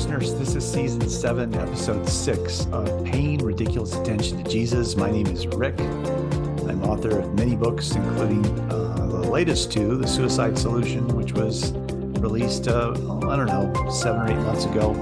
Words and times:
listeners. 0.00 0.32
This 0.32 0.54
is 0.54 0.66
season 0.66 1.06
seven, 1.10 1.54
episode 1.56 2.08
six 2.08 2.66
of 2.72 3.04
Paying 3.04 3.44
Ridiculous 3.44 3.94
Attention 3.94 4.42
to 4.42 4.50
Jesus. 4.50 4.96
My 4.96 5.10
name 5.10 5.26
is 5.26 5.46
Rick. 5.46 5.78
I'm 5.78 6.82
author 6.84 7.18
of 7.18 7.34
many 7.34 7.54
books, 7.54 7.94
including 7.94 8.42
uh, 8.70 8.94
the 8.94 9.30
latest 9.30 9.70
two, 9.70 9.98
The 9.98 10.08
Suicide 10.08 10.58
Solution, 10.58 11.06
which 11.08 11.34
was 11.34 11.72
released, 12.18 12.66
uh, 12.66 12.92
I 13.28 13.36
don't 13.36 13.44
know, 13.44 13.90
seven 13.90 14.22
or 14.22 14.30
eight 14.30 14.42
months 14.42 14.64
ago. 14.64 14.94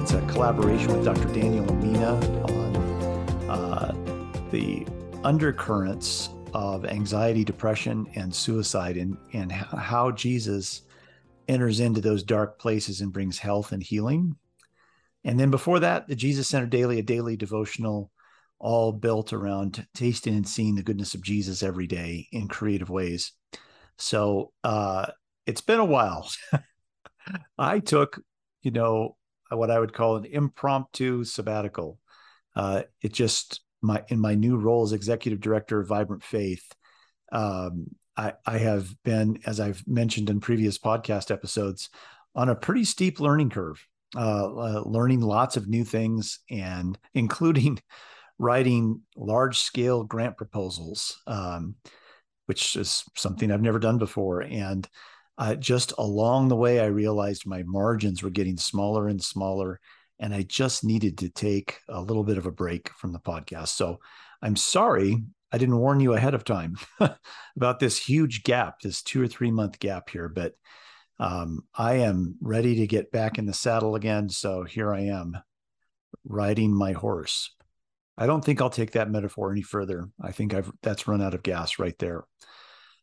It's 0.00 0.12
a 0.12 0.20
collaboration 0.28 0.96
with 0.96 1.04
Dr. 1.04 1.26
Daniel 1.34 1.64
Emina 1.64 2.14
on 2.48 3.50
uh, 3.50 3.92
the 4.52 4.86
undercurrents 5.24 6.28
of 6.54 6.84
anxiety, 6.84 7.42
depression, 7.42 8.06
and 8.14 8.32
suicide, 8.32 8.96
and, 8.96 9.16
and 9.32 9.50
how 9.50 10.12
Jesus 10.12 10.82
enters 11.48 11.80
into 11.80 12.00
those 12.00 12.22
dark 12.22 12.58
places 12.58 13.00
and 13.00 13.12
brings 13.12 13.38
health 13.38 13.72
and 13.72 13.82
healing. 13.82 14.36
And 15.24 15.38
then 15.38 15.50
before 15.50 15.80
that, 15.80 16.08
the 16.08 16.16
Jesus 16.16 16.48
Centered 16.48 16.70
Daily, 16.70 16.98
a 16.98 17.02
daily 17.02 17.36
devotional, 17.36 18.10
all 18.58 18.92
built 18.92 19.32
around 19.32 19.86
tasting 19.94 20.34
and 20.34 20.48
seeing 20.48 20.74
the 20.74 20.82
goodness 20.82 21.14
of 21.14 21.22
Jesus 21.22 21.62
every 21.62 21.86
day 21.86 22.28
in 22.32 22.48
creative 22.48 22.90
ways. 22.90 23.32
So 23.98 24.52
uh, 24.64 25.06
it's 25.46 25.60
been 25.60 25.80
a 25.80 25.84
while. 25.84 26.30
I 27.58 27.80
took, 27.80 28.20
you 28.62 28.70
know, 28.70 29.16
what 29.50 29.70
I 29.70 29.78
would 29.78 29.92
call 29.92 30.16
an 30.16 30.24
impromptu 30.24 31.24
sabbatical. 31.24 31.98
Uh, 32.54 32.82
it 33.00 33.12
just 33.12 33.60
my 33.80 34.02
in 34.08 34.20
my 34.20 34.34
new 34.34 34.56
role 34.56 34.84
as 34.84 34.92
executive 34.92 35.40
director 35.40 35.80
of 35.80 35.88
Vibrant 35.88 36.22
Faith. 36.22 36.72
Um, 37.32 37.86
I, 38.46 38.58
have 38.58 38.94
been, 39.02 39.38
as 39.46 39.60
I've 39.60 39.82
mentioned 39.86 40.30
in 40.30 40.40
previous 40.40 40.78
podcast 40.78 41.30
episodes, 41.30 41.88
on 42.34 42.48
a 42.48 42.54
pretty 42.54 42.84
steep 42.84 43.20
learning 43.20 43.50
curve, 43.50 43.84
uh, 44.16 44.46
uh, 44.46 44.82
learning 44.84 45.20
lots 45.20 45.56
of 45.56 45.68
new 45.68 45.84
things 45.84 46.40
and 46.50 46.98
including 47.14 47.80
writing 48.38 49.00
large 49.16 49.58
scale 49.58 50.04
grant 50.04 50.36
proposals, 50.36 51.20
um, 51.26 51.74
which 52.46 52.76
is 52.76 53.04
something 53.16 53.50
I've 53.50 53.62
never 53.62 53.78
done 53.78 53.98
before. 53.98 54.42
And 54.42 54.88
uh, 55.38 55.54
just 55.54 55.92
along 55.98 56.48
the 56.48 56.56
way, 56.56 56.80
I 56.80 56.86
realized 56.86 57.46
my 57.46 57.62
margins 57.64 58.22
were 58.22 58.30
getting 58.30 58.56
smaller 58.56 59.08
and 59.08 59.22
smaller. 59.22 59.80
And 60.18 60.34
I 60.34 60.42
just 60.42 60.84
needed 60.84 61.18
to 61.18 61.30
take 61.30 61.78
a 61.88 62.00
little 62.00 62.22
bit 62.22 62.38
of 62.38 62.46
a 62.46 62.52
break 62.52 62.90
from 62.90 63.12
the 63.12 63.18
podcast. 63.18 63.68
So 63.68 63.98
I'm 64.40 64.56
sorry 64.56 65.22
I 65.52 65.58
didn't 65.58 65.78
warn 65.78 66.00
you 66.00 66.14
ahead 66.14 66.34
of 66.34 66.44
time 66.44 66.76
about 67.56 67.78
this 67.78 67.98
huge 67.98 68.42
gap, 68.42 68.80
this 68.80 69.02
two 69.02 69.22
or 69.22 69.28
three 69.28 69.50
month 69.50 69.78
gap 69.78 70.08
here, 70.10 70.28
but 70.28 70.54
um, 71.18 71.64
I 71.74 71.94
am 71.96 72.36
ready 72.40 72.76
to 72.76 72.86
get 72.86 73.12
back 73.12 73.38
in 73.38 73.46
the 73.46 73.52
saddle 73.52 73.94
again. 73.94 74.28
So 74.28 74.64
here 74.64 74.92
I 74.92 75.02
am 75.02 75.36
riding 76.24 76.74
my 76.74 76.92
horse. 76.92 77.54
I 78.16 78.26
don't 78.26 78.44
think 78.44 78.60
I'll 78.60 78.70
take 78.70 78.92
that 78.92 79.10
metaphor 79.10 79.52
any 79.52 79.62
further. 79.62 80.08
I 80.20 80.32
think 80.32 80.54
I've 80.54 80.70
that's 80.82 81.08
run 81.08 81.22
out 81.22 81.34
of 81.34 81.42
gas 81.42 81.78
right 81.78 81.98
there. 81.98 82.24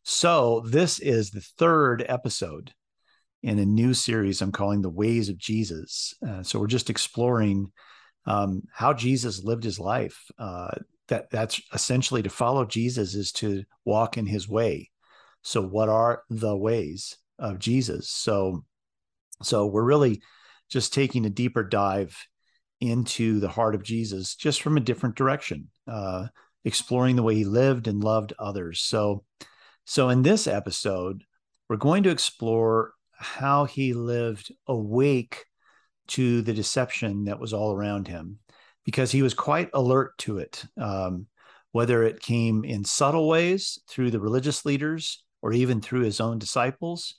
So 0.02 0.64
this 0.66 0.98
is 0.98 1.30
the 1.30 1.40
third 1.40 2.04
episode 2.08 2.72
in 3.42 3.58
a 3.58 3.66
new 3.66 3.94
series 3.94 4.40
I'm 4.40 4.52
calling 4.52 4.82
The 4.82 4.90
Ways 4.90 5.28
of 5.28 5.38
Jesus. 5.38 6.14
Uh, 6.26 6.42
so 6.42 6.58
we're 6.58 6.66
just 6.66 6.90
exploring 6.90 7.72
um, 8.26 8.62
how 8.72 8.92
Jesus 8.92 9.44
lived 9.44 9.64
his 9.64 9.78
life, 9.78 10.24
uh, 10.38 10.72
that 11.10 11.30
that's 11.30 11.60
essentially 11.74 12.22
to 12.22 12.30
follow 12.30 12.64
Jesus 12.64 13.14
is 13.14 13.30
to 13.32 13.64
walk 13.84 14.16
in 14.16 14.26
his 14.26 14.48
way. 14.48 14.90
So 15.42 15.62
what 15.62 15.88
are 15.88 16.22
the 16.30 16.56
ways 16.56 17.16
of 17.38 17.58
Jesus? 17.58 18.10
So 18.10 18.64
so 19.42 19.66
we're 19.66 19.84
really 19.84 20.22
just 20.70 20.94
taking 20.94 21.26
a 21.26 21.30
deeper 21.30 21.62
dive 21.62 22.16
into 22.80 23.40
the 23.40 23.48
heart 23.48 23.74
of 23.74 23.82
Jesus 23.82 24.34
just 24.34 24.62
from 24.62 24.76
a 24.76 24.80
different 24.80 25.16
direction, 25.16 25.68
uh, 25.86 26.28
exploring 26.64 27.16
the 27.16 27.22
way 27.22 27.34
he 27.34 27.44
lived 27.44 27.86
and 27.86 28.02
loved 28.02 28.32
others. 28.38 28.80
So 28.80 29.24
so 29.84 30.08
in 30.08 30.22
this 30.22 30.46
episode, 30.46 31.24
we're 31.68 31.76
going 31.76 32.04
to 32.04 32.10
explore 32.10 32.92
how 33.12 33.64
he 33.64 33.92
lived 33.92 34.52
awake 34.66 35.44
to 36.08 36.42
the 36.42 36.54
deception 36.54 37.24
that 37.24 37.38
was 37.38 37.52
all 37.52 37.72
around 37.72 38.08
him 38.08 38.38
because 38.90 39.12
he 39.12 39.22
was 39.22 39.34
quite 39.34 39.70
alert 39.72 40.18
to 40.18 40.38
it, 40.38 40.64
um, 40.76 41.28
whether 41.70 42.02
it 42.02 42.20
came 42.20 42.64
in 42.64 42.84
subtle 42.84 43.28
ways 43.28 43.78
through 43.88 44.10
the 44.10 44.18
religious 44.18 44.64
leaders 44.64 45.22
or 45.42 45.52
even 45.52 45.80
through 45.80 46.00
his 46.00 46.20
own 46.20 46.40
disciples, 46.40 47.14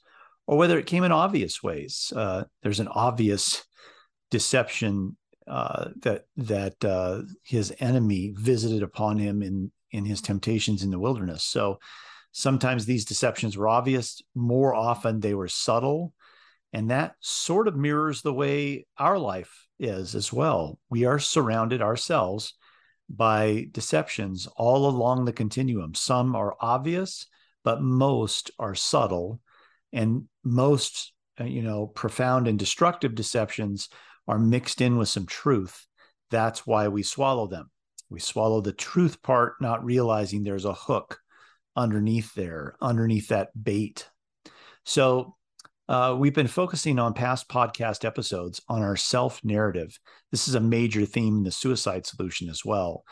or 0.47 0.57
whether 0.57 0.77
it 0.77 0.85
came 0.85 1.05
in 1.05 1.13
obvious 1.13 1.63
ways. 1.63 2.11
Uh, 2.13 2.43
there's 2.61 2.81
an 2.81 2.89
obvious 2.89 3.63
deception 4.31 5.15
uh, 5.47 5.91
that 6.01 6.25
that 6.35 6.83
uh, 6.83 7.21
his 7.41 7.73
enemy 7.79 8.33
visited 8.35 8.83
upon 8.83 9.17
him 9.17 9.41
in 9.41 9.71
in 9.91 10.03
his 10.03 10.19
temptations 10.19 10.83
in 10.83 10.91
the 10.91 10.99
wilderness. 10.99 11.41
So 11.45 11.79
sometimes 12.33 12.85
these 12.85 13.05
deceptions 13.05 13.55
were 13.55 13.69
obvious. 13.69 14.21
More 14.35 14.75
often 14.75 15.21
they 15.21 15.35
were 15.35 15.47
subtle, 15.47 16.13
and 16.73 16.91
that 16.91 17.15
sort 17.21 17.69
of 17.69 17.77
mirrors 17.77 18.23
the 18.23 18.33
way 18.33 18.87
our 18.97 19.17
life 19.17 19.69
is 19.81 20.15
as 20.15 20.31
well. 20.31 20.79
We 20.89 21.05
are 21.05 21.19
surrounded 21.19 21.81
ourselves 21.81 22.53
by 23.09 23.67
deceptions 23.71 24.47
all 24.55 24.87
along 24.87 25.25
the 25.25 25.33
continuum. 25.33 25.93
Some 25.95 26.35
are 26.35 26.55
obvious, 26.61 27.25
but 27.63 27.81
most 27.81 28.51
are 28.59 28.75
subtle. 28.75 29.41
And 29.91 30.29
most, 30.43 31.11
uh, 31.39 31.43
you 31.43 31.63
know, 31.63 31.87
profound 31.87 32.47
and 32.47 32.57
destructive 32.57 33.15
deceptions 33.15 33.89
are 34.27 34.39
mixed 34.39 34.79
in 34.79 34.97
with 34.97 35.09
some 35.09 35.25
truth. 35.25 35.85
That's 36.29 36.65
why 36.65 36.87
we 36.87 37.03
swallow 37.03 37.47
them. 37.47 37.69
We 38.09 38.19
swallow 38.19 38.61
the 38.61 38.73
truth 38.73 39.21
part, 39.21 39.55
not 39.61 39.83
realizing 39.83 40.43
there's 40.43 40.65
a 40.65 40.73
hook 40.73 41.19
underneath 41.75 42.33
there, 42.33 42.75
underneath 42.81 43.29
that 43.29 43.49
bait. 43.61 44.07
So 44.85 45.35
uh, 45.91 46.15
we've 46.17 46.33
been 46.33 46.47
focusing 46.47 46.99
on 46.99 47.13
past 47.13 47.49
podcast 47.49 48.05
episodes 48.05 48.61
on 48.69 48.81
our 48.81 48.95
self 48.95 49.43
narrative. 49.43 49.99
This 50.31 50.47
is 50.47 50.55
a 50.55 50.61
major 50.61 51.05
theme 51.05 51.39
in 51.39 51.43
the 51.43 51.51
suicide 51.51 52.05
solution 52.05 52.47
as 52.47 52.63
well. 52.63 53.03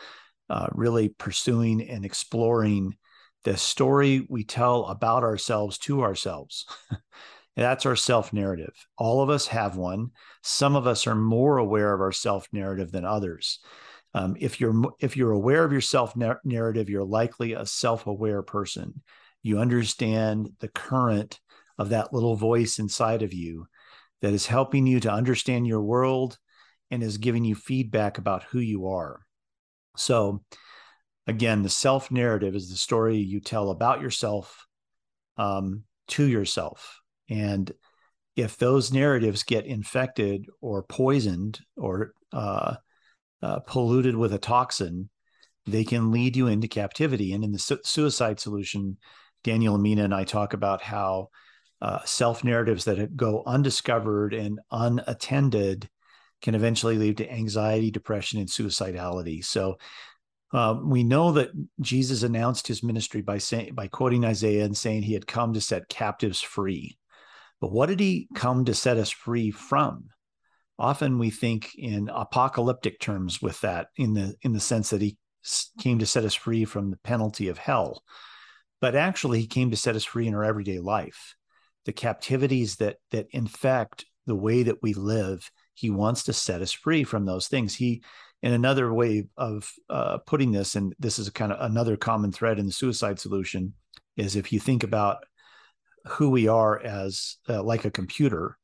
Uh, 0.49 0.67
really 0.71 1.09
pursuing 1.09 1.81
and 1.89 2.05
exploring 2.05 2.95
the 3.43 3.57
story 3.57 4.25
we 4.29 4.45
tell 4.45 4.85
about 4.85 5.23
ourselves 5.23 5.77
to 5.77 6.03
ourselves. 6.03 6.65
That's 7.57 7.85
our 7.85 7.97
self 7.97 8.31
narrative. 8.31 8.73
All 8.97 9.21
of 9.21 9.29
us 9.29 9.47
have 9.47 9.75
one. 9.75 10.11
Some 10.41 10.77
of 10.77 10.87
us 10.87 11.05
are 11.05 11.15
more 11.15 11.57
aware 11.57 11.93
of 11.93 11.99
our 11.99 12.13
self 12.13 12.47
narrative 12.53 12.93
than 12.93 13.03
others. 13.03 13.59
Um, 14.13 14.37
if 14.39 14.61
you're 14.61 14.93
if 15.01 15.17
you're 15.17 15.31
aware 15.31 15.65
of 15.65 15.73
your 15.73 15.81
self 15.81 16.15
narrative, 16.15 16.89
you're 16.89 17.03
likely 17.03 17.51
a 17.51 17.65
self 17.65 18.07
aware 18.07 18.41
person. 18.41 19.01
You 19.43 19.59
understand 19.59 20.51
the 20.61 20.69
current 20.69 21.41
of 21.79 21.89
that 21.89 22.13
little 22.13 22.35
voice 22.35 22.77
inside 22.77 23.23
of 23.23 23.33
you 23.33 23.65
that 24.21 24.33
is 24.33 24.45
helping 24.45 24.85
you 24.85 24.99
to 24.99 25.11
understand 25.11 25.65
your 25.65 25.81
world 25.81 26.37
and 26.91 27.01
is 27.01 27.17
giving 27.17 27.45
you 27.45 27.55
feedback 27.55 28.17
about 28.17 28.43
who 28.43 28.59
you 28.59 28.87
are. 28.87 29.21
So, 29.95 30.43
again, 31.25 31.63
the 31.63 31.69
self 31.69 32.11
narrative 32.11 32.53
is 32.53 32.69
the 32.69 32.75
story 32.75 33.17
you 33.17 33.39
tell 33.39 33.71
about 33.71 34.01
yourself 34.01 34.67
um, 35.37 35.83
to 36.09 36.25
yourself. 36.25 36.99
And 37.29 37.71
if 38.35 38.57
those 38.57 38.91
narratives 38.91 39.43
get 39.43 39.65
infected 39.65 40.47
or 40.61 40.83
poisoned 40.83 41.61
or 41.77 42.13
uh, 42.33 42.75
uh, 43.41 43.59
polluted 43.59 44.15
with 44.15 44.33
a 44.33 44.37
toxin, 44.37 45.09
they 45.65 45.83
can 45.83 46.11
lead 46.11 46.35
you 46.35 46.47
into 46.47 46.67
captivity. 46.67 47.31
And 47.31 47.43
in 47.43 47.51
the 47.51 47.59
su- 47.59 47.79
suicide 47.83 48.39
solution, 48.39 48.97
Daniel 49.43 49.77
Emina 49.77 50.03
and 50.03 50.13
I 50.13 50.25
talk 50.25 50.53
about 50.53 50.81
how 50.81 51.29
uh, 51.81 51.99
self 52.05 52.43
narratives 52.43 52.85
that 52.85 53.15
go 53.15 53.43
undiscovered 53.45 54.33
and 54.33 54.59
unattended 54.71 55.89
can 56.41 56.55
eventually 56.55 56.97
lead 56.97 57.17
to 57.17 57.31
anxiety, 57.31 57.91
depression, 57.91 58.39
and 58.39 58.49
suicidality. 58.49 59.43
So 59.43 59.77
uh, 60.53 60.79
we 60.81 61.03
know 61.03 61.33
that 61.33 61.51
Jesus 61.81 62.23
announced 62.23 62.67
his 62.67 62.81
ministry 62.81 63.21
by 63.21 63.37
saying 63.37 63.73
by 63.75 63.87
quoting 63.87 64.25
Isaiah 64.25 64.65
and 64.65 64.75
saying 64.75 65.03
he 65.03 65.13
had 65.13 65.27
come 65.27 65.53
to 65.53 65.61
set 65.61 65.89
captives 65.89 66.41
free. 66.41 66.97
But 67.61 67.71
what 67.71 67.87
did 67.87 67.99
he 67.99 68.29
come 68.35 68.65
to 68.65 68.73
set 68.73 68.97
us 68.97 69.09
free 69.09 69.51
from? 69.51 70.09
often 70.79 71.19
we 71.19 71.29
think 71.29 71.75
in 71.75 72.09
apocalyptic 72.09 72.99
terms 72.99 73.41
with 73.41 73.59
that 73.61 73.87
in 73.97 74.13
the 74.13 74.33
in 74.41 74.53
the 74.53 74.59
sense 74.59 74.89
that 74.89 75.01
he 75.01 75.17
came 75.79 75.99
to 75.99 76.05
set 76.05 76.23
us 76.23 76.33
free 76.33 76.65
from 76.65 76.89
the 76.89 76.97
penalty 76.97 77.49
of 77.49 77.57
hell 77.57 78.01
but 78.81 78.95
actually 78.95 79.41
he 79.41 79.47
came 79.47 79.69
to 79.69 79.77
set 79.77 79.95
us 79.95 80.05
free 80.05 80.27
in 80.27 80.33
our 80.33 80.43
everyday 80.43 80.79
life 80.79 81.35
the 81.89 81.93
captivities 81.93 82.75
that 82.75 82.97
that 83.09 83.25
infect 83.31 84.05
the 84.27 84.35
way 84.35 84.61
that 84.61 84.77
we 84.83 84.93
live 84.93 85.49
he 85.79 85.89
wants 85.89 86.23
to 86.23 86.33
set 86.33 86.61
us 86.61 86.73
free 86.73 87.05
from 87.05 87.25
those 87.25 87.47
things. 87.47 87.73
He 87.73 88.03
in 88.41 88.51
another 88.51 88.93
way 88.93 89.27
of 89.37 89.71
uh, 89.89 90.17
putting 90.19 90.51
this 90.51 90.75
and 90.75 90.93
this 90.99 91.17
is 91.19 91.27
a 91.27 91.31
kind 91.31 91.51
of 91.51 91.71
another 91.71 91.97
common 91.97 92.31
thread 92.31 92.59
in 92.59 92.65
the 92.65 92.71
suicide 92.71 93.19
solution 93.19 93.73
is 94.17 94.35
if 94.35 94.51
you 94.51 94.59
think 94.59 94.83
about 94.83 95.23
who 96.05 96.29
we 96.29 96.47
are 96.47 96.79
as 96.79 97.37
uh, 97.47 97.63
like 97.63 97.85
a 97.85 97.91
computer 97.91 98.57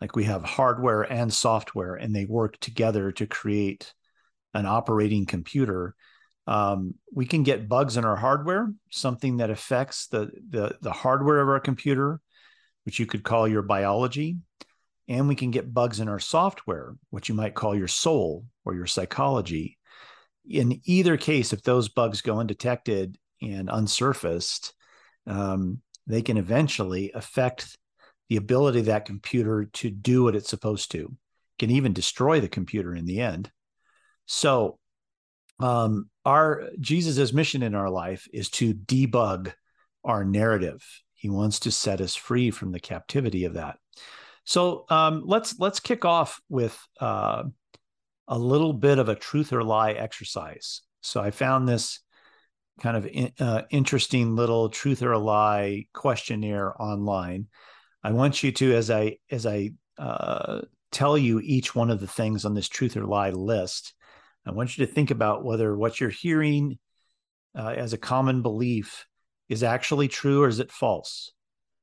like 0.00 0.16
we 0.16 0.24
have 0.24 0.44
hardware 0.44 1.02
and 1.02 1.32
software 1.32 1.94
and 1.94 2.14
they 2.14 2.24
work 2.24 2.58
together 2.60 3.12
to 3.12 3.26
create 3.26 3.92
an 4.54 4.66
operating 4.66 5.26
computer 5.26 5.94
um, 6.46 6.94
we 7.12 7.26
can 7.26 7.42
get 7.42 7.68
bugs 7.68 7.96
in 7.96 8.04
our 8.04 8.16
hardware 8.16 8.72
something 8.90 9.36
that 9.36 9.50
affects 9.50 10.06
the, 10.08 10.30
the 10.50 10.76
the 10.80 10.92
hardware 10.92 11.40
of 11.40 11.48
our 11.48 11.60
computer 11.60 12.20
which 12.84 12.98
you 12.98 13.06
could 13.06 13.22
call 13.22 13.46
your 13.46 13.62
biology 13.62 14.36
and 15.08 15.28
we 15.28 15.34
can 15.34 15.50
get 15.50 15.74
bugs 15.74 16.00
in 16.00 16.08
our 16.08 16.18
software 16.18 16.94
which 17.10 17.28
you 17.28 17.34
might 17.34 17.54
call 17.54 17.76
your 17.76 17.88
soul 17.88 18.44
or 18.64 18.74
your 18.74 18.86
psychology. 18.86 19.78
In 20.48 20.80
either 20.84 21.16
case 21.16 21.52
if 21.52 21.62
those 21.62 21.88
bugs 21.88 22.20
go 22.20 22.38
undetected 22.38 23.18
and 23.40 23.68
unsurfaced 23.68 24.72
um, 25.26 25.80
they 26.06 26.22
can 26.22 26.36
eventually 26.36 27.12
affect 27.12 27.76
the 28.28 28.36
ability 28.36 28.80
of 28.80 28.86
that 28.86 29.04
computer 29.04 29.66
to 29.74 29.90
do 29.90 30.24
what 30.24 30.34
it's 30.34 30.48
supposed 30.48 30.90
to. 30.92 31.14
Can 31.58 31.70
even 31.70 31.92
destroy 31.92 32.40
the 32.40 32.48
computer 32.48 32.94
in 32.94 33.04
the 33.04 33.20
end. 33.20 33.50
So 34.26 34.78
um, 35.60 36.08
our 36.24 36.70
jesus's 36.80 37.32
mission 37.32 37.62
in 37.62 37.74
our 37.74 37.90
life 37.90 38.26
is 38.32 38.50
to 38.50 38.74
debug 38.74 39.52
our 40.04 40.24
narrative 40.24 40.82
he 41.22 41.30
wants 41.30 41.60
to 41.60 41.70
set 41.70 42.00
us 42.00 42.16
free 42.16 42.50
from 42.50 42.72
the 42.72 42.80
captivity 42.80 43.44
of 43.44 43.54
that. 43.54 43.78
So 44.44 44.86
um, 44.90 45.22
let's 45.24 45.56
let's 45.60 45.78
kick 45.78 46.04
off 46.04 46.40
with 46.48 46.76
uh, 47.00 47.44
a 48.26 48.36
little 48.36 48.72
bit 48.72 48.98
of 48.98 49.08
a 49.08 49.14
truth 49.14 49.52
or 49.52 49.62
lie 49.62 49.92
exercise. 49.92 50.82
So 51.00 51.20
i 51.20 51.30
found 51.30 51.68
this 51.68 52.00
kind 52.80 52.96
of 52.96 53.06
in, 53.06 53.30
uh, 53.38 53.62
interesting 53.70 54.34
little 54.34 54.68
truth 54.68 55.00
or 55.00 55.16
lie 55.16 55.86
questionnaire 55.94 56.74
online. 56.82 57.46
I 58.02 58.10
want 58.10 58.42
you 58.42 58.50
to 58.50 58.74
as 58.74 58.90
i 58.90 59.18
as 59.30 59.46
i 59.46 59.70
uh, 59.96 60.62
tell 60.90 61.16
you 61.16 61.38
each 61.38 61.72
one 61.72 61.90
of 61.90 62.00
the 62.00 62.08
things 62.08 62.44
on 62.44 62.54
this 62.54 62.68
truth 62.68 62.96
or 62.96 63.06
lie 63.06 63.30
list 63.30 63.94
I 64.44 64.50
want 64.50 64.76
you 64.76 64.84
to 64.86 64.92
think 64.92 65.12
about 65.12 65.44
whether 65.44 65.76
what 65.76 66.00
you're 66.00 66.10
hearing 66.10 66.80
uh, 67.56 67.74
as 67.76 67.92
a 67.92 67.98
common 67.98 68.42
belief 68.42 69.06
is 69.48 69.62
actually 69.62 70.08
true 70.08 70.42
or 70.42 70.48
is 70.48 70.60
it 70.60 70.72
false. 70.72 71.32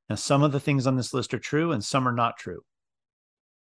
Now, 0.10 0.16
some 0.16 0.44
of 0.44 0.52
the 0.52 0.60
things 0.60 0.88
on 0.88 0.96
this 0.96 1.14
list 1.14 1.34
are 1.34 1.40
true 1.40 1.72
and 1.72 1.84
some 1.84 2.08
are 2.08 2.14
not 2.14 2.38
true. 2.38 2.62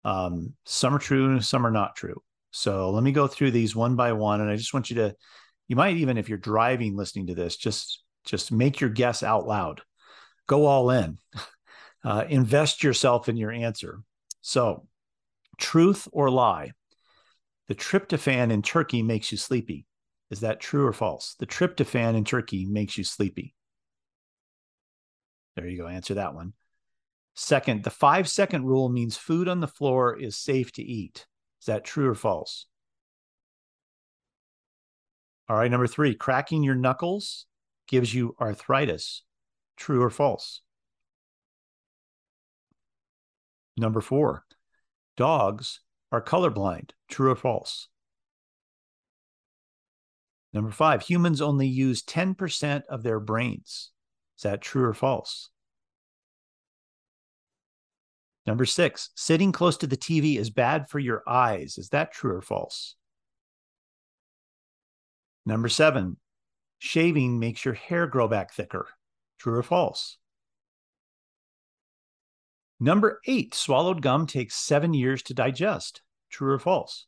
Um, 0.04 0.54
some 0.66 0.94
are 0.94 0.98
true, 0.98 1.40
some 1.40 1.66
are 1.66 1.70
not 1.70 1.96
true. 1.96 2.22
So 2.50 2.90
let 2.90 3.02
me 3.02 3.12
go 3.12 3.26
through 3.26 3.52
these 3.52 3.74
one 3.74 3.96
by 3.96 4.12
one, 4.12 4.40
and 4.40 4.50
I 4.50 4.56
just 4.56 4.74
want 4.74 4.90
you 4.90 4.96
to. 4.96 5.14
You 5.66 5.76
might 5.76 5.96
even, 5.96 6.18
if 6.18 6.28
you're 6.28 6.38
driving, 6.38 6.94
listening 6.94 7.28
to 7.28 7.34
this, 7.34 7.56
just 7.56 8.02
just 8.24 8.52
make 8.52 8.80
your 8.80 8.90
guess 8.90 9.22
out 9.22 9.46
loud. 9.46 9.80
Go 10.46 10.66
all 10.66 10.90
in. 10.90 11.18
Uh, 12.06 12.22
invest 12.28 12.82
yourself 12.82 13.30
in 13.30 13.36
your 13.38 13.50
answer. 13.50 14.02
So, 14.42 14.86
truth 15.56 16.06
or 16.12 16.28
lie? 16.28 16.72
the 17.68 17.74
tryptophan 17.74 18.50
in 18.52 18.62
turkey 18.62 19.02
makes 19.02 19.32
you 19.32 19.38
sleepy. 19.38 19.86
Is 20.30 20.40
that 20.40 20.60
true 20.60 20.86
or 20.86 20.92
false? 20.92 21.34
The 21.38 21.46
tryptophan 21.46 22.14
in 22.14 22.24
turkey 22.24 22.66
makes 22.66 22.98
you 22.98 23.04
sleepy. 23.04 23.54
There 25.56 25.66
you 25.66 25.78
go. 25.78 25.86
Answer 25.86 26.14
that 26.14 26.34
one. 26.34 26.52
Second, 27.34 27.82
the 27.82 27.90
five 27.90 28.28
second 28.28 28.64
rule 28.64 28.88
means 28.88 29.16
food 29.16 29.48
on 29.48 29.60
the 29.60 29.68
floor 29.68 30.18
is 30.18 30.36
safe 30.36 30.72
to 30.72 30.82
eat. 30.82 31.26
Is 31.60 31.66
that 31.66 31.84
true 31.84 32.08
or 32.08 32.14
false? 32.14 32.66
All 35.48 35.56
right. 35.56 35.70
Number 35.70 35.86
three, 35.86 36.14
cracking 36.14 36.62
your 36.62 36.74
knuckles 36.74 37.46
gives 37.88 38.14
you 38.14 38.34
arthritis. 38.40 39.22
True 39.76 40.02
or 40.02 40.10
false? 40.10 40.60
Number 43.76 44.00
four, 44.00 44.44
dogs 45.16 45.80
are 46.12 46.22
colorblind. 46.22 46.90
True 47.08 47.32
or 47.32 47.36
false? 47.36 47.88
Number 50.52 50.70
five, 50.70 51.02
humans 51.02 51.42
only 51.42 51.66
use 51.66 52.02
10% 52.04 52.82
of 52.88 53.02
their 53.02 53.18
brains. 53.18 53.90
That 54.44 54.60
true 54.60 54.84
or 54.84 54.92
false? 54.92 55.48
Number 58.46 58.66
six, 58.66 59.08
sitting 59.14 59.52
close 59.52 59.78
to 59.78 59.86
the 59.86 59.96
TV 59.96 60.38
is 60.38 60.50
bad 60.50 60.90
for 60.90 60.98
your 60.98 61.22
eyes. 61.26 61.78
Is 61.78 61.88
that 61.88 62.12
true 62.12 62.36
or 62.36 62.42
false? 62.42 62.94
Number 65.46 65.70
seven, 65.70 66.18
shaving 66.78 67.38
makes 67.38 67.64
your 67.64 67.72
hair 67.72 68.06
grow 68.06 68.28
back 68.28 68.52
thicker. 68.52 68.86
True 69.38 69.54
or 69.54 69.62
false? 69.62 70.18
Number 72.78 73.22
eight, 73.26 73.54
swallowed 73.54 74.02
gum 74.02 74.26
takes 74.26 74.56
seven 74.56 74.92
years 74.92 75.22
to 75.22 75.34
digest. 75.34 76.02
True 76.28 76.52
or 76.52 76.58
false? 76.58 77.06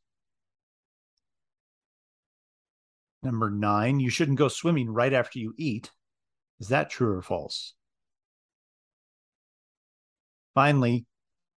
Number 3.22 3.50
nine, 3.50 4.00
you 4.00 4.08
shouldn't 4.08 4.38
go 4.38 4.48
swimming 4.48 4.88
right 4.88 5.12
after 5.12 5.38
you 5.38 5.52
eat. 5.58 5.90
Is 6.61 6.69
that 6.69 6.91
true 6.91 7.17
or 7.17 7.23
false? 7.23 7.75
Finally, 10.55 11.05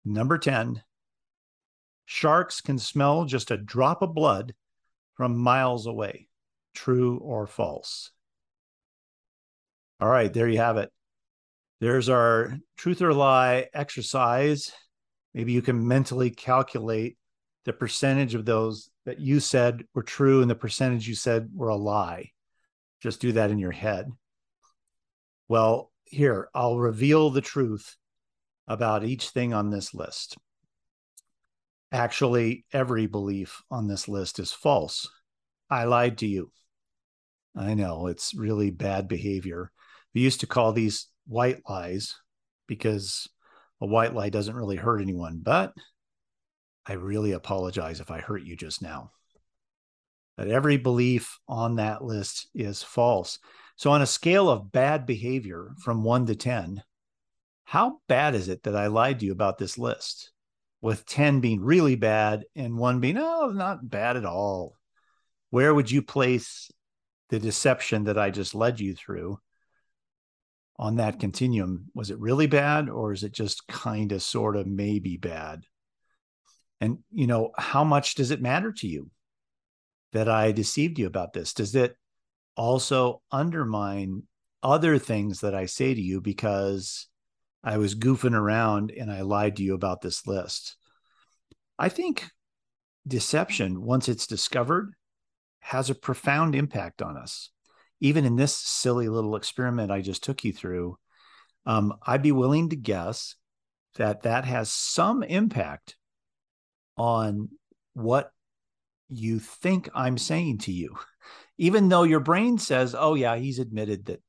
number 0.03 0.37
10, 0.37 0.81
sharks 2.05 2.61
can 2.61 2.79
smell 2.79 3.25
just 3.25 3.51
a 3.51 3.57
drop 3.57 4.01
of 4.01 4.15
blood 4.15 4.53
from 5.15 5.37
miles 5.37 5.85
away. 5.85 6.27
True 6.73 7.17
or 7.19 7.45
false? 7.45 8.11
All 9.99 10.09
right, 10.09 10.33
there 10.33 10.47
you 10.47 10.57
have 10.57 10.77
it. 10.77 10.91
There's 11.79 12.09
our 12.09 12.57
truth 12.75 13.01
or 13.01 13.13
lie 13.13 13.67
exercise. 13.73 14.71
Maybe 15.33 15.51
you 15.51 15.61
can 15.61 15.87
mentally 15.87 16.31
calculate 16.31 17.17
the 17.65 17.73
percentage 17.73 18.33
of 18.33 18.45
those 18.45 18.89
that 19.05 19.19
you 19.19 19.39
said 19.39 19.83
were 19.93 20.03
true 20.03 20.41
and 20.41 20.49
the 20.49 20.55
percentage 20.55 21.07
you 21.07 21.15
said 21.15 21.49
were 21.53 21.69
a 21.69 21.75
lie. 21.75 22.31
Just 23.01 23.21
do 23.21 23.33
that 23.33 23.51
in 23.51 23.59
your 23.59 23.71
head. 23.71 24.09
Well, 25.47 25.91
here, 26.05 26.49
I'll 26.53 26.77
reveal 26.77 27.29
the 27.29 27.41
truth 27.41 27.95
about 28.67 29.03
each 29.03 29.29
thing 29.29 29.53
on 29.53 29.69
this 29.69 29.93
list. 29.93 30.37
Actually, 31.91 32.65
every 32.73 33.05
belief 33.05 33.61
on 33.71 33.87
this 33.87 34.07
list 34.07 34.39
is 34.39 34.51
false. 34.51 35.07
I 35.69 35.85
lied 35.85 36.17
to 36.19 36.27
you. 36.27 36.51
I 37.55 37.73
know 37.73 38.07
it's 38.07 38.33
really 38.33 38.71
bad 38.71 39.07
behavior. 39.07 39.71
We 40.13 40.21
used 40.21 40.41
to 40.41 40.47
call 40.47 40.73
these 40.73 41.07
white 41.25 41.61
lies 41.67 42.15
because 42.67 43.27
a 43.81 43.85
white 43.85 44.13
lie 44.13 44.29
doesn't 44.29 44.55
really 44.55 44.75
hurt 44.75 45.01
anyone, 45.01 45.39
but 45.41 45.73
I 46.85 46.93
really 46.93 47.31
apologize 47.31 47.99
if 47.99 48.11
I 48.11 48.19
hurt 48.19 48.43
you 48.43 48.55
just 48.55 48.81
now. 48.81 49.11
That 50.37 50.49
every 50.49 50.77
belief 50.77 51.39
on 51.47 51.75
that 51.75 52.03
list 52.03 52.47
is 52.53 52.83
false. 52.83 53.39
So, 53.77 53.91
on 53.91 54.01
a 54.01 54.07
scale 54.07 54.49
of 54.49 54.71
bad 54.71 55.05
behavior 55.05 55.73
from 55.77 56.03
one 56.03 56.25
to 56.25 56.35
10, 56.35 56.83
how 57.63 57.99
bad 58.07 58.33
is 58.33 58.49
it 58.49 58.63
that 58.63 58.75
I 58.75 58.87
lied 58.87 59.19
to 59.19 59.27
you 59.27 59.31
about 59.31 59.59
this 59.59 59.77
list? 59.77 60.31
With 60.81 61.05
10 61.05 61.41
being 61.41 61.61
really 61.61 61.95
bad 61.95 62.45
and 62.55 62.77
one 62.77 62.99
being, 62.99 63.17
oh, 63.17 63.51
not 63.53 63.87
bad 63.87 64.17
at 64.17 64.25
all. 64.25 64.75
Where 65.51 65.73
would 65.73 65.91
you 65.91 66.01
place 66.01 66.71
the 67.29 67.39
deception 67.39 68.05
that 68.05 68.17
I 68.17 68.31
just 68.31 68.55
led 68.55 68.79
you 68.79 68.95
through 68.95 69.39
on 70.77 70.95
that 70.95 71.19
continuum? 71.19 71.91
Was 71.93 72.09
it 72.09 72.19
really 72.19 72.47
bad 72.47 72.89
or 72.89 73.11
is 73.11 73.23
it 73.23 73.31
just 73.31 73.67
kind 73.67 74.11
of, 74.11 74.23
sort 74.23 74.55
of, 74.55 74.65
maybe 74.65 75.17
bad? 75.17 75.63
And, 76.81 76.99
you 77.11 77.27
know, 77.27 77.51
how 77.57 77.83
much 77.83 78.15
does 78.15 78.31
it 78.31 78.41
matter 78.41 78.71
to 78.71 78.87
you 78.87 79.11
that 80.13 80.29
I 80.29 80.51
deceived 80.51 80.97
you 80.99 81.05
about 81.05 81.33
this? 81.33 81.53
Does 81.53 81.75
it 81.75 81.95
also 82.57 83.21
undermine 83.31 84.23
other 84.63 84.97
things 84.97 85.41
that 85.41 85.55
I 85.55 85.67
say 85.67 85.93
to 85.93 86.01
you 86.01 86.19
because 86.19 87.07
I 87.63 87.77
was 87.77 87.95
goofing 87.95 88.33
around 88.33 88.91
and 88.91 89.11
I 89.11 89.21
lied 89.21 89.57
to 89.57 89.63
you 89.63 89.75
about 89.75 90.01
this 90.01 90.27
list? 90.27 90.75
I 91.79 91.89
think 91.89 92.25
deception, 93.07 93.81
once 93.81 94.09
it's 94.09 94.27
discovered, 94.27 94.93
has 95.59 95.89
a 95.89 95.95
profound 95.95 96.55
impact 96.55 97.01
on 97.01 97.17
us. 97.17 97.51
Even 97.99 98.25
in 98.25 98.35
this 98.35 98.55
silly 98.55 99.07
little 99.09 99.35
experiment 99.35 99.91
I 99.91 100.01
just 100.01 100.23
took 100.23 100.43
you 100.43 100.53
through, 100.53 100.97
um, 101.65 101.93
I'd 102.05 102.21
be 102.21 102.31
willing 102.31 102.69
to 102.69 102.75
guess 102.75 103.35
that 103.95 104.23
that 104.23 104.45
has 104.45 104.71
some 104.71 105.23
impact 105.23 105.95
on 106.95 107.49
what 107.93 108.31
you 109.09 109.39
think 109.39 109.89
I'm 109.93 110.17
saying 110.17 110.59
to 110.59 110.71
you, 110.71 110.97
even 111.57 111.89
though 111.89 112.03
your 112.03 112.19
brain 112.19 112.57
says, 112.57 112.95
"Oh 112.97 113.15
yeah, 113.15 113.37
he's 113.37 113.59
admitted 113.59 114.05
that 114.05 114.21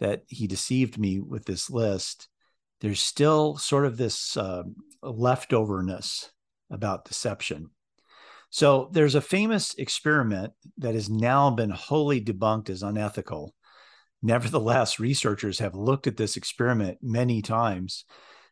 that 0.00 0.22
he 0.28 0.46
deceived 0.46 0.98
me 0.98 1.20
with 1.20 1.44
this 1.44 1.70
list." 1.70 2.28
There's 2.80 3.00
still 3.00 3.56
sort 3.56 3.86
of 3.86 3.96
this 3.96 4.36
uh, 4.36 4.64
leftoverness 5.02 6.30
about 6.70 7.06
deception. 7.06 7.70
So 8.50 8.90
there's 8.92 9.14
a 9.14 9.20
famous 9.20 9.74
experiment 9.74 10.52
that 10.78 10.94
has 10.94 11.08
now 11.08 11.50
been 11.50 11.70
wholly 11.70 12.20
debunked 12.20 12.70
as 12.70 12.82
unethical. 12.82 13.54
Nevertheless, 14.22 14.98
researchers 14.98 15.58
have 15.58 15.74
looked 15.74 16.06
at 16.06 16.16
this 16.16 16.36
experiment 16.36 16.98
many 17.02 17.42
times. 17.42 18.04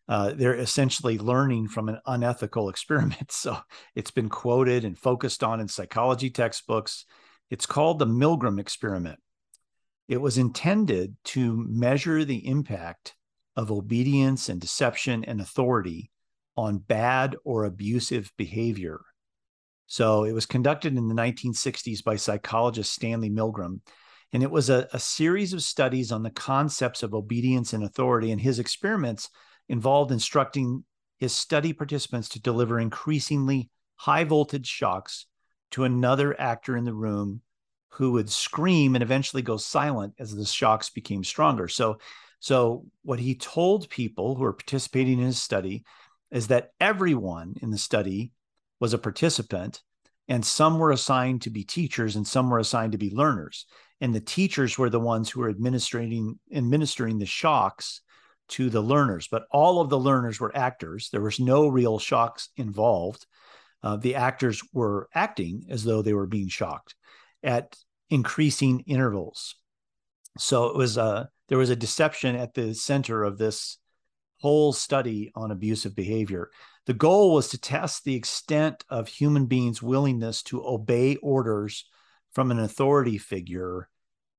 Uh, 0.09 0.33
they're 0.35 0.55
essentially 0.55 1.19
learning 1.19 1.69
from 1.69 1.89
an 1.89 1.99
unethical 2.07 2.69
experiment. 2.71 3.33
So 3.33 3.59
it's 3.95 4.11
been 4.11 4.29
quoted 4.29 4.85
and 4.85 4.99
focused 4.99 5.43
on 5.43 5.61
in 5.61 5.69
psychology 5.69 6.31
textbooks. 6.31 7.05
It's 7.51 7.67
called 7.67 7.99
the 7.99 8.07
Milgram 8.07 8.61
experiment. 8.61 9.21
It 10.09 10.21
was 10.21 10.37
intended 10.37 11.17
to 11.25 11.57
measure 11.57 12.25
the 12.25 12.47
impact 12.47 13.15
of 13.57 13.71
obedience 13.71 14.49
and 14.49 14.61
deception 14.61 15.25
and 15.25 15.41
authority 15.41 16.11
on 16.57 16.79
bad 16.79 17.37
or 17.45 17.65
abusive 17.65 18.33
behavior. 18.37 19.01
So 19.87 20.25
it 20.25 20.33
was 20.33 20.47
conducted 20.47 20.97
in 20.97 21.09
the 21.09 21.15
1960s 21.15 22.03
by 22.03 22.17
psychologist 22.17 22.93
Stanley 22.93 23.31
Milgram. 23.31 23.81
And 24.33 24.43
it 24.43 24.51
was 24.51 24.71
a, 24.71 24.89
a, 24.93 24.99
series 24.99 25.53
of 25.53 25.63
studies 25.63 26.11
on 26.11 26.23
the 26.23 26.31
concepts 26.31 27.03
of 27.03 27.15
obedience 27.15 27.73
and 27.73 27.85
authority. 27.85 28.33
And 28.33 28.41
his 28.41 28.59
experiments 28.59 29.29
involved 29.69 30.13
instructing 30.13 30.85
his 31.19 31.33
study 31.33 31.73
participants 31.73 32.29
to 32.31 32.41
deliver 32.41 32.79
increasingly 32.79 33.71
high 33.97 34.25
voltage 34.25 34.67
shocks 34.67 35.27
to 35.71 35.85
another 35.85 36.39
actor 36.41 36.77
in 36.77 36.85
the 36.85 36.95
room 36.95 37.41
who 37.91 38.13
would 38.13 38.29
scream 38.29 38.95
and 38.95 39.03
eventually 39.03 39.43
go 39.43 39.57
silent 39.57 40.15
as 40.19 40.35
the 40.35 40.45
shocks 40.45 40.91
became 40.91 41.23
stronger. 41.23 41.69
So, 41.69 41.99
so 42.41 42.85
what 43.03 43.21
he 43.21 43.37
told 43.37 43.89
people 43.89 44.35
who 44.35 44.43
were 44.43 44.53
participating 44.53 45.19
in 45.19 45.27
his 45.27 45.41
study 45.41 45.85
is 46.31 46.49
that 46.49 46.71
everyone 46.81 47.55
in 47.63 47.71
the 47.71 47.79
study 47.79 48.33
was 48.81 48.93
a 48.93 48.99
participant 48.99 49.83
and 50.29 50.45
some 50.45 50.79
were 50.79 50.91
assigned 50.91 51.43
to 51.43 51.51
be 51.51 51.65
teachers 51.65 52.17
and 52.17 52.27
some 52.27 52.51
were 52.51 52.59
assigned 52.59 52.93
to 52.93 52.99
be 52.99 53.11
learners 53.11 53.67
and 54.01 54.15
the 54.15 54.21
teachers 54.21 54.77
were 54.77 54.91
the 54.91 55.01
ones 55.01 55.31
who 55.31 55.41
were 55.41 55.49
administering 55.49 56.39
administering 56.53 57.19
the 57.19 57.27
shocks 57.27 58.01
to 58.49 58.69
the 58.71 58.81
learners 58.81 59.29
but 59.29 59.47
all 59.51 59.81
of 59.81 59.89
the 59.89 59.99
learners 59.99 60.39
were 60.41 60.57
actors. 60.57 61.09
There 61.11 61.21
was 61.21 61.41
no 61.41 61.69
real 61.69 61.99
shocks 61.99 62.51
involved. 62.57 63.27
Uh, 63.83 63.97
the 63.97 64.15
actors 64.15 64.63
were 64.73 65.09
acting 65.15 65.67
as 65.69 65.85
though 65.85 66.03
they 66.03 66.15
were 66.15 66.27
being 66.27 66.49
shocked 66.49 66.95
at 67.43 67.77
increasing 68.11 68.81
intervals. 68.81 69.57
So 70.39 70.67
it 70.67 70.77
was 70.77 70.97
a 70.97 71.29
there 71.49 71.59
was 71.59 71.71
a 71.71 71.77
deception 71.77 72.37
at 72.37 72.55
the 72.55 72.75
center 72.75 73.23
of 73.23 73.39
this 73.39 73.79
whole 74.41 74.73
study 74.73 75.31
on 75.35 75.51
abusive 75.51 75.95
behavior. 75.95 76.51
The 76.87 76.95
goal 76.95 77.35
was 77.35 77.49
to 77.51 77.59
test 77.59 78.05
the 78.05 78.15
extent 78.15 78.85
of 78.89 79.09
human 79.09 79.47
beings' 79.47 79.83
willingness 79.83 80.43
to 80.45 80.67
obey 80.67 81.17
orders 81.17 81.87
from 82.33 82.51
an 82.51 82.59
authority 82.59 83.19
figure, 83.19 83.89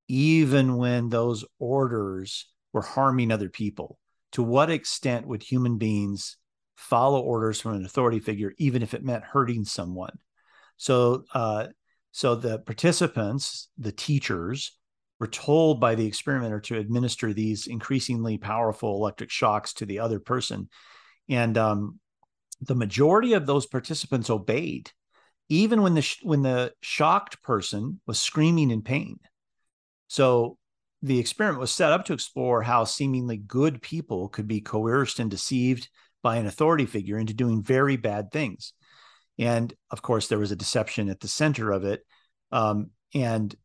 even 0.07 0.77
when 0.77 1.09
those 1.09 1.45
orders 1.59 2.47
were 2.75 2.81
harming 2.81 3.31
other 3.31 3.47
people. 3.47 3.97
To 4.33 4.43
what 4.43 4.69
extent 4.69 5.25
would 5.25 5.41
human 5.41 5.77
beings 5.77 6.35
follow 6.75 7.21
orders 7.21 7.61
from 7.61 7.75
an 7.75 7.85
authority 7.85 8.19
figure, 8.19 8.53
even 8.57 8.81
if 8.81 8.93
it 8.93 9.01
meant 9.01 9.23
hurting 9.23 9.63
someone? 9.63 10.19
So, 10.75 11.23
uh, 11.33 11.67
so 12.11 12.35
the 12.35 12.59
participants, 12.59 13.69
the 13.77 13.93
teachers, 13.93 14.77
were 15.21 15.27
told 15.27 15.79
by 15.79 15.95
the 15.95 16.05
experimenter 16.05 16.59
to 16.59 16.77
administer 16.77 17.31
these 17.31 17.67
increasingly 17.67 18.37
powerful 18.37 18.95
electric 18.95 19.31
shocks 19.31 19.71
to 19.75 19.85
the 19.85 19.99
other 19.99 20.19
person. 20.19 20.67
And 21.29 21.57
um, 21.57 22.01
the 22.59 22.75
majority 22.75 23.33
of 23.33 23.45
those 23.45 23.65
participants 23.65 24.29
obeyed, 24.29 24.91
even 25.47 25.81
when 25.81 25.93
the 25.93 26.01
sh- 26.01 26.19
when 26.23 26.41
the 26.41 26.73
shocked 26.81 27.41
person 27.41 28.01
was 28.05 28.19
screaming 28.19 28.69
in 28.69 28.81
pain. 28.81 29.17
So 30.07 30.57
the 31.05 31.19
experiment 31.19 31.59
was 31.59 31.71
set 31.71 31.91
up 31.91 32.05
to 32.05 32.13
explore 32.13 32.63
how 32.63 32.83
seemingly 32.83 33.37
good 33.37 33.79
people 33.79 34.27
could 34.27 34.47
be 34.47 34.59
coerced 34.59 35.19
and 35.19 35.29
deceived 35.29 35.87
by 36.23 36.37
an 36.37 36.47
authority 36.47 36.87
figure 36.87 37.19
into 37.19 37.35
doing 37.35 37.61
very 37.61 37.95
bad 37.95 38.31
things. 38.31 38.73
And 39.37 39.71
of 39.91 40.01
course, 40.01 40.27
there 40.27 40.39
was 40.39 40.51
a 40.51 40.55
deception 40.55 41.09
at 41.09 41.19
the 41.19 41.27
center 41.27 41.71
of 41.71 41.85
it. 41.85 42.01
Um, 42.51 42.89
and 43.13 43.55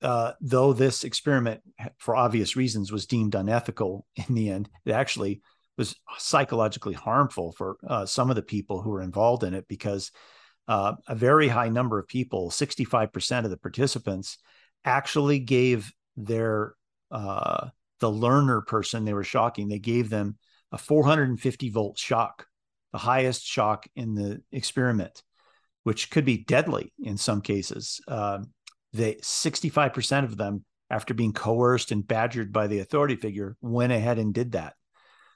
uh, 0.00 0.32
though 0.40 0.72
this 0.72 1.04
experiment, 1.04 1.60
for 1.98 2.16
obvious 2.16 2.56
reasons, 2.56 2.90
was 2.90 3.04
deemed 3.04 3.34
unethical 3.34 4.06
in 4.16 4.34
the 4.34 4.48
end, 4.48 4.70
it 4.86 4.92
actually 4.92 5.42
was 5.76 5.94
psychologically 6.16 6.94
harmful 6.94 7.52
for 7.52 7.76
uh, 7.86 8.06
some 8.06 8.30
of 8.30 8.36
the 8.36 8.42
people 8.42 8.80
who 8.80 8.88
were 8.88 9.02
involved 9.02 9.42
in 9.44 9.52
it 9.52 9.68
because 9.68 10.12
uh, 10.66 10.94
a 11.08 11.14
very 11.14 11.48
high 11.48 11.68
number 11.68 11.98
of 11.98 12.08
people, 12.08 12.48
65% 12.48 13.44
of 13.44 13.50
the 13.50 13.58
participants, 13.58 14.38
actually 14.86 15.40
gave 15.40 15.92
their 16.16 16.74
uh, 17.10 17.68
the 18.00 18.10
learner 18.10 18.60
person 18.60 19.04
they 19.04 19.14
were 19.14 19.24
shocking. 19.24 19.68
They 19.68 19.78
gave 19.78 20.10
them 20.10 20.36
a 20.72 20.78
450 20.78 21.70
volt 21.70 21.98
shock, 21.98 22.46
the 22.92 22.98
highest 22.98 23.44
shock 23.44 23.86
in 23.94 24.14
the 24.14 24.42
experiment, 24.52 25.22
which 25.84 26.10
could 26.10 26.24
be 26.24 26.38
deadly 26.38 26.92
in 27.02 27.16
some 27.16 27.40
cases. 27.40 28.00
Um, 28.08 28.52
they 28.92 29.14
65% 29.14 30.24
of 30.24 30.36
them 30.36 30.64
after 30.90 31.14
being 31.14 31.32
coerced 31.32 31.90
and 31.92 32.06
badgered 32.06 32.52
by 32.52 32.66
the 32.66 32.80
authority 32.80 33.16
figure 33.16 33.56
went 33.60 33.92
ahead 33.92 34.18
and 34.18 34.32
did 34.32 34.52
that 34.52 34.74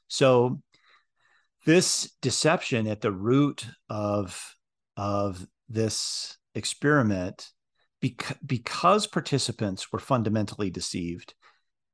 so 0.08 0.61
this 1.66 2.11
deception 2.23 2.87
at 2.87 3.00
the 3.00 3.12
root 3.12 3.66
of 3.88 4.54
of 4.97 5.47
this 5.68 6.37
experiment 6.54 7.50
because, 8.00 9.06
participants 9.06 9.92
were 9.92 9.98
fundamentally 9.98 10.70
deceived 10.70 11.34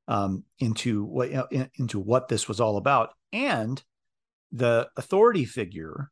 um, 0.08 0.44
into 0.58 1.04
what 1.04 1.30
you 1.30 1.37
know, 1.37 1.66
into 1.76 1.99
what 1.99 2.28
this 2.28 2.46
was 2.46 2.61
all 2.61 2.76
about 2.76 3.11
and 3.32 3.82
the 4.52 4.88
authority 4.96 5.44
figure 5.44 6.11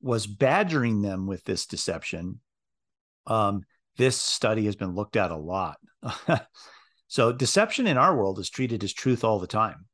was 0.00 0.26
badgering 0.26 1.02
them 1.02 1.26
with 1.26 1.44
this 1.44 1.66
deception 1.66 2.40
um, 3.26 3.62
this 3.96 4.20
study 4.20 4.64
has 4.66 4.76
been 4.76 4.94
looked 4.94 5.16
at 5.16 5.30
a 5.30 5.36
lot. 5.36 5.78
so 7.08 7.32
deception 7.32 7.86
in 7.86 7.96
our 7.96 8.16
world 8.16 8.38
is 8.38 8.50
treated 8.50 8.82
as 8.84 8.92
truth 8.92 9.24
all 9.24 9.38
the 9.38 9.46
time. 9.46 9.86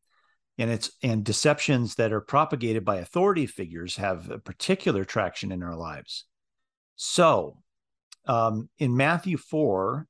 And 0.59 0.71
it's 0.71 0.91
and 1.03 1.25
deceptions 1.25 1.95
that 1.95 2.13
are 2.13 2.21
propagated 2.21 2.85
by 2.85 2.97
authority 2.97 3.47
figures 3.47 3.97
have 3.97 4.31
a 4.31 4.39
particular 4.39 5.05
traction 5.05 5.53
in 5.53 5.63
our 5.63 5.77
lives. 5.77 6.27
So 6.97 7.59
um, 8.31 8.69
in 8.79 8.97
Matthew 8.97 9.37
4, 9.37 10.07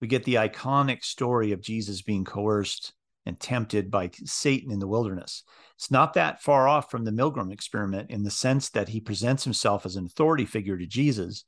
we 0.00 0.06
get 0.06 0.22
the 0.22 0.36
iconic 0.36 1.02
story 1.02 1.50
of 1.50 1.60
Jesus 1.60 2.02
being 2.02 2.24
coerced 2.24 2.92
and 3.26 3.40
tempted 3.40 3.90
by 3.90 4.10
Satan 4.24 4.70
in 4.70 4.78
the 4.78 4.86
wilderness. 4.86 5.42
It's 5.76 5.90
not 5.90 6.14
that 6.14 6.40
far 6.40 6.68
off 6.68 6.88
from 6.88 7.04
the 7.04 7.10
Milgram 7.10 7.52
experiment 7.52 8.10
in 8.10 8.22
the 8.22 8.30
sense 8.30 8.70
that 8.70 8.88
he 8.88 9.00
presents 9.00 9.42
himself 9.42 9.86
as 9.86 9.96
an 9.96 10.06
authority 10.06 10.44
figure 10.44 10.78
to 10.78 10.86
Jesus 10.86 11.44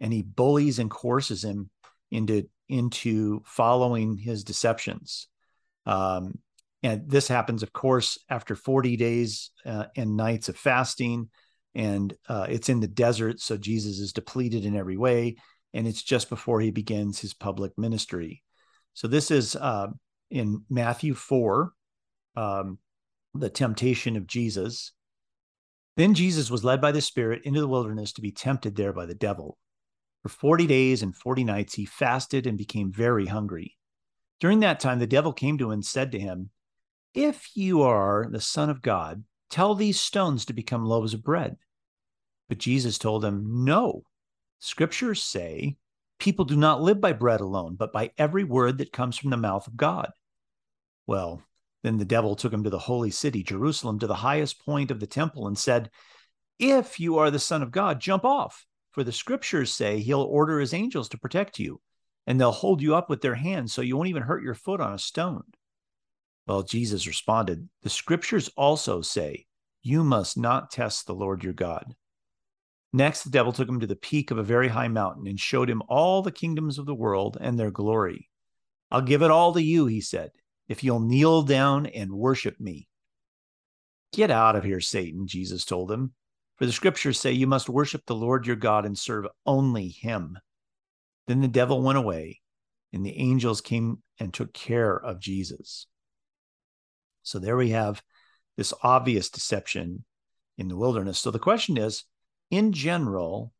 and 0.00 0.14
he 0.14 0.22
bullies 0.22 0.78
and 0.78 0.90
coerces 0.90 1.44
him 1.44 1.68
into 2.10 2.48
into 2.70 3.42
following 3.44 4.16
his 4.16 4.44
deceptions. 4.44 5.28
Um, 5.84 6.38
and 6.82 7.02
this 7.06 7.28
happens, 7.28 7.62
of 7.62 7.74
course, 7.74 8.18
after 8.30 8.56
40 8.56 8.96
days 8.96 9.50
uh, 9.66 9.86
and 9.94 10.16
nights 10.16 10.48
of 10.48 10.56
fasting, 10.56 11.28
and 11.74 12.16
uh, 12.28 12.46
it's 12.48 12.70
in 12.70 12.80
the 12.80 12.88
desert, 12.88 13.40
so 13.40 13.58
Jesus 13.58 13.98
is 13.98 14.14
depleted 14.14 14.64
in 14.64 14.74
every 14.74 14.96
way, 14.96 15.36
and 15.76 15.86
it's 15.86 16.02
just 16.02 16.30
before 16.30 16.62
he 16.62 16.70
begins 16.70 17.20
his 17.20 17.34
public 17.34 17.76
ministry. 17.76 18.42
So 18.94 19.08
this 19.08 19.30
is 19.30 19.54
uh, 19.54 19.88
in 20.30 20.64
Matthew 20.70 21.12
4, 21.12 21.70
um, 22.34 22.78
the 23.34 23.50
temptation 23.50 24.16
of 24.16 24.26
Jesus. 24.26 24.92
Then 25.98 26.14
Jesus 26.14 26.50
was 26.50 26.64
led 26.64 26.80
by 26.80 26.92
the 26.92 27.02
Spirit 27.02 27.42
into 27.44 27.60
the 27.60 27.68
wilderness 27.68 28.12
to 28.14 28.22
be 28.22 28.32
tempted 28.32 28.74
there 28.74 28.94
by 28.94 29.04
the 29.04 29.14
devil. 29.14 29.58
For 30.22 30.30
40 30.30 30.66
days 30.66 31.02
and 31.02 31.14
40 31.14 31.44
nights 31.44 31.74
he 31.74 31.84
fasted 31.84 32.46
and 32.46 32.56
became 32.56 32.90
very 32.90 33.26
hungry. 33.26 33.76
During 34.40 34.60
that 34.60 34.80
time, 34.80 34.98
the 34.98 35.06
devil 35.06 35.34
came 35.34 35.58
to 35.58 35.66
him 35.66 35.72
and 35.72 35.84
said 35.84 36.10
to 36.12 36.18
him, 36.18 36.48
If 37.12 37.50
you 37.54 37.82
are 37.82 38.26
the 38.30 38.40
Son 38.40 38.70
of 38.70 38.80
God, 38.80 39.24
tell 39.50 39.74
these 39.74 40.00
stones 40.00 40.46
to 40.46 40.54
become 40.54 40.86
loaves 40.86 41.12
of 41.12 41.22
bread. 41.22 41.56
But 42.48 42.58
Jesus 42.58 42.96
told 42.96 43.26
him, 43.26 43.64
No. 43.64 44.04
Scriptures 44.58 45.22
say, 45.22 45.76
People 46.18 46.44
do 46.44 46.56
not 46.56 46.80
live 46.80 47.00
by 47.00 47.12
bread 47.12 47.40
alone, 47.40 47.74
but 47.76 47.92
by 47.92 48.12
every 48.16 48.44
word 48.44 48.78
that 48.78 48.92
comes 48.92 49.18
from 49.18 49.30
the 49.30 49.36
mouth 49.36 49.66
of 49.66 49.76
God. 49.76 50.10
Well, 51.06 51.42
then 51.82 51.98
the 51.98 52.04
devil 52.04 52.34
took 52.34 52.52
him 52.52 52.64
to 52.64 52.70
the 52.70 52.78
holy 52.78 53.10
city, 53.10 53.42
Jerusalem, 53.42 53.98
to 53.98 54.06
the 54.06 54.14
highest 54.14 54.64
point 54.64 54.90
of 54.90 54.98
the 54.98 55.06
temple, 55.06 55.46
and 55.46 55.56
said, 55.56 55.90
If 56.58 56.98
you 56.98 57.18
are 57.18 57.30
the 57.30 57.38
Son 57.38 57.62
of 57.62 57.70
God, 57.70 58.00
jump 58.00 58.24
off. 58.24 58.66
For 58.90 59.04
the 59.04 59.12
scriptures 59.12 59.74
say 59.74 60.00
he'll 60.00 60.22
order 60.22 60.58
his 60.58 60.72
angels 60.72 61.10
to 61.10 61.18
protect 61.18 61.58
you, 61.58 61.82
and 62.26 62.40
they'll 62.40 62.50
hold 62.50 62.80
you 62.80 62.96
up 62.96 63.10
with 63.10 63.20
their 63.20 63.34
hands 63.34 63.74
so 63.74 63.82
you 63.82 63.94
won't 63.96 64.08
even 64.08 64.22
hurt 64.22 64.42
your 64.42 64.54
foot 64.54 64.80
on 64.80 64.94
a 64.94 64.98
stone. 64.98 65.44
Well, 66.46 66.62
Jesus 66.62 67.06
responded, 67.06 67.68
The 67.82 67.90
scriptures 67.90 68.48
also 68.56 69.02
say, 69.02 69.46
You 69.82 70.02
must 70.02 70.38
not 70.38 70.70
test 70.70 71.06
the 71.06 71.14
Lord 71.14 71.44
your 71.44 71.52
God. 71.52 71.94
Next, 72.96 73.24
the 73.24 73.30
devil 73.30 73.52
took 73.52 73.68
him 73.68 73.80
to 73.80 73.86
the 73.86 73.94
peak 73.94 74.30
of 74.30 74.38
a 74.38 74.42
very 74.42 74.68
high 74.68 74.88
mountain 74.88 75.26
and 75.26 75.38
showed 75.38 75.68
him 75.68 75.82
all 75.86 76.22
the 76.22 76.32
kingdoms 76.32 76.78
of 76.78 76.86
the 76.86 76.94
world 76.94 77.36
and 77.38 77.58
their 77.58 77.70
glory. 77.70 78.30
I'll 78.90 79.02
give 79.02 79.20
it 79.20 79.30
all 79.30 79.52
to 79.52 79.62
you, 79.62 79.84
he 79.84 80.00
said, 80.00 80.30
if 80.66 80.82
you'll 80.82 81.00
kneel 81.00 81.42
down 81.42 81.84
and 81.84 82.10
worship 82.10 82.58
me. 82.58 82.88
Get 84.14 84.30
out 84.30 84.56
of 84.56 84.64
here, 84.64 84.80
Satan, 84.80 85.26
Jesus 85.26 85.66
told 85.66 85.92
him. 85.92 86.14
For 86.56 86.64
the 86.64 86.72
scriptures 86.72 87.20
say 87.20 87.32
you 87.32 87.46
must 87.46 87.68
worship 87.68 88.00
the 88.06 88.14
Lord 88.14 88.46
your 88.46 88.56
God 88.56 88.86
and 88.86 88.96
serve 88.96 89.26
only 89.44 89.88
him. 89.88 90.38
Then 91.26 91.42
the 91.42 91.48
devil 91.48 91.82
went 91.82 91.98
away, 91.98 92.40
and 92.94 93.04
the 93.04 93.18
angels 93.18 93.60
came 93.60 94.02
and 94.18 94.32
took 94.32 94.54
care 94.54 94.96
of 94.96 95.20
Jesus. 95.20 95.86
So 97.24 97.38
there 97.38 97.58
we 97.58 97.72
have 97.72 98.02
this 98.56 98.72
obvious 98.82 99.28
deception 99.28 100.06
in 100.56 100.68
the 100.68 100.78
wilderness. 100.78 101.18
So 101.18 101.30
the 101.30 101.38
question 101.38 101.76
is 101.76 102.04
in 102.50 102.72
general, 102.72 103.52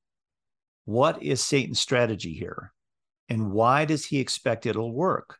what 0.85 1.23
is 1.23 1.43
Satan's 1.43 1.81
strategy 1.81 2.35
here? 2.35 2.73
And 3.29 3.51
why 3.53 3.85
does 3.85 4.07
he 4.07 4.21
expect 4.21 4.67
it'll 4.67 4.93
work? 4.93 5.39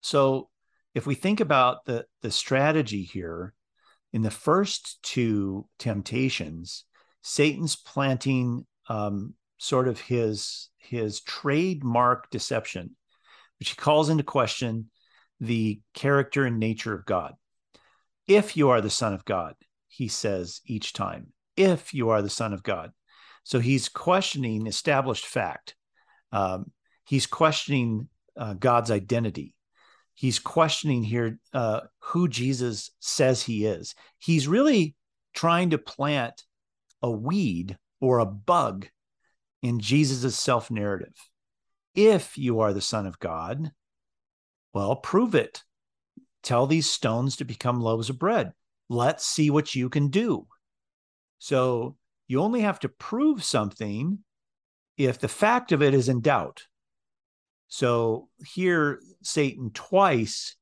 So 0.00 0.48
if 0.94 1.06
we 1.06 1.14
think 1.14 1.40
about 1.40 1.84
the, 1.84 2.06
the 2.22 2.30
strategy 2.30 3.02
here, 3.02 3.54
in 4.12 4.22
the 4.22 4.30
first 4.30 4.98
two 5.02 5.66
temptations, 5.78 6.84
Satan's 7.22 7.76
planting 7.76 8.66
um, 8.88 9.34
sort 9.58 9.88
of 9.88 10.00
his 10.00 10.68
his 10.76 11.20
trademark 11.20 12.28
deception, 12.30 12.96
which 13.58 13.70
he 13.70 13.76
calls 13.76 14.08
into 14.08 14.24
question 14.24 14.90
the 15.40 15.80
character 15.94 16.44
and 16.44 16.58
nature 16.58 16.92
of 16.92 17.06
God. 17.06 17.34
If 18.26 18.56
you 18.56 18.70
are 18.70 18.80
the 18.80 18.90
Son 18.90 19.14
of 19.14 19.24
God, 19.24 19.54
he 19.88 20.08
says 20.08 20.60
each 20.66 20.92
time, 20.92 21.31
if 21.56 21.94
you 21.94 22.10
are 22.10 22.22
the 22.22 22.30
Son 22.30 22.52
of 22.52 22.62
God. 22.62 22.92
So 23.44 23.58
he's 23.58 23.88
questioning 23.88 24.66
established 24.66 25.26
fact. 25.26 25.74
Um, 26.30 26.72
he's 27.04 27.26
questioning 27.26 28.08
uh, 28.36 28.54
God's 28.54 28.90
identity. 28.90 29.54
He's 30.14 30.38
questioning 30.38 31.02
here 31.02 31.38
uh, 31.52 31.80
who 32.00 32.28
Jesus 32.28 32.90
says 33.00 33.42
he 33.42 33.66
is. 33.66 33.94
He's 34.18 34.46
really 34.46 34.94
trying 35.34 35.70
to 35.70 35.78
plant 35.78 36.44
a 37.02 37.10
weed 37.10 37.76
or 38.00 38.18
a 38.18 38.26
bug 38.26 38.88
in 39.62 39.80
Jesus' 39.80 40.38
self 40.38 40.70
narrative. 40.70 41.14
If 41.94 42.38
you 42.38 42.60
are 42.60 42.72
the 42.72 42.80
Son 42.80 43.06
of 43.06 43.18
God, 43.18 43.72
well, 44.72 44.96
prove 44.96 45.34
it. 45.34 45.62
Tell 46.42 46.66
these 46.66 46.90
stones 46.90 47.36
to 47.36 47.44
become 47.44 47.80
loaves 47.80 48.10
of 48.10 48.18
bread. 48.18 48.52
Let's 48.88 49.24
see 49.26 49.50
what 49.50 49.74
you 49.74 49.88
can 49.88 50.08
do. 50.08 50.46
So 51.42 51.96
you 52.28 52.40
only 52.40 52.60
have 52.60 52.78
to 52.78 52.88
prove 52.88 53.42
something 53.42 54.20
if 54.96 55.18
the 55.18 55.26
fact 55.26 55.72
of 55.72 55.82
it 55.82 55.92
is 55.92 56.08
in 56.08 56.20
doubt. 56.20 56.62
So 57.66 58.28
here, 58.46 59.00
Satan 59.24 59.72
twice 59.74 60.54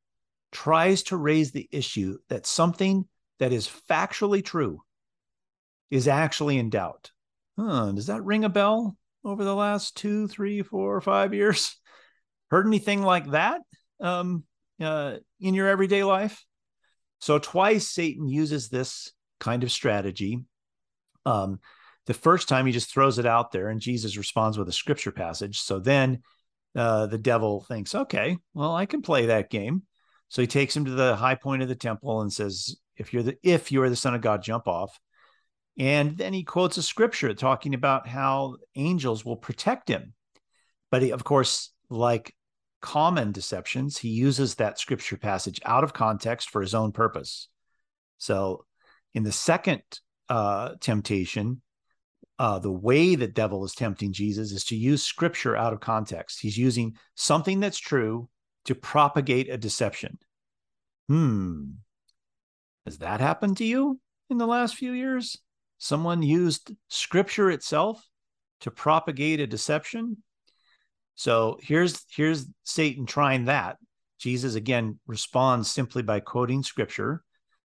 tries 0.52 1.02
to 1.02 1.18
raise 1.18 1.52
the 1.52 1.68
issue 1.70 2.16
that 2.30 2.46
something 2.46 3.04
that 3.40 3.52
is 3.52 3.68
factually 3.90 4.42
true 4.42 4.80
is 5.90 6.08
actually 6.08 6.56
in 6.56 6.70
doubt. 6.70 7.10
Huh, 7.58 7.92
does 7.92 8.06
that 8.06 8.24
ring 8.24 8.44
a 8.44 8.48
bell 8.48 8.96
over 9.22 9.44
the 9.44 9.54
last 9.54 9.98
two, 9.98 10.28
three, 10.28 10.62
four, 10.62 10.98
five 11.02 11.34
years? 11.34 11.76
Heard 12.50 12.66
anything 12.66 13.02
like 13.02 13.32
that 13.32 13.60
um, 14.00 14.44
uh, 14.80 15.16
in 15.40 15.52
your 15.52 15.68
everyday 15.68 16.04
life? 16.04 16.42
So, 17.18 17.38
twice 17.38 17.86
Satan 17.86 18.28
uses 18.28 18.70
this 18.70 19.12
kind 19.40 19.62
of 19.62 19.70
strategy 19.70 20.46
um, 21.26 21.60
the 22.06 22.14
first 22.14 22.48
time 22.48 22.66
he 22.66 22.72
just 22.72 22.92
throws 22.92 23.18
it 23.18 23.26
out 23.26 23.52
there 23.52 23.68
and 23.68 23.80
Jesus 23.80 24.16
responds 24.16 24.58
with 24.58 24.68
a 24.68 24.72
scripture 24.72 25.12
passage. 25.12 25.60
So 25.60 25.78
then 25.78 26.22
uh, 26.74 27.06
the 27.06 27.18
devil 27.18 27.60
thinks, 27.62 27.94
okay, 27.94 28.38
well, 28.54 28.74
I 28.74 28.86
can 28.86 29.02
play 29.02 29.26
that 29.26 29.50
game. 29.50 29.82
So 30.28 30.42
he 30.42 30.46
takes 30.46 30.76
him 30.76 30.84
to 30.84 30.92
the 30.92 31.16
high 31.16 31.34
point 31.34 31.62
of 31.62 31.68
the 31.68 31.74
temple 31.74 32.20
and 32.20 32.32
says, 32.32 32.76
if 32.96 33.12
you're 33.12 33.22
the 33.22 33.36
if 33.42 33.72
you 33.72 33.82
are 33.82 33.90
the 33.90 33.96
son 33.96 34.14
of 34.14 34.20
God, 34.20 34.42
jump 34.42 34.68
off. 34.68 34.98
And 35.78 36.16
then 36.16 36.32
he 36.32 36.44
quotes 36.44 36.76
a 36.76 36.82
scripture 36.82 37.32
talking 37.32 37.74
about 37.74 38.06
how 38.06 38.56
angels 38.76 39.24
will 39.24 39.36
protect 39.36 39.88
him. 39.88 40.12
But 40.90 41.02
he, 41.02 41.10
of 41.10 41.24
course, 41.24 41.72
like 41.88 42.34
common 42.82 43.32
deceptions, 43.32 43.98
he 43.98 44.10
uses 44.10 44.56
that 44.56 44.78
scripture 44.78 45.16
passage 45.16 45.60
out 45.64 45.84
of 45.84 45.92
context 45.92 46.50
for 46.50 46.60
his 46.60 46.74
own 46.74 46.92
purpose. 46.92 47.48
So 48.18 48.64
in 49.14 49.22
the 49.22 49.32
second 49.32 49.82
uh, 50.30 50.76
temptation, 50.80 51.60
uh, 52.38 52.58
the 52.58 52.72
way 52.72 53.16
that 53.16 53.34
devil 53.34 53.64
is 53.64 53.74
tempting 53.74 54.12
Jesus 54.14 54.52
is 54.52 54.64
to 54.64 54.76
use 54.76 55.02
scripture 55.02 55.56
out 55.56 55.74
of 55.74 55.80
context. 55.80 56.40
He's 56.40 56.56
using 56.56 56.96
something 57.16 57.60
that's 57.60 57.78
true 57.78 58.30
to 58.64 58.74
propagate 58.74 59.50
a 59.50 59.58
deception. 59.58 60.18
Hmm. 61.08 61.72
Has 62.86 62.98
that 62.98 63.20
happened 63.20 63.58
to 63.58 63.64
you 63.64 64.00
in 64.30 64.38
the 64.38 64.46
last 64.46 64.76
few 64.76 64.92
years? 64.92 65.36
Someone 65.78 66.22
used 66.22 66.72
scripture 66.88 67.50
itself 67.50 68.02
to 68.60 68.70
propagate 68.70 69.40
a 69.40 69.46
deception. 69.46 70.18
So 71.14 71.58
here's 71.60 72.04
here's 72.14 72.46
Satan 72.64 73.04
trying 73.04 73.46
that. 73.46 73.76
Jesus 74.18 74.54
again 74.54 74.98
responds 75.06 75.70
simply 75.70 76.02
by 76.02 76.20
quoting 76.20 76.62
scripture 76.62 77.22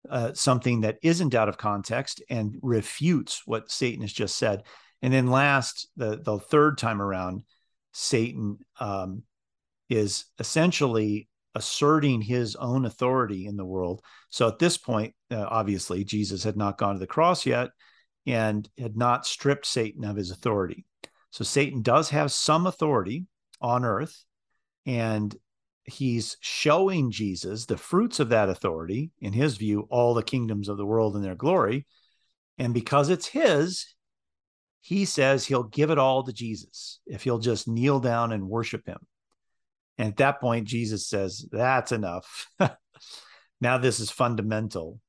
uh, 0.09 0.33
something 0.33 0.81
that 0.81 0.97
isn't 1.01 1.35
out 1.35 1.49
of 1.49 1.57
context 1.57 2.21
and 2.29 2.57
refutes 2.61 3.43
what 3.45 3.71
Satan 3.71 4.01
has 4.01 4.13
just 4.13 4.37
said. 4.37 4.63
And 5.01 5.13
then 5.13 5.27
last, 5.27 5.87
the 5.95 6.17
the 6.17 6.39
third 6.39 6.77
time 6.77 7.01
around, 7.01 7.43
Satan 7.91 8.59
um, 8.79 9.23
is 9.89 10.25
essentially 10.39 11.27
asserting 11.53 12.21
his 12.21 12.55
own 12.55 12.85
authority 12.85 13.45
in 13.45 13.55
the 13.55 13.65
world. 13.65 14.01
So 14.29 14.47
at 14.47 14.59
this 14.59 14.77
point, 14.77 15.13
uh, 15.31 15.45
obviously, 15.47 16.03
Jesus 16.03 16.43
had 16.43 16.57
not 16.57 16.77
gone 16.77 16.95
to 16.95 16.99
the 16.99 17.07
cross 17.07 17.45
yet 17.45 17.69
and 18.25 18.67
had 18.77 18.97
not 18.97 19.25
stripped 19.25 19.65
Satan 19.65 20.03
of 20.03 20.17
his 20.17 20.31
authority. 20.31 20.85
So 21.29 21.43
Satan 21.43 21.81
does 21.81 22.09
have 22.09 22.31
some 22.31 22.67
authority 22.67 23.25
on 23.61 23.85
earth, 23.85 24.23
and 24.85 25.35
he's 25.85 26.37
showing 26.41 27.11
Jesus 27.11 27.65
the 27.65 27.77
fruits 27.77 28.19
of 28.19 28.29
that 28.29 28.49
authority, 28.49 29.11
in 29.19 29.33
his 29.33 29.57
view, 29.57 29.87
all 29.89 30.13
the 30.13 30.23
kingdoms 30.23 30.67
of 30.67 30.77
the 30.77 30.85
world 30.85 31.15
and 31.15 31.23
their 31.23 31.35
glory. 31.35 31.85
And 32.57 32.73
because 32.73 33.09
it's 33.09 33.27
his, 33.27 33.85
he 34.81 35.05
says 35.05 35.45
he'll 35.45 35.63
give 35.63 35.91
it 35.91 35.97
all 35.97 36.23
to 36.23 36.33
Jesus 36.33 36.99
if 37.05 37.23
he'll 37.23 37.39
just 37.39 37.67
kneel 37.67 37.99
down 37.99 38.31
and 38.31 38.49
worship 38.49 38.85
him. 38.85 38.99
And 39.97 40.09
at 40.09 40.17
that 40.17 40.41
point, 40.41 40.67
Jesus 40.67 41.07
says, 41.07 41.47
That's 41.51 41.91
enough. 41.91 42.47
now, 43.61 43.77
this 43.77 43.99
is 43.99 44.11
fundamental. 44.11 44.99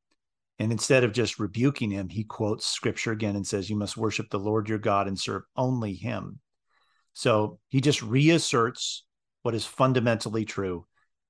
And 0.59 0.73
instead 0.73 1.05
of 1.05 1.13
just 1.13 1.39
rebuking 1.39 1.91
him, 1.91 2.09
he 2.09 2.25
quotes 2.25 2.67
scripture 2.67 3.13
again 3.13 3.37
and 3.37 3.47
says, 3.47 3.69
You 3.69 3.77
must 3.77 3.97
worship 3.97 4.31
the 4.31 4.39
Lord 4.39 4.69
your 4.69 4.79
God 4.79 5.09
and 5.09 5.19
serve 5.19 5.43
only 5.57 5.95
him. 5.95 6.41
So 7.13 7.59
he 7.69 7.81
just 7.81 8.03
reasserts 8.03 9.05
what 9.47 9.55
is 9.55 9.65
fundamentally 9.65 10.45
true 10.45 10.85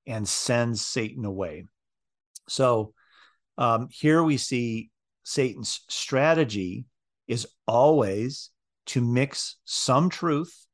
and 0.07 0.27
sends 0.27 0.81
Satan 0.81 1.27
away. 1.27 1.67
So 2.49 2.95
um, 3.59 3.89
here 3.91 4.23
we 4.23 4.39
see 4.39 4.89
Satan's 5.23 5.83
strategy 5.91 6.87
is 7.29 7.47
always 7.67 8.49
to 8.87 9.03
mix 9.03 9.57
some 9.67 10.09
truth 10.09 10.67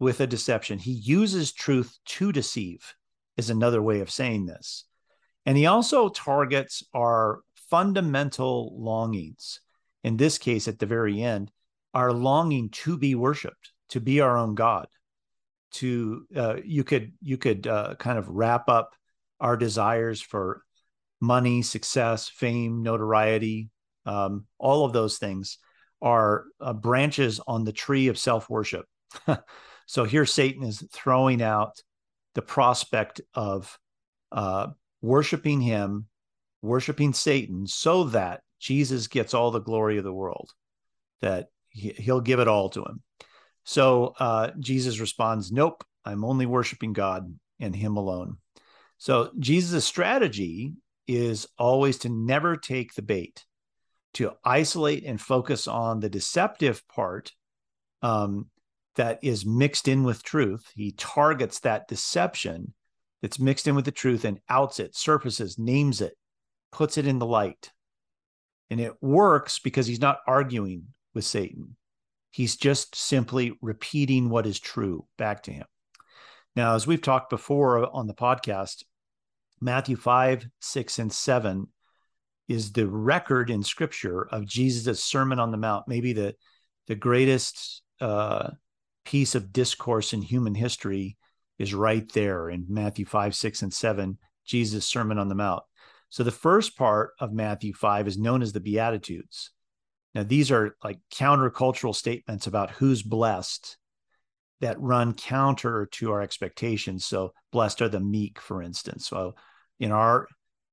with 0.00 0.18
a 0.18 0.26
deception. 0.26 0.80
He 0.80 0.90
uses 0.90 1.52
truth 1.52 1.96
to 2.06 2.32
deceive, 2.32 2.94
is 3.36 3.48
another 3.48 3.80
way 3.80 4.00
of 4.00 4.10
saying 4.10 4.46
this. 4.46 4.84
And 5.46 5.56
he 5.56 5.66
also 5.66 6.08
targets 6.08 6.82
our 6.92 7.42
fundamental 7.70 8.74
longings. 8.76 9.60
In 10.02 10.16
this 10.16 10.36
case, 10.36 10.66
at 10.66 10.80
the 10.80 10.86
very 10.86 11.22
end, 11.22 11.52
our 11.94 12.12
longing 12.12 12.70
to 12.70 12.98
be 12.98 13.14
worshiped, 13.14 13.70
to 13.90 14.00
be 14.00 14.20
our 14.20 14.36
own 14.36 14.56
God 14.56 14.88
to 15.70 16.26
uh, 16.34 16.56
you 16.64 16.84
could 16.84 17.12
you 17.22 17.36
could 17.36 17.66
uh, 17.66 17.94
kind 17.96 18.18
of 18.18 18.28
wrap 18.28 18.68
up 18.68 18.94
our 19.40 19.56
desires 19.56 20.20
for 20.20 20.62
money, 21.20 21.62
success, 21.62 22.28
fame, 22.28 22.82
notoriety, 22.82 23.70
um, 24.06 24.46
all 24.58 24.84
of 24.84 24.92
those 24.92 25.18
things 25.18 25.58
are 26.00 26.44
uh, 26.60 26.72
branches 26.72 27.40
on 27.46 27.64
the 27.64 27.72
tree 27.72 28.08
of 28.08 28.18
self 28.18 28.48
worship. 28.48 28.86
so 29.86 30.04
here 30.04 30.24
Satan 30.24 30.62
is 30.62 30.82
throwing 30.92 31.42
out 31.42 31.82
the 32.34 32.42
prospect 32.42 33.20
of 33.34 33.78
uh, 34.32 34.68
worshiping 35.02 35.60
him, 35.60 36.06
worshiping 36.62 37.12
Satan, 37.12 37.66
so 37.66 38.04
that 38.04 38.40
Jesus 38.58 39.08
gets 39.08 39.34
all 39.34 39.50
the 39.50 39.60
glory 39.60 39.98
of 39.98 40.04
the 40.04 40.12
world, 40.12 40.50
that 41.20 41.48
he, 41.68 41.94
will 42.06 42.20
give 42.20 42.40
it 42.40 42.48
all 42.48 42.70
to 42.70 42.80
him. 42.84 43.02
So 43.68 44.14
uh, 44.18 44.52
Jesus 44.58 44.98
responds, 44.98 45.52
Nope, 45.52 45.84
I'm 46.02 46.24
only 46.24 46.46
worshiping 46.46 46.94
God 46.94 47.34
and 47.60 47.76
Him 47.76 47.98
alone. 47.98 48.38
So 48.96 49.30
Jesus' 49.38 49.84
strategy 49.84 50.72
is 51.06 51.46
always 51.58 51.98
to 51.98 52.08
never 52.08 52.56
take 52.56 52.94
the 52.94 53.02
bait, 53.02 53.44
to 54.14 54.32
isolate 54.42 55.04
and 55.04 55.20
focus 55.20 55.68
on 55.68 56.00
the 56.00 56.08
deceptive 56.08 56.82
part 56.88 57.32
um, 58.00 58.46
that 58.96 59.18
is 59.22 59.44
mixed 59.44 59.86
in 59.86 60.02
with 60.02 60.22
truth. 60.22 60.72
He 60.74 60.92
targets 60.92 61.60
that 61.60 61.88
deception 61.88 62.72
that's 63.20 63.38
mixed 63.38 63.68
in 63.68 63.74
with 63.74 63.84
the 63.84 63.92
truth 63.92 64.24
and 64.24 64.40
outs 64.48 64.80
it, 64.80 64.96
surfaces, 64.96 65.58
names 65.58 66.00
it, 66.00 66.14
puts 66.72 66.96
it 66.96 67.06
in 67.06 67.18
the 67.18 67.26
light. 67.26 67.70
And 68.70 68.80
it 68.80 68.94
works 69.02 69.58
because 69.58 69.86
he's 69.86 70.00
not 70.00 70.20
arguing 70.26 70.86
with 71.12 71.26
Satan. 71.26 71.76
He's 72.30 72.56
just 72.56 72.94
simply 72.94 73.52
repeating 73.62 74.28
what 74.28 74.46
is 74.46 74.60
true 74.60 75.06
back 75.16 75.44
to 75.44 75.52
him. 75.52 75.66
Now, 76.54 76.74
as 76.74 76.86
we've 76.86 77.02
talked 77.02 77.30
before 77.30 77.94
on 77.94 78.06
the 78.06 78.14
podcast, 78.14 78.84
Matthew 79.60 79.96
5, 79.96 80.46
6, 80.60 80.98
and 80.98 81.12
7 81.12 81.66
is 82.48 82.72
the 82.72 82.86
record 82.86 83.50
in 83.50 83.62
scripture 83.62 84.26
of 84.30 84.46
Jesus' 84.46 85.04
Sermon 85.04 85.38
on 85.38 85.50
the 85.50 85.56
Mount, 85.56 85.86
maybe 85.86 86.12
the, 86.12 86.34
the 86.86 86.94
greatest 86.94 87.82
uh, 88.00 88.50
piece 89.04 89.34
of 89.34 89.52
discourse 89.52 90.12
in 90.12 90.22
human 90.22 90.54
history 90.54 91.16
is 91.58 91.74
right 91.74 92.10
there 92.12 92.48
in 92.50 92.66
Matthew 92.68 93.04
5, 93.04 93.34
6, 93.34 93.62
and 93.62 93.72
7, 93.72 94.18
Jesus' 94.46 94.86
Sermon 94.86 95.18
on 95.18 95.28
the 95.28 95.34
Mount. 95.34 95.62
So 96.10 96.22
the 96.22 96.30
first 96.30 96.76
part 96.76 97.10
of 97.20 97.32
Matthew 97.32 97.74
5 97.74 98.08
is 98.08 98.16
known 98.16 98.42
as 98.42 98.52
the 98.52 98.60
Beatitudes. 98.60 99.50
Now, 100.18 100.24
these 100.24 100.50
are 100.50 100.76
like 100.82 100.98
countercultural 101.14 101.94
statements 101.94 102.48
about 102.48 102.72
who's 102.72 103.04
blessed 103.04 103.76
that 104.60 104.80
run 104.80 105.14
counter 105.14 105.86
to 105.92 106.10
our 106.10 106.20
expectations. 106.20 107.04
So, 107.04 107.34
blessed 107.52 107.82
are 107.82 107.88
the 107.88 108.00
meek, 108.00 108.40
for 108.40 108.60
instance. 108.60 109.06
So, 109.06 109.36
in 109.78 109.92
our 109.92 110.26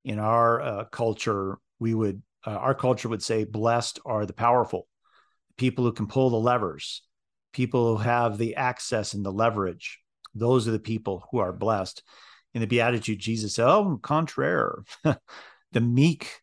in 0.04 0.18
our 0.18 0.62
uh, 0.62 0.86
culture, 0.86 1.60
we 1.78 1.94
would 1.94 2.24
uh, 2.48 2.54
our 2.54 2.74
culture 2.74 3.08
would 3.08 3.22
say, 3.22 3.44
blessed 3.44 4.00
are 4.04 4.26
the 4.26 4.34
powerful, 4.34 4.88
people 5.58 5.86
who 5.86 5.92
can 5.92 6.08
pull 6.08 6.32
the 6.32 6.38
levers, 6.38 7.04
people 7.54 7.98
who 7.98 8.02
have 8.02 8.40
the 8.40 8.56
access 8.56 9.14
and 9.14 9.24
the 9.24 9.32
leverage. 9.32 10.00
Those 10.34 10.68
are 10.68 10.72
the 10.72 10.80
people 10.80 11.24
who 11.30 11.38
are 11.38 11.54
blessed. 11.54 12.02
In 12.56 12.62
the 12.62 12.68
Beatitude, 12.68 13.20
Jesus 13.20 13.54
said, 13.54 13.68
"Oh, 13.68 14.00
contraire, 14.02 14.80
the 15.72 15.82
meek, 15.82 16.42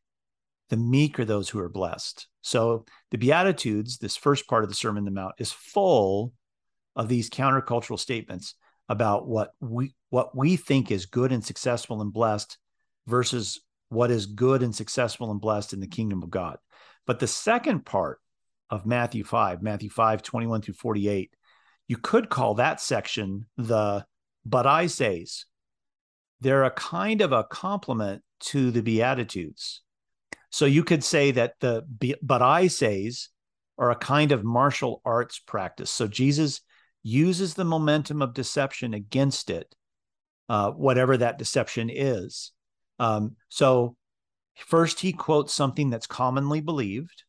the 0.73 0.79
meek 0.79 1.21
are 1.21 1.27
those 1.27 1.51
who 1.51 1.59
are 1.59 1.69
blessed." 1.69 2.27
So 2.41 2.87
the 3.11 3.19
Beatitudes, 3.19 3.99
this 3.99 4.17
first 4.17 4.49
part 4.49 4.65
of 4.65 4.71
the 4.71 4.75
Sermon 4.75 5.03
on 5.03 5.05
the 5.05 5.11
Mount, 5.11 5.35
is 5.37 5.53
full 5.53 6.33
of 6.97 7.09
these 7.09 7.29
countercultural 7.29 7.99
statements 7.99 8.55
about 8.89 9.29
what 9.29 9.53
we 9.61 9.95
what 10.09 10.35
we 10.35 10.57
think 10.57 10.91
is 10.91 11.05
good 11.05 11.31
and 11.31 11.45
successful 11.45 12.01
and 12.01 12.11
blessed 12.11 12.57
versus 13.07 13.61
what 13.91 14.11
is 14.11 14.25
good 14.25 14.63
and 14.63 14.75
successful 14.75 15.31
and 15.31 15.43
blessed 15.43 15.75
in 15.75 15.81
the 15.81 15.87
kingdom 15.87 16.23
of 16.23 16.31
God. 16.31 16.57
But 17.07 17.19
the 17.19 17.27
second 17.27 17.85
part 17.85 18.21
of 18.71 18.87
Matthew 18.87 19.25
5, 19.25 19.63
Matthew 19.63 19.91
5, 19.91 20.23
21 20.23 20.63
through 20.63 20.75
48, 20.75 21.37
you 21.87 21.99
could 21.99 22.31
call 22.31 22.55
that 22.55 22.81
section 22.81 23.45
the 23.59 24.07
but 24.47 24.67
I 24.67 24.87
says 24.87 25.45
they're 26.41 26.65
a 26.65 26.71
kind 26.71 27.21
of 27.21 27.33
a 27.33 27.45
complement 27.45 28.23
to 28.41 28.71
the 28.71 28.83
Beatitudes. 28.83 29.82
So 30.53 30.67
you 30.67 30.85
could 30.85 31.03
say 31.03 31.31
that 31.33 31.55
the 31.61 31.85
but 32.23 32.43
I 32.43 32.69
says 32.69 33.31
are 33.79 33.91
a 33.91 33.97
kind 33.97 34.33
of 34.33 34.45
martial 34.45 35.01
arts 35.05 35.39
practice. 35.39 35.91
So 35.91 36.07
Jesus 36.07 36.61
uses 37.03 37.55
the 37.55 37.65
momentum 37.65 38.21
of 38.21 38.35
deception 38.35 38.93
against 38.93 39.49
it, 39.49 39.75
uh, 40.51 40.71
whatever 40.71 41.17
that 41.17 41.39
deception 41.39 41.91
is. 41.91 42.53
Um, 42.99 43.37
so 43.49 43.97
first 44.55 45.01
he 45.01 45.15
quotes 45.15 45.55
something 45.55 45.89
that's 45.89 46.07
commonly 46.07 46.61
believed, 46.61 47.25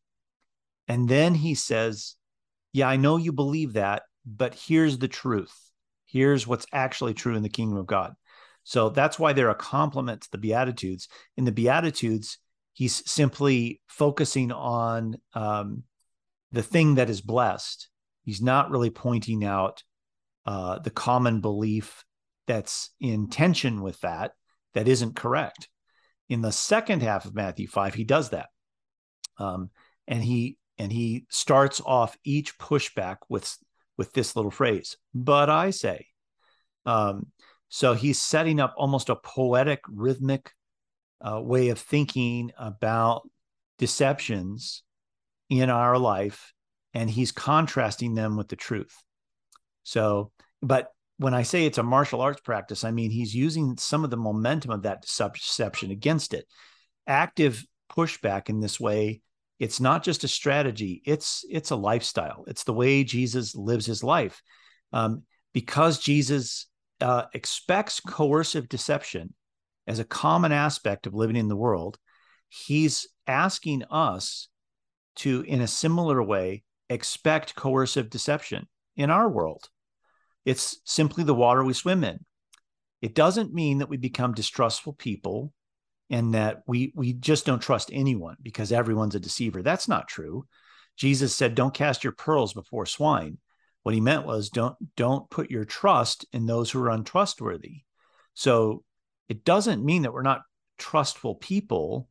and 0.86 1.08
then 1.08 1.34
he 1.34 1.54
says, 1.54 2.16
"Yeah, 2.74 2.88
I 2.88 2.96
know 2.96 3.16
you 3.16 3.32
believe 3.32 3.72
that, 3.72 4.02
but 4.26 4.54
here's 4.54 4.98
the 4.98 5.08
truth. 5.08 5.70
Here's 6.04 6.46
what's 6.46 6.66
actually 6.72 7.14
true 7.14 7.36
in 7.36 7.42
the 7.42 7.48
kingdom 7.48 7.78
of 7.78 7.86
God." 7.86 8.12
So 8.64 8.90
that's 8.90 9.18
why 9.18 9.32
they're 9.32 9.48
a 9.48 9.54
complement 9.54 10.22
to 10.22 10.30
the 10.30 10.38
Beatitudes. 10.38 11.08
In 11.36 11.44
the 11.44 11.52
Beatitudes, 11.52 12.38
he's 12.74 13.08
simply 13.10 13.80
focusing 13.86 14.52
on 14.52 15.16
um, 15.32 15.84
the 16.52 16.62
thing 16.62 16.96
that 16.96 17.08
is 17.08 17.20
blessed. 17.20 17.88
He's 18.24 18.42
not 18.42 18.70
really 18.70 18.90
pointing 18.90 19.44
out 19.44 19.82
uh, 20.44 20.80
the 20.80 20.90
common 20.90 21.40
belief 21.40 22.04
that's 22.46 22.90
in 23.00 23.28
tension 23.28 23.80
with 23.80 23.98
that, 24.00 24.32
that 24.74 24.88
isn't 24.88 25.16
correct. 25.16 25.68
In 26.28 26.42
the 26.42 26.52
second 26.52 27.02
half 27.02 27.24
of 27.24 27.34
Matthew 27.34 27.68
5, 27.68 27.94
he 27.94 28.04
does 28.04 28.30
that. 28.30 28.48
Um, 29.38 29.70
and 30.06 30.22
he 30.22 30.58
and 30.76 30.92
he 30.92 31.26
starts 31.28 31.80
off 31.84 32.16
each 32.24 32.58
pushback 32.58 33.18
with 33.28 33.56
with 33.96 34.12
this 34.12 34.34
little 34.34 34.50
phrase, 34.50 34.96
but 35.14 35.48
I 35.48 35.70
say. 35.70 36.06
Um, 36.84 37.26
so 37.68 37.94
he's 37.94 38.20
setting 38.20 38.60
up 38.60 38.74
almost 38.76 39.08
a 39.08 39.16
poetic, 39.16 39.80
rhythmic 39.88 40.52
uh, 41.20 41.40
way 41.40 41.68
of 41.68 41.78
thinking 41.78 42.52
about 42.58 43.28
deceptions 43.78 44.82
in 45.50 45.70
our 45.70 45.98
life, 45.98 46.52
and 46.92 47.10
he's 47.10 47.32
contrasting 47.32 48.14
them 48.14 48.36
with 48.36 48.48
the 48.48 48.56
truth. 48.56 48.94
So, 49.82 50.32
but 50.62 50.90
when 51.18 51.34
I 51.34 51.42
say 51.42 51.64
it's 51.64 51.78
a 51.78 51.82
martial 51.82 52.20
arts 52.20 52.40
practice, 52.40 52.84
I 52.84 52.90
mean 52.90 53.10
he's 53.10 53.34
using 53.34 53.76
some 53.76 54.04
of 54.04 54.10
the 54.10 54.16
momentum 54.16 54.70
of 54.70 54.82
that 54.82 55.02
deception 55.02 55.90
against 55.90 56.34
it. 56.34 56.46
Active 57.06 57.64
pushback 57.90 58.48
in 58.48 58.60
this 58.60 58.80
way, 58.80 59.20
it's 59.60 59.80
not 59.80 60.02
just 60.02 60.24
a 60.24 60.28
strategy; 60.28 61.02
it's 61.04 61.44
it's 61.48 61.70
a 61.70 61.76
lifestyle. 61.76 62.44
It's 62.48 62.64
the 62.64 62.72
way 62.72 63.04
Jesus 63.04 63.54
lives 63.54 63.86
his 63.86 64.02
life. 64.02 64.42
Um, 64.92 65.22
because 65.52 65.98
Jesus 65.98 66.66
uh, 67.00 67.24
expects 67.32 68.00
coercive 68.00 68.68
deception, 68.68 69.34
as 69.86 69.98
a 69.98 70.04
common 70.04 70.52
aspect 70.52 71.06
of 71.06 71.14
living 71.14 71.36
in 71.36 71.48
the 71.48 71.56
world, 71.56 71.98
he's 72.48 73.06
asking 73.26 73.84
us 73.90 74.48
to, 75.16 75.42
in 75.42 75.60
a 75.60 75.66
similar 75.66 76.22
way, 76.22 76.64
expect 76.88 77.54
coercive 77.54 78.10
deception 78.10 78.66
in 78.96 79.10
our 79.10 79.28
world. 79.28 79.68
It's 80.44 80.80
simply 80.84 81.24
the 81.24 81.34
water 81.34 81.64
we 81.64 81.72
swim 81.72 82.04
in. 82.04 82.24
It 83.00 83.14
doesn't 83.14 83.54
mean 83.54 83.78
that 83.78 83.88
we 83.88 83.96
become 83.96 84.34
distrustful 84.34 84.94
people 84.94 85.52
and 86.10 86.34
that 86.34 86.62
we 86.66 86.92
we 86.94 87.14
just 87.14 87.46
don't 87.46 87.62
trust 87.62 87.90
anyone 87.92 88.36
because 88.42 88.72
everyone's 88.72 89.14
a 89.14 89.20
deceiver. 89.20 89.62
That's 89.62 89.88
not 89.88 90.08
true. 90.08 90.46
Jesus 90.96 91.34
said, 91.34 91.54
"Don't 91.54 91.74
cast 91.74 92.04
your 92.04 92.12
pearls 92.12 92.52
before 92.52 92.86
swine." 92.86 93.38
What 93.82 93.94
he 93.94 94.00
meant 94.00 94.26
was, 94.26 94.48
don't 94.48 94.76
don't 94.96 95.28
put 95.28 95.50
your 95.50 95.64
trust 95.64 96.24
in 96.32 96.46
those 96.46 96.70
who 96.70 96.80
are 96.82 96.90
untrustworthy. 96.90 97.82
So 98.32 98.84
it 99.28 99.44
doesn't 99.44 99.84
mean 99.84 100.02
that 100.02 100.12
we're 100.12 100.22
not 100.22 100.42
trustful 100.78 101.34
people. 101.34 102.08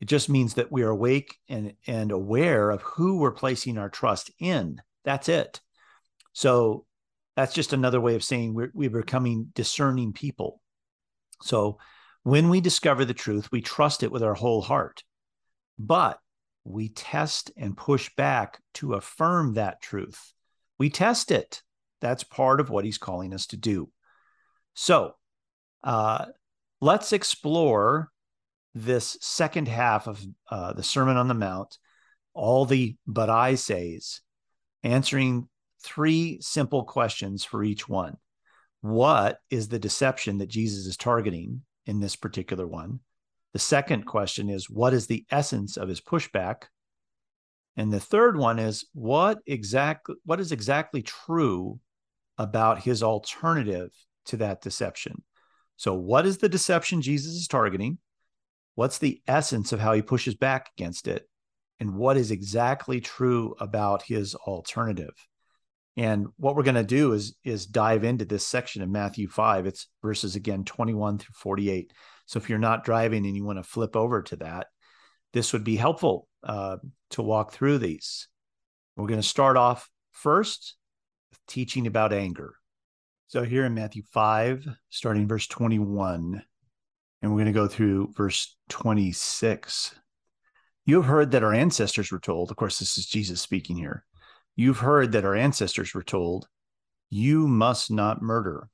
It 0.00 0.06
just 0.06 0.28
means 0.28 0.54
that 0.54 0.70
we 0.70 0.82
are 0.82 0.90
awake 0.90 1.36
and, 1.48 1.74
and 1.86 2.12
aware 2.12 2.70
of 2.70 2.82
who 2.82 3.18
we're 3.18 3.32
placing 3.32 3.78
our 3.78 3.88
trust 3.88 4.30
in. 4.38 4.80
That's 5.04 5.28
it. 5.28 5.60
So 6.32 6.84
that's 7.34 7.54
just 7.54 7.72
another 7.72 8.00
way 8.00 8.14
of 8.14 8.24
saying 8.24 8.54
we're, 8.54 8.70
we're 8.74 8.90
becoming 8.90 9.50
discerning 9.54 10.12
people. 10.12 10.60
So 11.42 11.78
when 12.22 12.48
we 12.48 12.60
discover 12.60 13.04
the 13.04 13.14
truth, 13.14 13.50
we 13.52 13.60
trust 13.60 14.02
it 14.02 14.10
with 14.10 14.22
our 14.22 14.34
whole 14.34 14.62
heart. 14.62 15.02
But 15.78 16.18
we 16.64 16.88
test 16.88 17.52
and 17.56 17.76
push 17.76 18.10
back 18.16 18.60
to 18.74 18.94
affirm 18.94 19.54
that 19.54 19.80
truth. 19.80 20.32
We 20.78 20.90
test 20.90 21.30
it. 21.30 21.62
That's 22.00 22.24
part 22.24 22.60
of 22.60 22.70
what 22.70 22.84
he's 22.84 22.98
calling 22.98 23.32
us 23.32 23.46
to 23.48 23.56
do. 23.56 23.90
So, 24.74 25.14
uh, 25.84 26.26
let's 26.80 27.12
explore 27.12 28.10
this 28.74 29.16
second 29.20 29.68
half 29.68 30.06
of 30.06 30.22
uh, 30.50 30.72
the 30.74 30.82
Sermon 30.82 31.16
on 31.16 31.28
the 31.28 31.34
Mount, 31.34 31.78
all 32.34 32.66
the 32.66 32.96
but 33.06 33.30
I 33.30 33.54
says, 33.54 34.20
answering 34.82 35.48
three 35.82 36.38
simple 36.40 36.84
questions 36.84 37.44
for 37.44 37.64
each 37.64 37.88
one. 37.88 38.16
What 38.82 39.38
is 39.50 39.68
the 39.68 39.78
deception 39.78 40.38
that 40.38 40.48
Jesus 40.48 40.86
is 40.86 40.96
targeting 40.96 41.62
in 41.86 42.00
this 42.00 42.16
particular 42.16 42.66
one? 42.66 43.00
The 43.52 43.58
second 43.58 44.04
question 44.04 44.50
is, 44.50 44.68
what 44.68 44.92
is 44.92 45.06
the 45.06 45.24
essence 45.30 45.78
of 45.78 45.88
his 45.88 46.00
pushback? 46.00 46.64
And 47.76 47.92
the 47.92 48.00
third 48.00 48.36
one 48.36 48.58
is, 48.58 48.84
what 48.92 49.38
exactly 49.46 50.16
what 50.24 50.40
is 50.40 50.52
exactly 50.52 51.02
true 51.02 51.80
about 52.36 52.82
his 52.82 53.02
alternative 53.02 53.90
to 54.26 54.36
that 54.38 54.60
deception? 54.60 55.22
So, 55.76 55.94
what 55.94 56.26
is 56.26 56.38
the 56.38 56.48
deception 56.48 57.02
Jesus 57.02 57.34
is 57.34 57.48
targeting? 57.48 57.98
What's 58.74 58.98
the 58.98 59.22
essence 59.26 59.72
of 59.72 59.80
how 59.80 59.92
he 59.92 60.02
pushes 60.02 60.34
back 60.34 60.70
against 60.76 61.08
it? 61.08 61.26
and 61.80 61.94
what 61.94 62.16
is 62.16 62.30
exactly 62.30 63.00
true 63.00 63.54
about 63.60 64.02
his 64.02 64.34
alternative. 64.34 65.14
And 65.96 66.26
what 66.36 66.56
we're 66.56 66.62
going 66.62 66.74
to 66.74 66.84
do 66.84 67.12
is 67.12 67.36
is 67.42 67.66
dive 67.66 68.04
into 68.04 68.24
this 68.24 68.46
section 68.46 68.82
of 68.82 68.88
Matthew 68.88 69.28
5. 69.28 69.66
It's 69.66 69.88
verses 70.02 70.36
again 70.36 70.64
21 70.64 71.18
through 71.18 71.34
48. 71.34 71.92
So 72.26 72.38
if 72.38 72.50
you're 72.50 72.58
not 72.58 72.84
driving 72.84 73.24
and 73.26 73.36
you 73.36 73.44
want 73.44 73.58
to 73.58 73.62
flip 73.62 73.96
over 73.96 74.22
to 74.22 74.36
that, 74.36 74.66
this 75.32 75.52
would 75.52 75.64
be 75.64 75.76
helpful 75.76 76.28
uh, 76.42 76.76
to 77.10 77.22
walk 77.22 77.52
through 77.52 77.78
these. 77.78 78.28
We're 78.96 79.06
going 79.06 79.20
to 79.20 79.26
start 79.26 79.56
off 79.56 79.88
first 80.12 80.76
with 81.30 81.38
teaching 81.46 81.86
about 81.86 82.12
anger. 82.12 82.54
So 83.28 83.42
here 83.42 83.64
in 83.64 83.74
Matthew 83.74 84.04
5, 84.12 84.68
starting 84.88 85.26
verse 85.26 85.48
21, 85.48 86.44
and 87.20 87.30
we're 87.30 87.36
going 87.36 87.46
to 87.46 87.52
go 87.52 87.66
through 87.66 88.12
verse 88.16 88.56
26. 88.68 89.96
You 90.84 90.96
have 90.96 91.06
heard 91.06 91.32
that 91.32 91.42
our 91.42 91.52
ancestors 91.52 92.12
were 92.12 92.20
told, 92.20 92.52
of 92.52 92.56
course, 92.56 92.78
this 92.78 92.96
is 92.96 93.04
Jesus 93.04 93.40
speaking 93.40 93.76
here. 93.76 94.04
You've 94.54 94.78
heard 94.78 95.10
that 95.10 95.24
our 95.24 95.34
ancestors 95.34 95.92
were 95.92 96.04
told, 96.04 96.46
you 97.10 97.48
must 97.48 97.90
not 97.90 98.22
murder. 98.22 98.68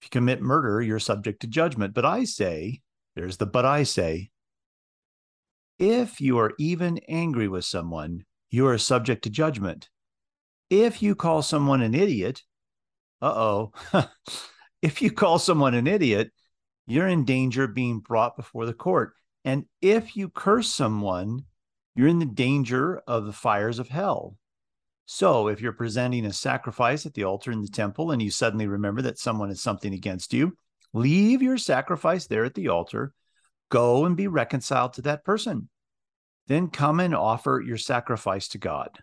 If 0.00 0.06
you 0.06 0.10
commit 0.10 0.42
murder, 0.42 0.82
you're 0.82 0.98
subject 0.98 1.40
to 1.42 1.46
judgment. 1.46 1.94
But 1.94 2.04
I 2.04 2.24
say, 2.24 2.80
there's 3.14 3.36
the 3.36 3.46
but 3.46 3.64
I 3.64 3.84
say, 3.84 4.30
if 5.78 6.20
you 6.20 6.38
are 6.38 6.52
even 6.58 6.98
angry 7.08 7.46
with 7.46 7.64
someone, 7.64 8.24
you 8.50 8.66
are 8.66 8.76
subject 8.76 9.22
to 9.22 9.30
judgment. 9.30 9.88
If 10.68 11.00
you 11.00 11.14
call 11.14 11.42
someone 11.42 11.80
an 11.80 11.94
idiot, 11.94 12.42
uh 13.20 13.26
oh, 13.26 13.72
if 14.82 15.02
you 15.02 15.10
call 15.10 15.38
someone 15.38 15.74
an 15.74 15.86
idiot, 15.86 16.30
you're 16.86 17.08
in 17.08 17.24
danger 17.24 17.64
of 17.64 17.74
being 17.74 18.00
brought 18.00 18.36
before 18.36 18.66
the 18.66 18.74
court. 18.74 19.12
And 19.44 19.66
if 19.80 20.16
you 20.16 20.28
curse 20.28 20.68
someone, 20.72 21.44
you're 21.94 22.08
in 22.08 22.18
the 22.18 22.26
danger 22.26 23.02
of 23.06 23.26
the 23.26 23.32
fires 23.32 23.78
of 23.78 23.88
hell. 23.88 24.36
So 25.06 25.48
if 25.48 25.60
you're 25.60 25.72
presenting 25.72 26.26
a 26.26 26.32
sacrifice 26.32 27.06
at 27.06 27.14
the 27.14 27.24
altar 27.24 27.50
in 27.50 27.62
the 27.62 27.68
temple 27.68 28.10
and 28.10 28.20
you 28.20 28.30
suddenly 28.30 28.66
remember 28.66 29.02
that 29.02 29.18
someone 29.18 29.48
has 29.48 29.62
something 29.62 29.94
against 29.94 30.34
you, 30.34 30.56
leave 30.92 31.42
your 31.42 31.58
sacrifice 31.58 32.26
there 32.26 32.44
at 32.44 32.54
the 32.54 32.68
altar, 32.68 33.12
go 33.70 34.04
and 34.04 34.16
be 34.16 34.28
reconciled 34.28 34.92
to 34.94 35.02
that 35.02 35.24
person. 35.24 35.68
Then 36.46 36.68
come 36.68 37.00
and 37.00 37.14
offer 37.14 37.62
your 37.64 37.78
sacrifice 37.78 38.48
to 38.48 38.58
God. 38.58 38.98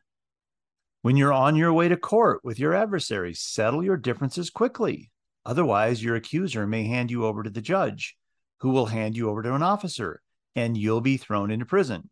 When 1.05 1.17
you're 1.17 1.31
on 1.31 1.55
your 1.55 1.71
way 1.71 1.87
to 1.87 1.97
court 1.97 2.41
with 2.43 2.57
your 2.57 2.73
adversary, 2.73 3.35
settle 3.35 3.83
your 3.83 3.95
differences 3.95 4.49
quickly. 4.49 5.11
Otherwise, 5.45 6.03
your 6.03 6.15
accuser 6.15 6.65
may 6.65 6.85
hand 6.85 7.11
you 7.11 7.27
over 7.27 7.43
to 7.43 7.49
the 7.51 7.61
judge, 7.61 8.17
who 8.61 8.71
will 8.71 8.87
hand 8.87 9.15
you 9.15 9.29
over 9.29 9.43
to 9.43 9.53
an 9.53 9.61
officer, 9.61 10.23
and 10.55 10.75
you'll 10.75 11.01
be 11.01 11.17
thrown 11.17 11.51
into 11.51 11.63
prison. 11.63 12.09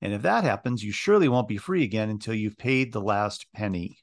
And 0.00 0.14
if 0.14 0.22
that 0.22 0.42
happens, 0.42 0.82
you 0.82 0.90
surely 0.90 1.28
won't 1.28 1.48
be 1.48 1.58
free 1.58 1.84
again 1.84 2.08
until 2.08 2.32
you've 2.32 2.56
paid 2.56 2.94
the 2.94 3.02
last 3.02 3.44
penny. 3.54 3.98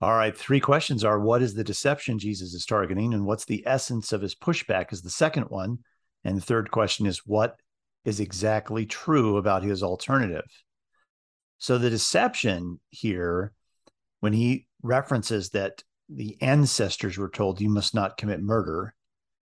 All 0.00 0.14
right, 0.14 0.38
three 0.38 0.60
questions 0.60 1.02
are 1.02 1.18
what 1.18 1.42
is 1.42 1.54
the 1.54 1.64
deception 1.64 2.20
Jesus 2.20 2.54
is 2.54 2.64
targeting, 2.64 3.12
and 3.12 3.26
what's 3.26 3.46
the 3.46 3.64
essence 3.66 4.12
of 4.12 4.22
his 4.22 4.36
pushback 4.36 4.92
is 4.92 5.02
the 5.02 5.10
second 5.10 5.46
one. 5.48 5.78
And 6.22 6.36
the 6.36 6.42
third 6.42 6.70
question 6.70 7.06
is 7.06 7.26
what 7.26 7.56
is 8.04 8.20
exactly 8.20 8.86
true 8.86 9.36
about 9.36 9.64
his 9.64 9.82
alternative? 9.82 10.46
So 11.58 11.78
the 11.78 11.90
deception 11.90 12.80
here, 12.90 13.52
when 14.20 14.32
he 14.32 14.66
references 14.82 15.50
that 15.50 15.82
the 16.08 16.40
ancestors 16.40 17.18
were 17.18 17.28
told 17.28 17.60
you 17.60 17.68
must 17.68 17.94
not 17.94 18.16
commit 18.16 18.40
murder. 18.40 18.94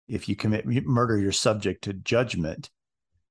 If 0.09 0.29
you 0.29 0.37
commit 0.37 0.67
murder, 0.87 1.19
you're 1.19 1.33
subject 1.33 1.85
to 1.85 1.93
judgment. 1.93 2.71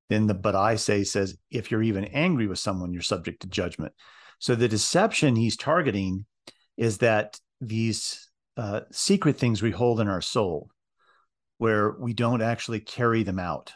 Then 0.10 0.28
the 0.28 0.34
but 0.34 0.56
I 0.56 0.76
say 0.76 1.04
says 1.04 1.38
if 1.50 1.72
you're 1.72 1.84
even 1.84 2.06
angry 2.06 2.48
with 2.48 2.60
someone, 2.60 2.94
you're 2.94 3.02
subject 3.02 3.42
to 3.42 3.48
judgment. 3.48 3.94
So 4.40 4.56
the 4.56 4.68
deception 4.68 5.36
he's 5.36 5.58
targeting 5.58 6.26
is 6.78 7.00
that 7.00 7.40
these 7.62 8.30
uh, 8.58 8.82
secret 8.92 9.38
things 9.38 9.62
we 9.62 9.72
hold 9.72 10.00
in 10.00 10.08
our 10.08 10.22
soul, 10.22 10.70
where 11.58 11.92
we 11.92 12.14
don't 12.14 12.42
actually 12.42 12.82
carry 12.82 13.24
them 13.24 13.40
out. 13.40 13.74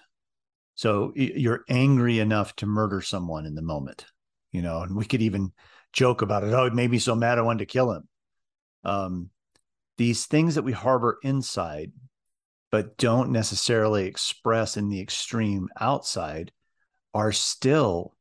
So 0.75 1.13
you're 1.15 1.63
angry 1.69 2.19
enough 2.19 2.55
to 2.57 2.67
murder 2.67 3.01
someone 3.01 3.47
in 3.47 3.55
the 3.55 3.63
moment, 3.63 4.05
you 4.57 4.63
know, 4.63 4.81
and 4.81 4.95
we 4.95 5.05
could 5.05 5.21
even 5.21 5.53
joke 5.93 6.23
about 6.23 6.43
it. 6.43 6.51
Oh, 6.51 6.65
it 6.65 6.73
made 6.73 6.89
me 6.89 6.97
so 6.97 7.13
mad 7.13 7.37
I 7.37 7.43
wanted 7.43 7.59
to 7.59 7.67
kill 7.67 7.91
him. 7.91 8.07
Um, 8.83 9.29
these 9.99 10.25
things 10.25 10.55
that 10.55 10.63
we 10.63 10.71
harbor 10.71 11.19
inside, 11.21 11.91
but 12.71 12.97
don't 12.97 13.29
necessarily 13.29 14.07
express 14.07 14.75
in 14.75 14.89
the 14.89 14.99
extreme 14.99 15.69
outside, 15.79 16.51
are 17.13 17.31
still 17.31 18.15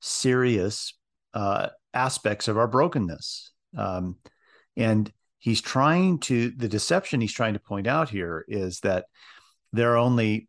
serious 0.00 0.94
uh, 1.34 1.68
aspects 1.92 2.48
of 2.48 2.56
our 2.56 2.68
brokenness. 2.68 3.52
Um, 3.76 4.16
and 4.74 5.12
he's 5.40 5.60
trying 5.60 6.20
to, 6.20 6.52
the 6.52 6.68
deception 6.68 7.20
he's 7.20 7.34
trying 7.34 7.52
to 7.52 7.60
point 7.60 7.86
out 7.86 8.08
here 8.08 8.46
is 8.48 8.80
that 8.80 9.04
there 9.74 9.92
are 9.92 9.98
only 9.98 10.48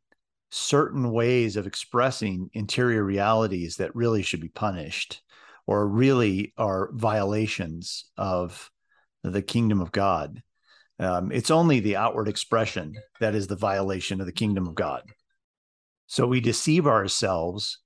certain 0.51 1.11
ways 1.11 1.57
of 1.57 1.67
expressing 1.67 2.49
interior 2.53 3.03
realities 3.03 3.75
that 3.75 3.93
really 3.93 4.21
should 4.21 4.39
be 4.39 4.47
punished 4.47 5.21
or 5.65 5.87
really 5.87 6.53
are 6.57 6.89
violations 6.93 8.05
of 8.17 8.69
the 9.23 9.41
kingdom 9.41 9.81
of 9.81 9.91
God. 9.91 10.41
Um, 10.99 11.31
it's 11.31 11.51
only 11.51 11.79
the 11.79 11.95
outward 11.95 12.27
expression 12.27 12.95
that 13.19 13.35
is 13.35 13.47
the 13.47 13.55
violation 13.55 14.19
of 14.19 14.25
the 14.25 14.31
kingdom 14.31 14.67
of 14.67 14.75
God. 14.75 15.03
So 16.07 16.27
we 16.27 16.41
deceive 16.41 16.85
ourselves 16.85 17.79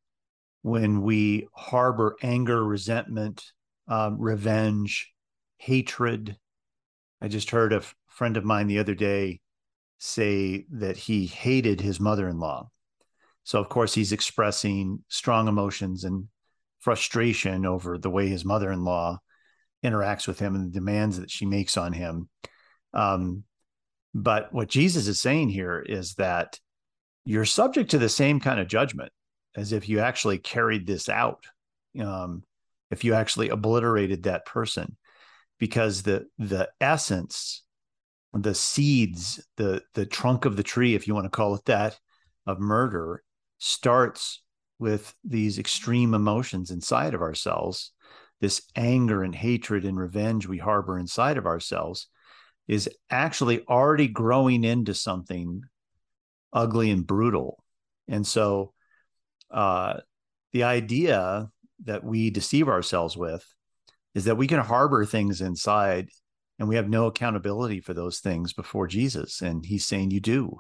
when 0.62 1.02
we 1.02 1.48
harbor 1.54 2.18
anger, 2.22 2.64
resentment, 2.64 3.44
um, 3.88 4.20
revenge, 4.20 5.14
hatred. 5.58 6.36
I 7.22 7.28
just 7.28 7.52
heard 7.52 7.74
a 7.74 7.84
friend 8.10 8.38
of 8.38 8.44
mine 8.44 8.68
the 8.68 8.80
other 8.80 8.96
day 8.96 9.40
say 10.00 10.66
that 10.72 10.98
he 10.98 11.26
hated 11.26 11.82
his 11.82 12.00
mother 12.00 12.28
in 12.28 12.40
law. 12.40 12.70
So, 13.44 13.60
of 13.60 13.70
course, 13.70 13.94
he's 13.94 14.12
expressing 14.12 15.04
strong 15.08 15.48
emotions 15.48 16.04
and 16.04 16.28
frustration 16.88 17.66
over 17.66 17.98
the 17.98 18.10
way 18.10 18.30
his 18.30 18.46
mother 18.46 18.72
in 18.72 18.86
law 18.86 19.20
interacts 19.84 20.26
with 20.26 20.40
him 20.40 20.56
and 20.56 20.68
the 20.68 20.80
demands 20.80 21.20
that 21.20 21.30
she 21.30 21.46
makes 21.46 21.76
on 21.76 21.92
him. 21.92 22.30
Um, 22.94 23.44
but 24.14 24.54
what 24.54 24.70
Jesus 24.70 25.06
is 25.06 25.20
saying 25.20 25.50
here 25.50 25.82
is 25.82 26.14
that 26.14 26.62
you're 27.26 27.44
subject 27.44 27.92
to 27.92 27.98
the 27.98 28.08
same 28.08 28.40
kind 28.40 28.62
of 28.62 28.70
judgment 28.70 29.12
as 29.54 29.74
if 29.74 29.90
you 29.90 30.00
actually 30.00 30.38
carried 30.38 30.88
this 30.88 31.10
out, 31.10 31.44
um, 32.00 32.42
if 32.90 33.04
you 33.04 33.14
actually 33.14 33.50
obliterated 33.50 34.24
that 34.24 34.46
person, 34.46 34.96
because 35.60 36.04
the 36.04 36.26
the 36.40 36.70
essence, 36.80 37.64
the 38.32 38.56
seeds, 38.56 39.46
the 39.58 39.82
the 39.94 40.06
trunk 40.06 40.46
of 40.46 40.56
the 40.56 40.64
tree, 40.64 40.96
if 40.96 41.06
you 41.06 41.14
want 41.14 41.26
to 41.26 41.38
call 41.38 41.54
it 41.54 41.66
that, 41.66 42.00
of 42.46 42.62
murder, 42.62 43.24
starts 43.58 44.42
with 44.80 45.14
these 45.24 45.60
extreme 45.60 46.14
emotions 46.14 46.72
inside 46.72 47.14
of 47.14 47.22
ourselves, 47.22 47.92
this 48.40 48.62
anger 48.76 49.24
and 49.24 49.34
hatred 49.34 49.86
and 49.86 50.00
revenge 50.00 50.48
we 50.48 50.58
harbor 50.58 51.00
inside 51.00 51.38
of 51.38 51.46
ourselves 51.46 52.08
is 52.68 52.90
actually 53.10 53.66
already 53.68 54.08
growing 54.08 54.64
into 54.64 54.94
something 54.94 55.62
ugly 56.54 56.92
and 56.92 57.08
brutal. 57.08 57.64
And 58.08 58.26
so 58.26 58.74
uh, 59.50 60.02
the 60.54 60.64
idea 60.64 61.50
that 61.86 62.04
we 62.04 62.30
deceive 62.30 62.68
ourselves 62.68 63.16
with 63.16 63.46
is 64.14 64.26
that 64.26 64.38
we 64.38 64.48
can 64.48 64.60
harbor 64.60 65.06
things 65.06 65.42
inside 65.42 66.10
and 66.60 66.68
we 66.68 66.76
have 66.76 66.90
no 66.90 67.06
accountability 67.06 67.80
for 67.80 67.94
those 67.94 68.20
things 68.20 68.54
before 68.54 68.88
Jesus. 68.88 69.42
And 69.42 69.66
he's 69.66 69.86
saying, 69.86 70.12
You 70.12 70.20
do. 70.20 70.58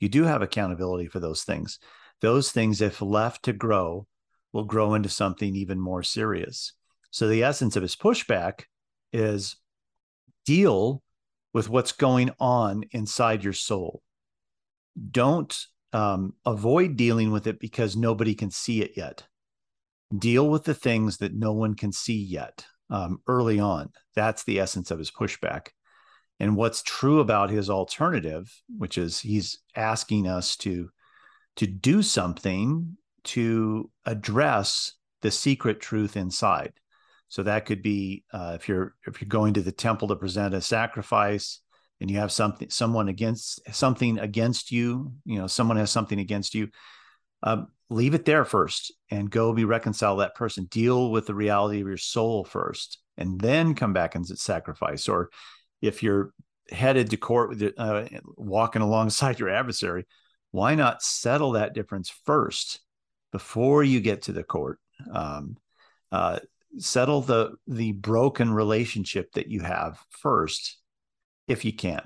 You 0.00 0.08
do 0.08 0.24
have 0.24 0.42
accountability 0.42 1.06
for 1.06 1.20
those 1.20 1.44
things. 1.44 1.78
Those 2.20 2.52
things, 2.52 2.80
if 2.80 3.00
left 3.00 3.44
to 3.44 3.52
grow, 3.52 4.06
will 4.52 4.64
grow 4.64 4.94
into 4.94 5.08
something 5.08 5.54
even 5.54 5.80
more 5.80 6.02
serious. 6.02 6.72
So, 7.10 7.28
the 7.28 7.42
essence 7.42 7.76
of 7.76 7.82
his 7.82 7.96
pushback 7.96 8.64
is 9.12 9.56
deal 10.44 11.02
with 11.52 11.68
what's 11.68 11.92
going 11.92 12.30
on 12.38 12.84
inside 12.92 13.42
your 13.42 13.52
soul. 13.52 14.02
Don't 15.10 15.56
um, 15.92 16.34
avoid 16.46 16.96
dealing 16.96 17.30
with 17.30 17.46
it 17.46 17.58
because 17.58 17.96
nobody 17.96 18.34
can 18.34 18.50
see 18.50 18.82
it 18.82 18.92
yet. 18.96 19.26
Deal 20.16 20.48
with 20.48 20.64
the 20.64 20.74
things 20.74 21.18
that 21.18 21.34
no 21.34 21.52
one 21.52 21.74
can 21.74 21.92
see 21.92 22.20
yet 22.22 22.64
um, 22.90 23.20
early 23.26 23.60
on. 23.60 23.90
That's 24.14 24.44
the 24.44 24.60
essence 24.60 24.90
of 24.90 24.98
his 24.98 25.10
pushback. 25.10 25.68
And 26.38 26.56
what's 26.56 26.82
true 26.82 27.20
about 27.20 27.50
his 27.50 27.68
alternative, 27.68 28.52
which 28.76 28.98
is 28.98 29.20
he's 29.20 29.58
asking 29.76 30.26
us 30.26 30.56
to 30.58 30.90
to 31.56 31.66
do 31.66 32.02
something 32.02 32.96
to 33.24 33.90
address 34.06 34.92
the 35.22 35.30
secret 35.30 35.80
truth 35.80 36.16
inside. 36.16 36.72
So 37.28 37.42
that 37.44 37.66
could 37.66 37.82
be 37.82 38.24
uh, 38.32 38.56
if 38.56 38.68
you're 38.68 38.94
if 39.06 39.20
you're 39.20 39.28
going 39.28 39.54
to 39.54 39.62
the 39.62 39.72
temple 39.72 40.08
to 40.08 40.16
present 40.16 40.54
a 40.54 40.60
sacrifice 40.60 41.60
and 42.00 42.10
you 42.10 42.18
have 42.18 42.32
something 42.32 42.70
someone 42.70 43.08
against 43.08 43.60
something 43.72 44.18
against 44.18 44.72
you, 44.72 45.12
you 45.24 45.38
know, 45.38 45.46
someone 45.46 45.76
has 45.76 45.90
something 45.90 46.18
against 46.18 46.54
you. 46.54 46.68
Um, 47.42 47.68
leave 47.88 48.14
it 48.14 48.24
there 48.24 48.44
first 48.44 48.92
and 49.10 49.30
go 49.30 49.52
be 49.52 49.64
reconciled 49.64 50.20
that 50.20 50.34
person. 50.34 50.64
Deal 50.64 51.10
with 51.10 51.26
the 51.26 51.34
reality 51.34 51.80
of 51.80 51.86
your 51.86 51.96
soul 51.96 52.44
first, 52.44 52.98
and 53.16 53.40
then 53.40 53.74
come 53.74 53.92
back 53.92 54.14
and 54.14 54.26
sacrifice. 54.26 55.08
Or 55.08 55.30
if 55.80 56.02
you're 56.02 56.32
headed 56.70 57.10
to 57.10 57.16
court 57.16 57.50
with 57.50 57.72
uh, 57.76 58.04
walking 58.36 58.82
alongside 58.82 59.38
your 59.38 59.50
adversary, 59.50 60.06
why 60.50 60.74
not 60.74 61.02
settle 61.02 61.52
that 61.52 61.74
difference 61.74 62.12
first 62.24 62.80
before 63.32 63.84
you 63.84 64.00
get 64.00 64.22
to 64.22 64.32
the 64.32 64.42
court? 64.42 64.78
Um, 65.12 65.56
uh, 66.10 66.40
settle 66.78 67.20
the 67.20 67.56
the 67.66 67.92
broken 67.92 68.52
relationship 68.52 69.32
that 69.32 69.48
you 69.48 69.60
have 69.60 69.98
first, 70.10 70.78
if 71.48 71.64
you 71.64 71.72
can. 71.72 72.02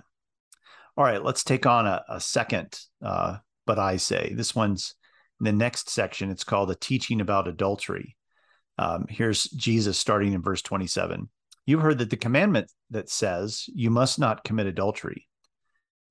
All 0.97 1.05
right, 1.05 1.23
let's 1.23 1.45
take 1.45 1.67
on 1.67 1.87
a, 1.87 2.05
a 2.09 2.21
second. 2.21 2.79
Uh, 3.03 3.39
but 3.67 3.79
I 3.79 3.97
say 3.97 4.33
this 4.35 4.55
one's 4.55 4.95
in 5.41 5.45
the 5.45 5.53
next 5.53 5.91
section. 5.91 6.31
It's 6.31 6.45
called 6.45 6.71
a 6.71 6.77
teaching 6.77 7.21
about 7.21 7.49
adultery. 7.49 8.17
Um, 8.79 9.07
here's 9.09 9.45
Jesus 9.45 9.99
starting 9.99 10.33
in 10.33 10.43
verse 10.43 10.63
27. 10.63 11.29
You've 11.67 11.81
heard 11.81 11.99
that 11.99 12.11
the 12.11 12.17
commandment 12.17 12.71
that 12.91 13.09
says 13.09 13.65
you 13.75 13.91
must 13.91 14.19
not 14.19 14.45
commit 14.45 14.67
adultery. 14.67 15.27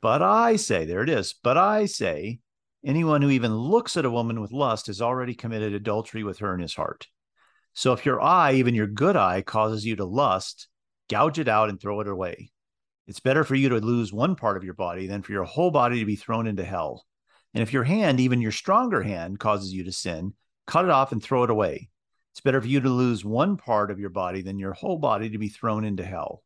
But 0.03 0.21
I 0.21 0.57
say, 0.57 0.83
there 0.83 1.01
it 1.01 1.09
is. 1.09 1.33
But 1.41 1.57
I 1.57 1.85
say, 1.85 2.41
anyone 2.85 3.21
who 3.21 3.29
even 3.29 3.55
looks 3.55 3.95
at 3.95 4.03
a 4.03 4.11
woman 4.11 4.41
with 4.41 4.51
lust 4.51 4.87
has 4.87 5.01
already 5.01 5.33
committed 5.33 5.73
adultery 5.73 6.25
with 6.25 6.39
her 6.39 6.53
in 6.53 6.59
his 6.59 6.75
heart. 6.75 7.07
So 7.71 7.93
if 7.93 8.05
your 8.05 8.21
eye, 8.21 8.55
even 8.55 8.75
your 8.75 8.85
good 8.85 9.15
eye, 9.15 9.43
causes 9.43 9.85
you 9.85 9.95
to 9.95 10.03
lust, 10.03 10.67
gouge 11.09 11.39
it 11.39 11.47
out 11.47 11.69
and 11.69 11.79
throw 11.79 12.01
it 12.01 12.09
away. 12.09 12.51
It's 13.07 13.21
better 13.21 13.45
for 13.45 13.55
you 13.55 13.69
to 13.69 13.77
lose 13.77 14.11
one 14.11 14.35
part 14.35 14.57
of 14.57 14.65
your 14.65 14.73
body 14.73 15.07
than 15.07 15.21
for 15.21 15.31
your 15.31 15.45
whole 15.45 15.71
body 15.71 15.99
to 15.99 16.05
be 16.05 16.17
thrown 16.17 16.47
into 16.47 16.65
hell. 16.65 17.05
And 17.53 17.63
if 17.63 17.71
your 17.71 17.85
hand, 17.85 18.19
even 18.19 18.41
your 18.41 18.51
stronger 18.51 19.03
hand, 19.03 19.39
causes 19.39 19.71
you 19.71 19.85
to 19.85 19.93
sin, 19.93 20.33
cut 20.67 20.83
it 20.83 20.91
off 20.91 21.13
and 21.13 21.23
throw 21.23 21.45
it 21.45 21.49
away. 21.49 21.87
It's 22.33 22.41
better 22.41 22.59
for 22.59 22.67
you 22.67 22.81
to 22.81 22.89
lose 22.89 23.23
one 23.23 23.55
part 23.55 23.89
of 23.89 24.01
your 24.01 24.09
body 24.09 24.41
than 24.41 24.59
your 24.59 24.73
whole 24.73 24.97
body 24.97 25.29
to 25.29 25.37
be 25.37 25.47
thrown 25.47 25.85
into 25.85 26.03
hell. 26.03 26.43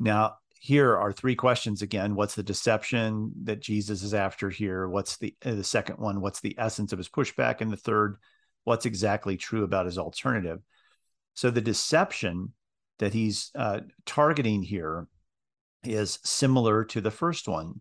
Now, 0.00 0.38
here 0.60 0.96
are 0.96 1.12
three 1.12 1.36
questions 1.36 1.82
again. 1.82 2.14
What's 2.14 2.34
the 2.34 2.42
deception 2.42 3.32
that 3.44 3.60
Jesus 3.60 4.02
is 4.02 4.14
after 4.14 4.50
here? 4.50 4.88
What's 4.88 5.16
the 5.16 5.34
uh, 5.44 5.54
the 5.54 5.64
second 5.64 5.98
one? 5.98 6.20
What's 6.20 6.40
the 6.40 6.54
essence 6.58 6.92
of 6.92 6.98
his 6.98 7.08
pushback? 7.08 7.60
And 7.60 7.72
the 7.72 7.76
third, 7.76 8.16
what's 8.64 8.86
exactly 8.86 9.36
true 9.36 9.64
about 9.64 9.86
his 9.86 9.98
alternative? 9.98 10.60
So 11.34 11.50
the 11.50 11.60
deception 11.60 12.52
that 12.98 13.12
he's 13.12 13.50
uh, 13.54 13.80
targeting 14.04 14.62
here 14.62 15.06
is 15.84 16.18
similar 16.24 16.84
to 16.86 17.00
the 17.00 17.10
first 17.10 17.46
one. 17.46 17.80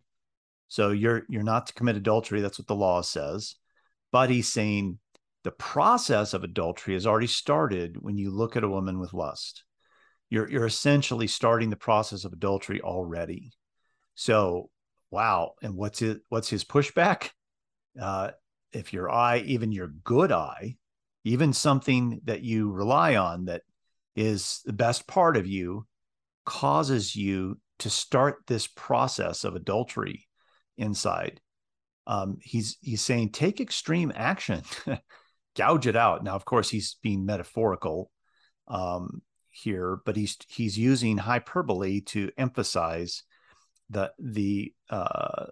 So 0.67 0.91
you're 0.91 1.23
you're 1.29 1.43
not 1.43 1.67
to 1.67 1.73
commit 1.73 1.95
adultery. 1.95 2.41
That's 2.41 2.59
what 2.59 2.67
the 2.67 2.75
law 2.75 3.01
says. 3.01 3.55
But 4.11 4.29
he's 4.29 4.51
saying 4.51 4.99
the 5.43 5.51
process 5.51 6.33
of 6.33 6.43
adultery 6.43 6.93
has 6.93 7.07
already 7.07 7.27
started 7.27 7.97
when 7.99 8.17
you 8.17 8.31
look 8.31 8.55
at 8.55 8.63
a 8.63 8.69
woman 8.69 8.99
with 8.99 9.13
lust. 9.13 9.63
You're 10.29 10.49
you're 10.49 10.65
essentially 10.65 11.27
starting 11.27 11.69
the 11.69 11.75
process 11.75 12.25
of 12.25 12.33
adultery 12.33 12.81
already. 12.81 13.53
So 14.15 14.69
wow. 15.11 15.53
And 15.61 15.75
what's 15.75 16.01
it 16.01 16.21
what's 16.29 16.49
his 16.49 16.63
pushback? 16.63 17.29
Uh, 17.99 18.31
if 18.73 18.93
your 18.93 19.09
eye, 19.09 19.39
even 19.39 19.71
your 19.71 19.87
good 19.87 20.31
eye, 20.31 20.75
even 21.23 21.53
something 21.53 22.21
that 22.25 22.41
you 22.41 22.71
rely 22.71 23.15
on 23.15 23.45
that 23.45 23.61
is 24.15 24.61
the 24.65 24.73
best 24.73 25.07
part 25.07 25.37
of 25.37 25.47
you, 25.47 25.85
causes 26.45 27.15
you 27.15 27.59
to 27.79 27.89
start 27.89 28.43
this 28.47 28.67
process 28.67 29.43
of 29.43 29.55
adultery 29.55 30.27
inside. 30.77 31.39
Um, 32.05 32.37
he's 32.41 32.77
he's 32.81 33.01
saying 33.01 33.31
take 33.31 33.59
extreme 33.59 34.11
action, 34.15 34.63
gouge 35.55 35.87
it 35.87 35.95
out. 35.95 36.23
Now, 36.23 36.35
of 36.35 36.45
course, 36.45 36.69
he's 36.69 36.97
being 37.03 37.25
metaphorical 37.25 38.11
um, 38.67 39.21
here, 39.57 39.99
but 40.05 40.15
he's 40.15 40.37
he's 40.47 40.77
using 40.77 41.17
hyperbole 41.17 42.01
to 42.01 42.31
emphasize 42.37 43.23
the 43.89 44.11
the 44.19 44.73
uh, 44.89 45.47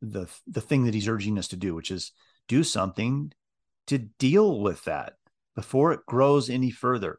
the 0.00 0.28
the 0.46 0.60
thing 0.60 0.84
that 0.84 0.94
he's 0.94 1.08
urging 1.08 1.38
us 1.38 1.48
to 1.48 1.56
do, 1.56 1.74
which 1.74 1.90
is 1.90 2.12
do 2.48 2.64
something 2.64 3.32
to 3.86 3.98
deal 3.98 4.60
with 4.60 4.84
that 4.84 5.14
before 5.54 5.92
it 5.92 6.06
grows 6.06 6.50
any 6.50 6.70
further. 6.70 7.18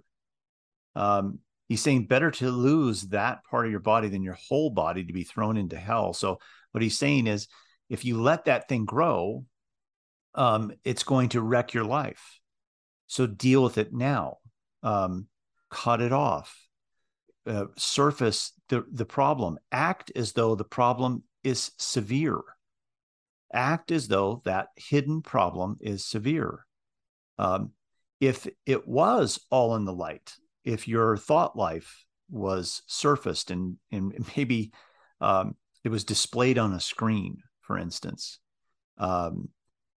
Um, 0.96 1.40
he's 1.68 1.82
saying 1.82 2.08
better 2.08 2.32
to 2.32 2.52
lose 2.52 3.04
that 3.10 3.44
part 3.46 3.66
of 3.66 3.72
your 3.72 3.80
body 3.80 4.10
than 4.10 4.24
your 4.24 4.38
whole 4.48 4.70
body 4.70 5.04
to 5.04 5.14
be 5.14 5.24
thrown 5.24 5.58
into 5.58 5.78
hell. 5.78 6.14
So 6.14 6.40
what 6.72 6.84
he's 6.84 6.98
saying 6.98 7.28
is, 7.28 7.48
if 7.90 8.06
you 8.06 8.22
let 8.22 8.46
that 8.46 8.68
thing 8.68 8.86
grow, 8.86 9.46
um, 10.36 10.72
it's 10.84 11.04
going 11.04 11.30
to 11.30 11.42
wreck 11.42 11.74
your 11.74 11.84
life. 11.86 12.40
So 13.08 13.28
deal 13.28 13.64
with 13.64 13.78
it 13.78 13.94
now. 13.94 14.38
Um, 14.82 15.28
cut 15.74 16.02
it 16.02 16.14
off. 16.14 16.56
Uh, 17.46 17.66
surface 17.78 18.54
the 18.70 18.86
the 18.92 19.06
problem. 19.06 19.58
Act 19.72 20.12
as 20.16 20.34
though 20.34 20.56
the 20.56 20.64
problem 20.64 21.24
is 21.44 21.72
severe. 21.78 22.42
Act 23.54 23.92
as 23.92 24.08
though 24.08 24.42
that 24.46 24.68
hidden 24.78 25.22
problem 25.22 25.78
is 25.82 26.06
severe. 26.06 26.66
Um, 27.38 27.72
if 28.22 28.48
it 28.66 28.88
was 28.88 29.40
all 29.50 29.76
in 29.76 29.84
the 29.84 29.94
light, 29.94 30.34
if 30.64 30.88
your 30.88 31.18
thought 31.18 31.58
life 31.58 32.06
was 32.30 32.82
surfaced 32.88 33.52
and 33.52 33.76
and 33.92 34.14
maybe 34.38 34.72
um, 35.20 35.56
it 35.84 35.90
was 35.90 36.06
displayed 36.06 36.58
on 36.58 36.74
a 36.74 36.80
screen, 36.80 37.38
for 37.62 37.78
instance, 37.78 38.40
um, 38.98 39.50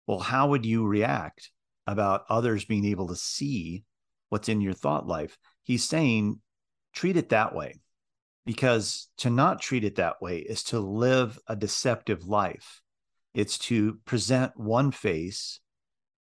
well, 0.06 0.20
how 0.20 0.48
would 0.48 0.64
you 0.64 0.86
react 0.86 1.50
about 1.86 2.24
others 2.30 2.64
being 2.64 2.86
able 2.86 3.08
to 3.08 3.16
see 3.16 3.84
what's 4.34 4.48
in 4.48 4.60
your 4.60 4.72
thought 4.72 5.06
life? 5.06 5.38
He's 5.62 5.88
saying, 5.88 6.40
treat 6.92 7.16
it 7.16 7.28
that 7.28 7.54
way, 7.54 7.76
because 8.44 9.08
to 9.18 9.30
not 9.30 9.60
treat 9.60 9.84
it 9.84 9.94
that 9.94 10.20
way 10.20 10.38
is 10.38 10.64
to 10.64 10.80
live 10.80 11.38
a 11.46 11.54
deceptive 11.54 12.26
life. 12.26 12.82
It's 13.32 13.58
to 13.58 14.00
present 14.04 14.50
one 14.56 14.90
face 14.90 15.60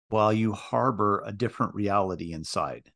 while 0.09 0.33
you 0.33 0.55
harbor 0.55 1.23
a 1.25 1.31
different 1.31 1.77
reality 1.77 2.33
inside. 2.33 2.91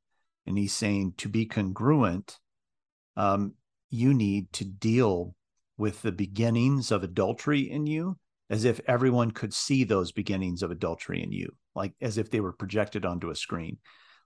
And 0.47 0.59
he's 0.59 0.73
saying 0.73 1.15
to 1.19 1.29
be 1.29 1.47
congruent, 1.47 2.37
um, 3.17 3.55
you 3.91 4.15
need 4.15 4.53
to 4.55 4.65
deal 4.65 5.37
with 5.79 6.03
the 6.03 6.11
beginnings 6.11 6.91
of 6.91 7.05
adultery 7.05 7.71
in 7.71 7.87
you 7.87 8.19
as 8.51 8.65
if 8.65 8.81
everyone 8.89 9.31
could 9.31 9.55
see 9.55 9.85
those 9.85 10.11
beginnings 10.11 10.65
of 10.65 10.73
adultery 10.73 11.23
in 11.23 11.31
you, 11.31 11.55
like 11.77 11.93
as 12.01 12.19
if 12.19 12.33
they 12.33 12.41
were 12.41 12.53
projected 12.53 13.07
onto 13.07 13.31
a 13.31 13.37
screen. 13.37 13.79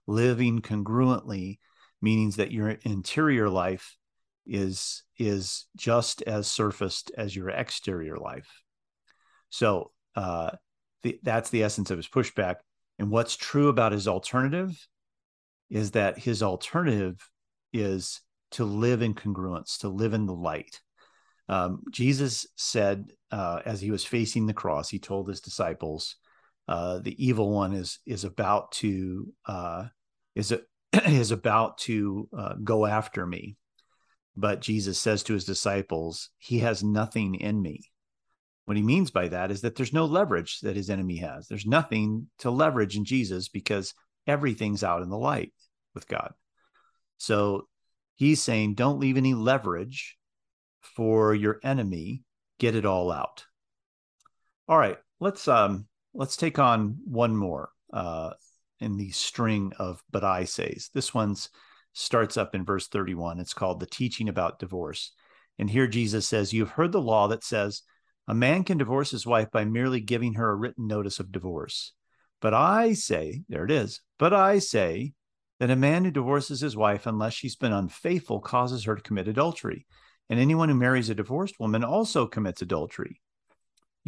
Living 0.09 0.61
congruently 0.61 1.59
means 2.01 2.37
that 2.37 2.51
your 2.51 2.69
interior 2.69 3.49
life 3.49 3.95
is 4.45 5.03
is 5.17 5.67
just 5.77 6.23
as 6.23 6.47
surfaced 6.47 7.11
as 7.17 7.35
your 7.35 7.49
exterior 7.49 8.17
life. 8.17 8.49
So 9.49 9.91
uh, 10.15 10.51
the, 11.03 11.19
that's 11.21 11.51
the 11.51 11.63
essence 11.63 11.91
of 11.91 11.97
his 11.97 12.07
pushback. 12.07 12.55
And 12.97 13.11
what's 13.11 13.37
true 13.37 13.69
about 13.69 13.91
his 13.91 14.07
alternative 14.07 14.71
is 15.69 15.91
that 15.91 16.17
his 16.17 16.41
alternative 16.41 17.15
is 17.71 18.21
to 18.51 18.65
live 18.65 19.01
in 19.01 19.13
congruence, 19.13 19.77
to 19.79 19.89
live 19.89 20.13
in 20.15 20.25
the 20.25 20.33
light, 20.33 20.81
um, 21.49 21.81
Jesus 21.89 22.45
said, 22.55 23.11
uh, 23.31 23.61
as 23.65 23.81
he 23.81 23.89
was 23.89 24.05
facing 24.05 24.45
the 24.45 24.53
cross, 24.53 24.87
he 24.87 24.99
told 24.99 25.27
his 25.27 25.41
disciples, 25.41 26.15
uh, 26.67 26.99
"The 26.99 27.15
evil 27.23 27.51
one 27.51 27.73
is 27.73 27.99
is 28.05 28.23
about 28.23 28.71
to 28.73 29.33
uh, 29.45 29.85
is 30.39 30.51
a, 30.51 30.61
is 31.09 31.31
about 31.31 31.77
to 31.79 32.27
uh, 32.37 32.53
go 32.63 32.85
after 32.85 33.25
me." 33.25 33.57
But 34.35 34.61
Jesus 34.61 34.99
says 34.99 35.23
to 35.23 35.33
his 35.33 35.45
disciples, 35.45 36.29
"He 36.37 36.59
has 36.59 36.83
nothing 36.83 37.35
in 37.35 37.61
me." 37.61 37.81
What 38.65 38.77
he 38.77 38.83
means 38.83 39.09
by 39.09 39.29
that 39.29 39.49
is 39.49 39.61
that 39.61 39.75
there's 39.75 39.93
no 39.93 40.05
leverage 40.05 40.59
that 40.59 40.75
his 40.75 40.91
enemy 40.91 41.17
has. 41.17 41.47
There's 41.47 41.65
nothing 41.65 42.27
to 42.37 42.51
leverage 42.51 42.95
in 42.95 43.03
Jesus 43.03 43.49
because 43.49 43.95
everything's 44.27 44.83
out 44.83 45.01
in 45.01 45.09
the 45.09 45.17
light 45.17 45.51
with 45.95 46.07
God. 46.07 46.33
So 47.17 47.67
he's 48.13 48.43
saying, 48.43 48.75
don't 48.75 48.99
leave 48.99 49.17
any 49.17 49.33
leverage 49.33 50.17
for 50.81 51.33
your 51.33 51.59
enemy, 51.63 52.23
get 52.59 52.75
it 52.75 52.85
all 52.85 53.11
out. 53.11 53.45
All 54.67 54.77
right, 54.77 54.97
let's 55.19 55.47
um 55.47 55.87
let's 56.13 56.37
take 56.37 56.59
on 56.59 56.99
one 57.05 57.35
more 57.35 57.71
uh 57.91 58.33
in 58.79 58.97
the 58.97 59.11
string 59.11 59.71
of 59.79 60.01
but 60.11 60.23
I 60.23 60.45
says. 60.45 60.89
This 60.93 61.13
one's 61.13 61.49
starts 61.93 62.37
up 62.37 62.55
in 62.55 62.65
verse 62.65 62.87
31. 62.87 63.39
It's 63.39 63.53
called 63.53 63.79
the 63.79 63.85
teaching 63.85 64.29
about 64.29 64.59
divorce. 64.59 65.11
And 65.57 65.69
here 65.69 65.87
Jesus 65.87 66.27
says, 66.27 66.53
You've 66.53 66.71
heard 66.71 66.91
the 66.91 67.01
law 67.01 67.27
that 67.27 67.43
says 67.43 67.81
a 68.27 68.33
man 68.33 68.63
can 68.63 68.77
divorce 68.77 69.11
his 69.11 69.25
wife 69.25 69.49
by 69.51 69.65
merely 69.65 69.99
giving 69.99 70.35
her 70.35 70.49
a 70.49 70.55
written 70.55 70.87
notice 70.87 71.19
of 71.19 71.31
divorce. 71.31 71.93
But 72.41 72.53
I 72.53 72.93
say, 72.93 73.41
there 73.49 73.65
it 73.65 73.71
is, 73.71 74.01
but 74.17 74.33
I 74.33 74.59
say 74.59 75.13
that 75.59 75.71
a 75.71 75.75
man 75.75 76.05
who 76.05 76.11
divorces 76.11 76.61
his 76.61 76.77
wife, 76.77 77.05
unless 77.05 77.33
she's 77.33 77.55
been 77.55 77.73
unfaithful, 77.73 78.39
causes 78.39 78.85
her 78.85 78.95
to 78.95 79.01
commit 79.01 79.27
adultery 79.27 79.85
and 80.29 80.39
anyone 80.39 80.69
who 80.69 80.75
marries 80.75 81.09
a 81.09 81.15
divorced 81.15 81.59
woman 81.59 81.83
also 81.83 82.27
commits 82.27 82.61
adultery. 82.61 83.19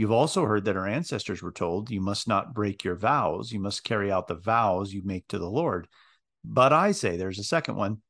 You've 0.02 0.12
also 0.12 0.45
heard 0.45 0.66
that 0.66 0.76
our 0.76 0.88
ancestors 0.88 1.43
were 1.43 1.52
told, 1.52 1.91
You 1.91 2.02
must 2.02 2.28
not 2.28 2.56
break 2.56 2.84
your 2.84 2.95
vows. 2.95 3.52
You 3.52 3.60
must 3.60 3.84
carry 3.84 4.12
out 4.12 4.28
the 4.28 4.34
vows 4.34 4.91
you 4.91 5.04
make 5.06 5.28
to 5.28 5.38
the 5.38 5.47
Lord. 5.47 5.88
But 6.43 6.74
I 6.74 6.91
say, 6.91 7.18
there's 7.18 7.38
a 7.38 7.43
second 7.43 7.76
one 7.76 8.02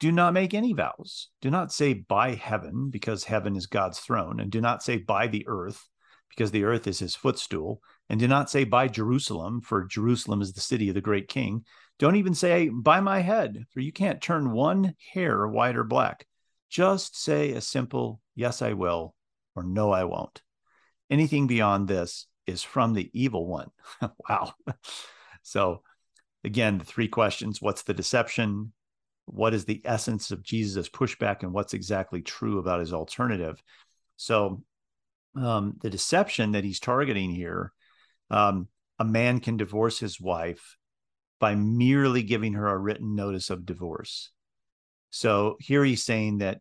do 0.00 0.12
not 0.12 0.34
make 0.34 0.52
any 0.52 0.74
vows. 0.74 1.30
Do 1.40 1.48
not 1.50 1.72
say 1.72 1.94
by 1.94 2.34
heaven, 2.34 2.90
because 2.90 3.24
heaven 3.24 3.56
is 3.56 3.64
God's 3.64 4.00
throne. 4.00 4.38
And 4.38 4.50
do 4.50 4.60
not 4.60 4.82
say 4.82 4.98
by 4.98 5.28
the 5.28 5.46
earth, 5.48 5.82
because 6.28 6.50
the 6.50 6.64
earth 6.64 6.86
is 6.86 6.98
his 6.98 7.16
footstool. 7.16 7.80
And 8.10 8.20
do 8.20 8.28
not 8.28 8.50
say 8.50 8.64
by 8.64 8.88
Jerusalem, 8.88 9.62
for 9.62 9.86
Jerusalem 9.86 10.42
is 10.42 10.52
the 10.52 10.60
city 10.60 10.90
of 10.90 10.94
the 10.94 11.00
great 11.00 11.28
king. 11.28 11.64
Don't 11.98 12.16
even 12.16 12.34
say 12.34 12.68
by 12.68 13.00
my 13.00 13.20
head, 13.20 13.64
for 13.70 13.80
you 13.80 13.94
can't 13.94 14.20
turn 14.20 14.52
one 14.52 14.94
hair 15.14 15.48
white 15.48 15.76
or 15.76 15.84
black. 15.84 16.26
Just 16.68 17.18
say 17.18 17.52
a 17.52 17.62
simple 17.62 18.20
yes, 18.34 18.60
I 18.60 18.74
will, 18.74 19.14
or 19.56 19.62
no, 19.62 19.90
I 19.90 20.04
won't. 20.04 20.42
Anything 21.10 21.46
beyond 21.46 21.88
this 21.88 22.26
is 22.46 22.62
from 22.62 22.94
the 22.94 23.10
evil 23.12 23.46
one. 23.46 23.70
wow. 24.28 24.54
so, 25.42 25.82
again, 26.44 26.78
the 26.78 26.84
three 26.84 27.08
questions 27.08 27.60
what's 27.60 27.82
the 27.82 27.94
deception? 27.94 28.72
What 29.26 29.54
is 29.54 29.64
the 29.64 29.82
essence 29.84 30.30
of 30.30 30.42
Jesus' 30.42 30.88
pushback, 30.88 31.42
and 31.42 31.52
what's 31.52 31.74
exactly 31.74 32.22
true 32.22 32.58
about 32.58 32.80
his 32.80 32.92
alternative? 32.92 33.62
So, 34.16 34.62
um, 35.36 35.74
the 35.80 35.90
deception 35.90 36.52
that 36.52 36.64
he's 36.64 36.80
targeting 36.80 37.30
here 37.30 37.72
um, 38.30 38.68
a 38.98 39.04
man 39.04 39.40
can 39.40 39.56
divorce 39.56 39.98
his 39.98 40.20
wife 40.20 40.76
by 41.38 41.54
merely 41.54 42.22
giving 42.22 42.52
her 42.54 42.68
a 42.68 42.78
written 42.78 43.14
notice 43.14 43.50
of 43.50 43.66
divorce. 43.66 44.30
So 45.10 45.56
here 45.58 45.84
he's 45.84 46.04
saying 46.04 46.38
that 46.38 46.60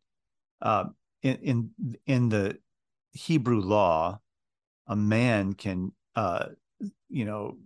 uh, 0.62 0.86
in, 1.22 1.36
in 1.36 1.97
in 2.06 2.30
the 2.30 2.58
Hebrew 3.12 3.62
law, 3.62 4.20
a 4.90 4.96
man 4.96 5.54
can 5.54 5.94
uh, 6.16 6.48
you 7.08 7.24
know 7.24 7.58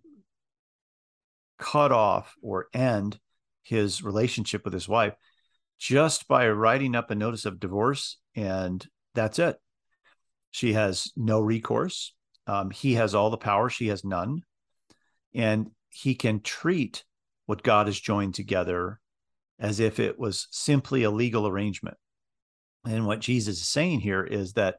cut 1.58 1.92
off 1.92 2.36
or 2.44 2.68
end 2.74 3.18
his 3.64 4.04
relationship 4.04 4.66
with 4.66 4.74
his 4.74 4.88
wife 4.88 5.16
just 5.80 6.28
by 6.28 6.48
writing 6.50 6.96
up 6.96 7.12
a 7.12 7.16
notice 7.16 7.46
of 7.46 7.60
divorce, 7.60 8.18
and 8.36 8.86
that's 9.16 9.40
it. 9.40 9.58
She 10.52 10.74
has 10.74 11.12
no 11.16 11.40
recourse. 11.40 12.14
Um, 12.46 12.72
he 12.72 12.94
has 12.94 13.16
all 13.16 13.30
the 13.30 13.38
power, 13.38 13.70
she 13.70 13.88
has 13.88 14.06
none. 14.06 14.44
And 15.34 15.72
he 15.90 16.16
can 16.16 16.42
treat 16.42 17.04
what 17.48 17.64
God 17.64 17.88
has 17.88 18.00
joined 18.00 18.36
together 18.36 19.00
as 19.60 19.80
if 19.80 20.00
it 20.00 20.20
was 20.20 20.48
simply 20.52 21.04
a 21.04 21.12
legal 21.12 21.48
arrangement. 21.48 21.98
And 22.86 23.06
what 23.06 23.20
Jesus 23.20 23.58
is 23.62 23.68
saying 23.68 24.02
here 24.02 24.24
is 24.24 24.54
that 24.54 24.76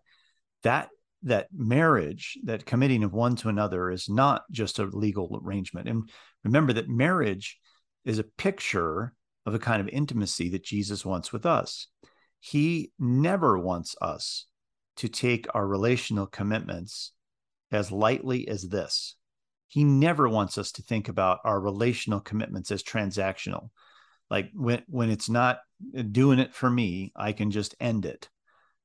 that 0.62 0.88
that 1.24 1.48
marriage, 1.52 2.38
that 2.44 2.66
committing 2.66 3.02
of 3.02 3.12
one 3.12 3.36
to 3.36 3.48
another 3.48 3.90
is 3.90 4.08
not 4.08 4.42
just 4.50 4.78
a 4.78 4.84
legal 4.84 5.40
arrangement. 5.42 5.88
And 5.88 6.08
remember 6.44 6.72
that 6.74 6.88
marriage 6.88 7.58
is 8.04 8.18
a 8.18 8.24
picture 8.24 9.14
of 9.46 9.54
a 9.54 9.58
kind 9.58 9.80
of 9.80 9.88
intimacy 9.88 10.50
that 10.50 10.64
Jesus 10.64 11.04
wants 11.04 11.32
with 11.32 11.46
us. 11.46 11.88
He 12.40 12.92
never 12.98 13.58
wants 13.58 13.96
us 14.00 14.46
to 14.96 15.08
take 15.08 15.46
our 15.54 15.66
relational 15.66 16.26
commitments 16.26 17.12
as 17.72 17.90
lightly 17.90 18.46
as 18.48 18.68
this. 18.68 19.16
He 19.66 19.82
never 19.82 20.28
wants 20.28 20.58
us 20.58 20.72
to 20.72 20.82
think 20.82 21.08
about 21.08 21.40
our 21.44 21.58
relational 21.58 22.20
commitments 22.20 22.70
as 22.70 22.82
transactional. 22.82 23.70
Like 24.30 24.50
when 24.54 24.82
when 24.88 25.10
it's 25.10 25.28
not 25.28 25.58
doing 26.12 26.38
it 26.38 26.54
for 26.54 26.70
me, 26.70 27.12
I 27.16 27.32
can 27.32 27.50
just 27.50 27.74
end 27.80 28.04
it 28.04 28.28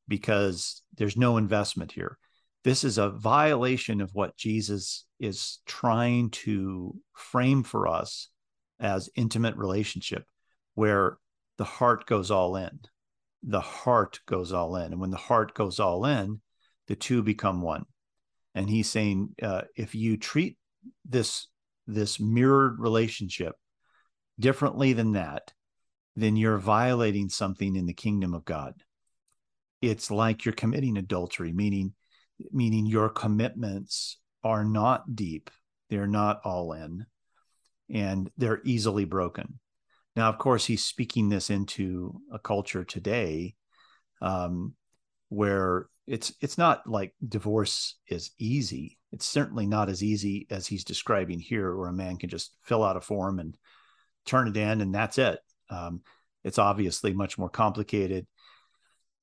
because 0.08 0.82
there's 0.98 1.16
no 1.16 1.38
investment 1.38 1.92
here. 1.92 2.18
This 2.64 2.84
is 2.84 2.98
a 2.98 3.10
violation 3.10 4.02
of 4.02 4.12
what 4.14 4.38
Jesus 4.38 5.06
is 5.20 5.60
trying 5.66 6.30
to 6.32 6.96
frame 7.14 7.64
for 7.64 7.88
us 7.88 8.30
as 8.80 9.10
intimate 9.16 9.56
relationship 9.56 10.24
where 10.76 11.18
the 11.58 11.64
heart 11.64 12.06
goes 12.06 12.32
all 12.32 12.56
in. 12.56 12.80
The 13.44 13.62
heart 13.62 14.20
goes 14.26 14.52
all 14.52 14.76
in. 14.76 14.92
And 14.92 15.00
when 15.00 15.12
the 15.12 15.18
heart 15.18 15.54
goes 15.54 15.80
all 15.80 16.06
in, 16.06 16.42
the 16.88 16.96
two 16.96 17.22
become 17.22 17.62
one 17.62 17.86
and 18.56 18.70
he's 18.70 18.90
saying 18.90 19.30
uh, 19.42 19.62
if 19.76 19.96
you 19.96 20.18
treat 20.18 20.58
this 21.06 21.48
this 21.88 22.20
mirrored 22.20 22.80
relationship 22.80 23.56
differently 24.40 24.94
than 24.94 25.14
that 25.14 25.54
then 26.16 26.36
you're 26.36 26.58
violating 26.58 27.30
something 27.30 27.76
in 27.76 27.86
the 27.86 27.94
kingdom 27.94 28.34
of 28.34 28.46
god 28.46 28.74
it's 29.82 30.12
like 30.12 30.44
you're 30.44 30.54
committing 30.54 30.98
adultery 30.98 31.54
meaning 31.54 31.94
meaning 32.52 32.86
your 32.86 33.10
commitments 33.10 34.18
are 34.44 34.64
not 34.64 35.16
deep 35.16 35.50
they're 35.90 36.08
not 36.08 36.42
all 36.44 36.74
in 36.74 37.06
and 37.90 38.30
they're 38.38 38.62
easily 38.64 39.06
broken 39.06 39.60
now 40.16 40.30
of 40.30 40.38
course 40.38 40.66
he's 40.66 40.84
speaking 40.84 41.30
this 41.30 41.50
into 41.50 42.22
a 42.32 42.40
culture 42.40 42.84
today 42.84 43.56
um, 44.22 44.74
where 45.30 45.88
it's 46.10 46.34
it's 46.42 46.58
not 46.58 46.88
like 46.88 47.14
divorce 47.26 47.96
is 48.08 48.32
easy. 48.40 48.98
It's 49.12 49.28
certainly 49.28 49.68
not 49.68 49.90
as 49.90 50.04
easy 50.04 50.48
as 50.50 50.66
he's 50.66 50.84
describing 50.84 51.40
here, 51.40 51.76
where 51.76 51.88
a 51.88 51.94
man 51.94 52.18
can 52.18 52.30
just 52.30 52.52
fill 52.64 52.84
out 52.84 52.98
a 52.98 53.02
form 53.02 53.40
and 53.40 53.56
turn 54.26 54.48
it 54.48 54.58
in, 54.58 54.82
and 54.82 54.94
that's 54.94 55.20
it. 55.20 55.40
Um, 55.70 56.02
it's 56.44 56.58
obviously 56.58 57.14
much 57.14 57.38
more 57.38 57.50
complicated, 57.50 58.26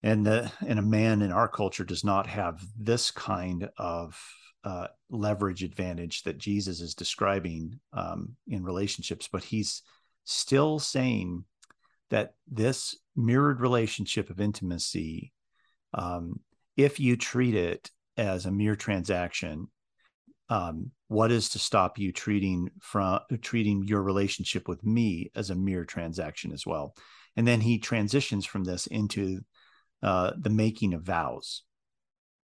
and 0.02 0.24
the 0.26 0.50
and 0.66 0.78
a 0.78 0.82
man 0.82 1.22
in 1.22 1.32
our 1.32 1.48
culture 1.48 1.84
does 1.84 2.04
not 2.04 2.26
have 2.26 2.60
this 2.78 3.10
kind 3.10 3.68
of 3.78 4.20
uh, 4.64 4.88
leverage 5.10 5.62
advantage 5.62 6.22
that 6.24 6.38
Jesus 6.38 6.80
is 6.80 6.94
describing 6.94 7.78
um, 7.92 8.36
in 8.48 8.64
relationships. 8.64 9.28
But 9.30 9.44
he's 9.44 9.82
still 10.24 10.78
saying 10.78 11.44
that 12.10 12.34
this 12.46 12.96
mirrored 13.14 13.60
relationship 13.60 14.30
of 14.30 14.40
intimacy 14.40 15.32
um, 15.94 16.40
if 16.76 17.00
you 17.00 17.16
treat 17.16 17.54
it 17.54 17.90
as 18.16 18.46
a 18.46 18.50
mere 18.50 18.76
transaction, 18.76 19.68
um, 20.48 20.90
what 21.08 21.32
is 21.32 21.48
to 21.50 21.58
stop 21.58 21.98
you 21.98 22.12
treating 22.12 22.70
from 22.80 23.20
treating 23.42 23.84
your 23.84 24.02
relationship 24.02 24.68
with 24.68 24.84
me 24.84 25.30
as 25.34 25.50
a 25.50 25.54
mere 25.54 25.84
transaction 25.84 26.52
as 26.52 26.66
well? 26.66 26.94
And 27.36 27.46
then 27.46 27.60
he 27.60 27.78
transitions 27.78 28.46
from 28.46 28.64
this 28.64 28.86
into 28.86 29.40
uh, 30.06 30.30
the 30.38 30.50
making 30.50 30.94
of 30.94 31.02
vows 31.02 31.64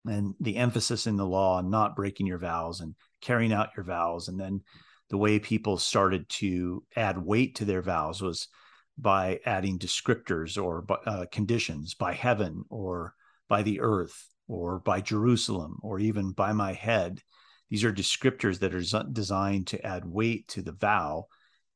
and 0.07 0.33
the 0.39 0.57
emphasis 0.57 1.05
in 1.05 1.15
the 1.15 1.25
law 1.25 1.57
on 1.57 1.69
not 1.69 1.95
breaking 1.95 2.25
your 2.25 2.39
vows 2.39 2.81
and 2.81 2.95
carrying 3.21 3.53
out 3.53 3.69
your 3.77 3.85
vows. 3.85 4.27
And 4.27 4.39
then 4.39 4.61
the 5.11 5.17
way 5.17 5.37
people 5.37 5.77
started 5.77 6.27
to 6.29 6.83
add 6.95 7.23
weight 7.23 7.55
to 7.57 7.65
their 7.65 7.83
vows 7.83 8.19
was 8.19 8.47
by 8.97 9.39
adding 9.45 9.77
descriptors 9.77 10.61
or 10.61 10.85
uh, 11.05 11.27
conditions 11.31 11.93
by 11.93 12.13
heaven 12.13 12.63
or 12.69 13.13
by 13.47 13.61
the 13.61 13.79
earth 13.79 14.27
or 14.47 14.79
by 14.79 14.99
Jerusalem 14.99 15.77
or 15.83 15.99
even 15.99 16.31
by 16.31 16.53
my 16.53 16.73
head. 16.73 17.21
These 17.69 17.83
are 17.83 17.93
descriptors 17.93 18.57
that 18.59 18.73
are 18.73 19.03
designed 19.11 19.67
to 19.67 19.85
add 19.85 20.03
weight 20.03 20.47
to 20.49 20.63
the 20.63 20.71
vow. 20.71 21.27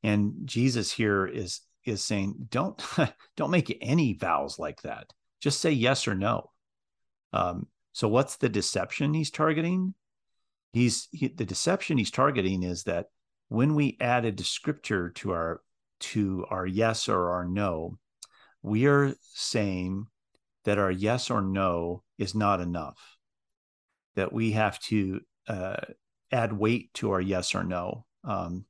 And 0.02 0.34
Jesus 0.46 0.92
here 0.92 1.28
is 1.28 1.62
is 1.86 2.04
saying, 2.04 2.48
don't 2.50 2.84
don't 3.38 3.52
make 3.52 3.78
any 3.82 4.14
vows 4.14 4.58
like 4.58 4.82
that. 4.82 5.14
Just 5.42 5.62
say 5.62 5.72
yes 5.72 6.08
or 6.08 6.16
no. 6.16 6.52
Um, 7.34 7.68
so 7.92 8.08
what's 8.08 8.38
the 8.38 8.50
deception 8.50 9.14
he's 9.14 9.32
targeting? 9.32 9.94
He's 10.74 11.08
he, 11.12 11.28
the 11.28 11.46
deception 11.46 11.98
he's 11.98 12.12
targeting 12.12 12.64
is 12.64 12.84
that 12.84 13.08
when 13.48 13.76
we 13.76 13.98
add 14.00 14.26
a 14.26 14.32
descriptor 14.32 15.14
to 15.16 15.32
our 15.32 15.62
to 16.00 16.46
our 16.50 16.66
yes 16.66 17.08
or 17.08 17.32
our 17.32 17.46
no, 17.46 17.98
we 18.62 18.86
are 18.88 19.14
saying 19.34 20.08
that 20.66 20.78
our 20.78 20.92
yes 20.92 21.30
or 21.30 21.42
no 21.42 22.04
is 22.18 22.36
not 22.36 22.60
enough, 22.60 23.18
that 24.16 24.34
we 24.34 24.52
have 24.52 24.80
to 24.80 25.22
uh, 25.48 25.78
add 26.32 26.52
weight 26.52 26.94
to 26.96 27.12
our 27.12 27.22
yes 27.22 27.56
or 27.56 27.64
no 27.64 28.06
um, 28.24 28.66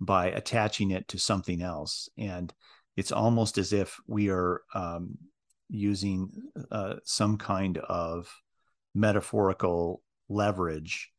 by 0.00 0.26
attaching 0.26 0.92
it 0.92 1.08
to 1.08 1.18
something 1.18 1.60
else. 1.60 2.08
And 2.16 2.52
it's 2.96 3.12
almost 3.12 3.58
as 3.58 3.72
if 3.72 3.98
we 4.06 4.30
are 4.30 4.62
um, 4.74 5.18
using 5.72 6.30
uh, 6.70 6.96
some 7.04 7.38
kind 7.38 7.78
of 7.78 8.28
metaphorical 8.94 10.02
leverage 10.28 11.10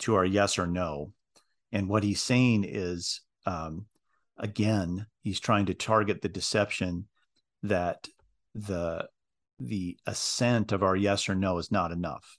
to 0.00 0.16
our 0.16 0.24
yes 0.24 0.58
or 0.58 0.66
no. 0.66 1.12
And 1.72 1.88
what 1.88 2.02
he's 2.02 2.22
saying 2.22 2.64
is, 2.66 3.20
um, 3.46 3.86
again, 4.36 5.06
he's 5.22 5.38
trying 5.38 5.66
to 5.66 5.74
target 5.74 6.20
the 6.20 6.28
deception 6.28 7.06
that 7.62 8.08
the 8.54 9.08
the 9.60 9.96
assent 10.06 10.72
of 10.72 10.82
our 10.82 10.96
yes 10.96 11.28
or 11.28 11.34
no 11.34 11.58
is 11.58 11.70
not 11.70 11.92
enough 11.92 12.38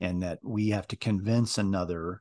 and 0.00 0.22
that 0.22 0.38
we 0.42 0.68
have 0.68 0.86
to 0.86 0.94
convince 0.94 1.56
another 1.56 2.20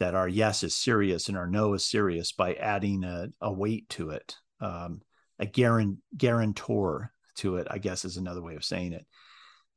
that 0.00 0.14
our 0.14 0.26
yes 0.26 0.62
is 0.62 0.74
serious 0.74 1.28
and 1.28 1.36
our 1.36 1.46
no 1.46 1.74
is 1.74 1.84
serious 1.84 2.32
by 2.32 2.54
adding 2.54 3.04
a, 3.04 3.28
a 3.42 3.52
weight 3.52 3.86
to 3.90 4.08
it 4.10 4.36
um, 4.60 5.02
a 5.38 5.44
guaran- 5.44 5.98
guarantor 6.16 7.12
to 7.36 7.56
it 7.56 7.66
i 7.70 7.78
guess 7.78 8.04
is 8.04 8.16
another 8.16 8.42
way 8.42 8.54
of 8.54 8.64
saying 8.64 8.92
it 8.92 9.06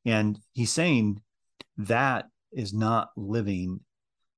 and 0.05 0.39
he's 0.53 0.71
saying 0.71 1.21
that 1.77 2.25
is 2.51 2.73
not 2.73 3.09
living 3.15 3.81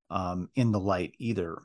um, 0.09 0.49
in 0.55 0.72
the 0.72 0.80
light 0.80 1.13
either. 1.20 1.61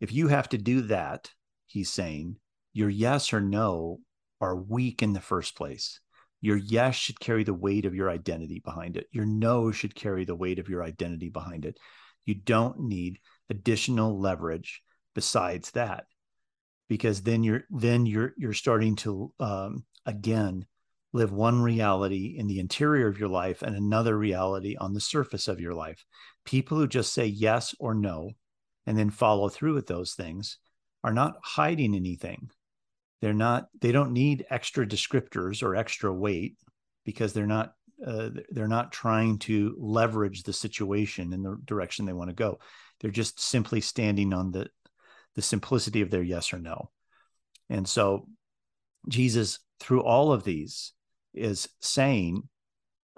If 0.00 0.12
you 0.12 0.28
have 0.28 0.48
to 0.50 0.58
do 0.58 0.82
that, 0.82 1.30
he's 1.66 1.90
saying, 1.90 2.36
your 2.72 2.90
yes 2.90 3.32
or 3.32 3.40
no 3.40 4.00
are 4.40 4.56
weak 4.56 5.02
in 5.02 5.12
the 5.12 5.20
first 5.20 5.56
place. 5.56 6.00
Your 6.40 6.56
yes 6.56 6.94
should 6.94 7.18
carry 7.18 7.44
the 7.44 7.54
weight 7.54 7.86
of 7.86 7.94
your 7.94 8.10
identity 8.10 8.60
behind 8.62 8.96
it. 8.96 9.06
Your 9.10 9.24
no 9.24 9.72
should 9.72 9.94
carry 9.94 10.24
the 10.24 10.36
weight 10.36 10.58
of 10.58 10.68
your 10.68 10.82
identity 10.82 11.30
behind 11.30 11.64
it. 11.64 11.78
You 12.26 12.34
don't 12.34 12.80
need 12.80 13.20
additional 13.48 14.20
leverage 14.20 14.82
besides 15.14 15.70
that 15.70 16.04
because 16.88 17.22
then 17.22 17.42
you're 17.42 17.64
then 17.70 18.04
you're 18.04 18.34
you're 18.36 18.52
starting 18.52 18.96
to 18.96 19.32
um, 19.40 19.84
again 20.04 20.66
live 21.16 21.32
one 21.32 21.62
reality 21.62 22.36
in 22.38 22.46
the 22.46 22.60
interior 22.60 23.08
of 23.08 23.18
your 23.18 23.28
life 23.28 23.62
and 23.62 23.74
another 23.74 24.16
reality 24.16 24.76
on 24.76 24.92
the 24.92 25.00
surface 25.00 25.48
of 25.48 25.60
your 25.60 25.74
life. 25.74 26.04
People 26.44 26.76
who 26.76 26.86
just 26.86 27.14
say 27.14 27.24
yes 27.24 27.74
or 27.80 27.94
no 27.94 28.32
and 28.86 28.96
then 28.98 29.10
follow 29.10 29.48
through 29.48 29.74
with 29.74 29.86
those 29.86 30.12
things 30.12 30.58
are 31.02 31.14
not 31.14 31.36
hiding 31.42 31.94
anything. 31.94 32.50
They're 33.22 33.32
not 33.32 33.68
they 33.80 33.92
don't 33.92 34.12
need 34.12 34.44
extra 34.50 34.86
descriptors 34.86 35.62
or 35.62 35.74
extra 35.74 36.12
weight 36.12 36.58
because 37.04 37.32
they're 37.32 37.46
not 37.46 37.72
uh, 38.06 38.28
they're 38.50 38.68
not 38.68 38.92
trying 38.92 39.38
to 39.38 39.74
leverage 39.78 40.42
the 40.42 40.52
situation 40.52 41.32
in 41.32 41.42
the 41.42 41.56
direction 41.64 42.04
they 42.04 42.12
want 42.12 42.28
to 42.28 42.34
go. 42.34 42.58
They're 43.00 43.10
just 43.10 43.40
simply 43.40 43.80
standing 43.80 44.34
on 44.34 44.50
the 44.50 44.68
the 45.34 45.42
simplicity 45.42 46.02
of 46.02 46.10
their 46.10 46.22
yes 46.22 46.52
or 46.52 46.58
no. 46.58 46.90
And 47.70 47.88
so 47.88 48.28
Jesus 49.08 49.60
through 49.80 50.02
all 50.02 50.32
of 50.32 50.44
these 50.44 50.92
is 51.36 51.68
saying, 51.80 52.48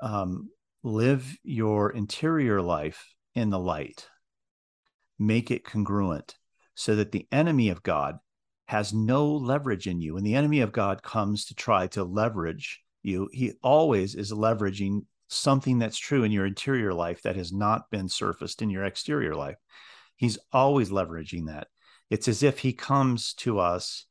um, 0.01 0.49
live 0.83 1.37
your 1.43 1.91
interior 1.91 2.63
life 2.63 3.15
in 3.35 3.51
the 3.51 3.59
light, 3.59 4.09
make 5.19 5.51
it 5.51 5.65
congruent 5.65 6.35
so 6.75 6.97
that 6.97 7.13
the 7.13 7.27
enemy 7.33 7.71
of 7.71 7.83
God 7.83 8.17
has 8.67 8.93
no 8.93 9.27
leverage 9.27 9.87
in 9.87 10.01
you. 10.01 10.15
When 10.15 10.25
the 10.25 10.35
enemy 10.35 10.61
of 10.61 10.73
God 10.73 11.03
comes 11.03 11.47
to 11.47 11.55
try 11.55 11.87
to 11.89 12.05
leverage 12.05 12.81
you, 13.03 13.29
he 13.33 13.55
always 13.63 14.15
is 14.15 14.33
leveraging 14.33 15.01
something 15.29 15.79
that's 15.79 15.99
true 15.99 16.23
in 16.25 16.33
your 16.33 16.47
interior 16.47 16.93
life 16.93 17.23
that 17.23 17.37
has 17.37 17.53
not 17.53 17.91
been 17.91 18.09
surfaced 18.09 18.63
in 18.63 18.71
your 18.71 18.85
exterior 18.85 19.35
life. 19.35 19.57
He's 20.17 20.39
always 20.53 20.91
leveraging 20.91 21.47
that. 21.47 21.69
It's 22.11 22.29
as 22.29 22.43
if 22.43 22.59
he 22.59 22.73
comes 22.73 23.35
to 23.35 23.59
us 23.59 24.07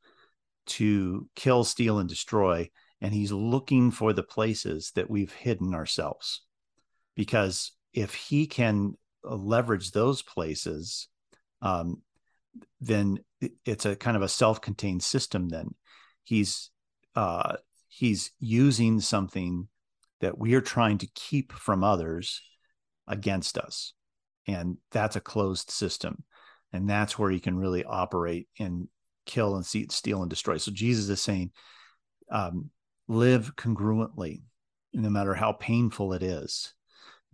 to 0.66 1.28
kill, 1.34 1.64
steal, 1.64 1.98
and 1.98 2.08
destroy 2.08 2.68
and 3.00 3.14
he's 3.14 3.32
looking 3.32 3.90
for 3.90 4.12
the 4.12 4.22
places 4.22 4.92
that 4.94 5.10
we've 5.10 5.32
hidden 5.32 5.74
ourselves. 5.74 6.42
Because 7.14 7.72
if 7.92 8.14
he 8.14 8.46
can 8.46 8.94
uh, 9.28 9.34
leverage 9.34 9.90
those 9.90 10.22
places, 10.22 11.08
um, 11.62 12.02
then 12.80 13.18
it's 13.64 13.86
a 13.86 13.96
kind 13.96 14.16
of 14.16 14.22
a 14.22 14.28
self-contained 14.28 15.02
system. 15.02 15.48
Then 15.48 15.74
he's 16.24 16.70
uh, 17.14 17.56
he's 17.88 18.32
using 18.38 19.00
something 19.00 19.68
that 20.20 20.38
we 20.38 20.54
are 20.54 20.60
trying 20.60 20.98
to 20.98 21.08
keep 21.14 21.52
from 21.52 21.82
others 21.84 22.40
against 23.06 23.58
us, 23.58 23.94
and 24.46 24.76
that's 24.90 25.16
a 25.16 25.20
closed 25.20 25.70
system, 25.70 26.24
and 26.72 26.88
that's 26.88 27.18
where 27.18 27.30
he 27.30 27.40
can 27.40 27.56
really 27.56 27.84
operate 27.84 28.48
and 28.58 28.88
kill 29.26 29.56
and 29.56 29.66
steal 29.66 30.22
and 30.22 30.30
destroy. 30.30 30.56
So 30.56 30.72
Jesus 30.72 31.08
is 31.08 31.22
saying, 31.22 31.52
um, 32.30 32.70
live 33.08 33.56
congruently, 33.56 34.42
no 34.92 35.08
matter 35.08 35.34
how 35.34 35.52
painful 35.52 36.12
it 36.12 36.22
is. 36.22 36.74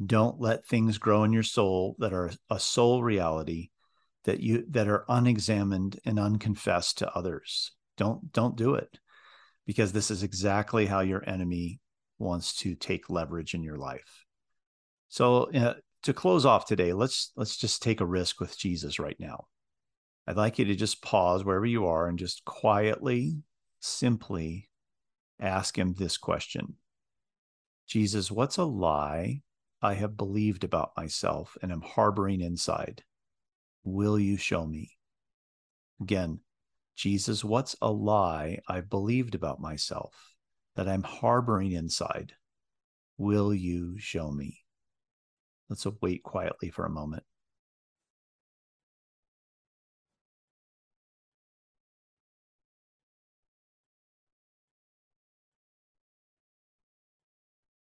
Don't 0.05 0.41
let 0.41 0.67
things 0.67 0.99
grow 0.99 1.25
in 1.25 1.33
your 1.33 1.43
soul 1.43 1.97
that 1.99 2.13
are 2.13 2.31
a 2.51 2.59
soul 2.59 3.03
reality 3.03 3.71
that 4.25 4.41
you 4.41 4.65
that 4.71 4.89
are 4.89 5.05
unexamined 5.09 6.01
and 6.05 6.19
unconfessed 6.19 6.99
to 6.99 7.13
others. 7.13 7.73
Don't 7.97 8.33
don't 8.33 8.57
do 8.57 8.75
it 8.75 8.99
because 9.67 9.93
this 9.93 10.11
is 10.11 10.23
exactly 10.23 10.87
how 10.87 11.01
your 11.01 11.29
enemy 11.29 11.81
wants 12.19 12.57
to 12.57 12.75
take 12.75 13.11
leverage 13.11 13.55
in 13.55 13.63
your 13.63 13.77
life. 13.77 14.25
So 15.09 15.51
uh, 15.53 15.75
to 16.03 16.13
close 16.13 16.45
off 16.45 16.67
today, 16.67 16.93
let's 16.93 17.33
let's 17.37 17.57
just 17.57 17.83
take 17.83 18.01
a 18.01 18.07
risk 18.07 18.41
with 18.41 18.59
Jesus 18.59 18.99
right 18.99 19.17
now. 19.19 19.47
I'd 20.27 20.37
like 20.37 20.59
you 20.59 20.65
to 20.67 20.75
just 20.75 21.03
pause 21.03 21.45
wherever 21.45 21.67
you 21.67 21.87
are 21.87 22.09
and 22.09 22.19
just 22.19 22.45
quietly, 22.45 23.37
simply 23.81 24.71
ask 25.41 25.79
him 25.79 25.95
this 25.95 26.17
question 26.17 26.75
Jesus, 27.87 28.31
what's 28.31 28.57
a 28.57 28.65
lie 28.65 29.43
I 29.83 29.95
have 29.95 30.17
believed 30.17 30.65
about 30.65 30.93
myself 30.97 31.57
and 31.63 31.71
am 31.71 31.83
harboring 31.83 32.41
inside? 32.41 33.05
Will 33.85 34.19
you 34.19 34.37
show 34.37 34.67
me? 34.67 34.93
Again, 36.01 36.41
Jesus, 36.97 37.45
what's 37.45 37.77
a 37.83 37.91
lie 37.91 38.61
I've 38.69 38.89
believed 38.89 39.35
about 39.35 39.61
myself 39.61 40.35
that 40.77 40.89
I'm 40.89 41.03
harboring 41.03 41.73
inside? 41.73 42.33
Will 43.19 43.53
you 43.53 43.99
show 43.99 44.31
me? 44.31 44.61
Let's 45.69 45.87
wait 46.01 46.23
quietly 46.23 46.71
for 46.71 46.87
a 46.87 46.91
moment. 46.91 47.25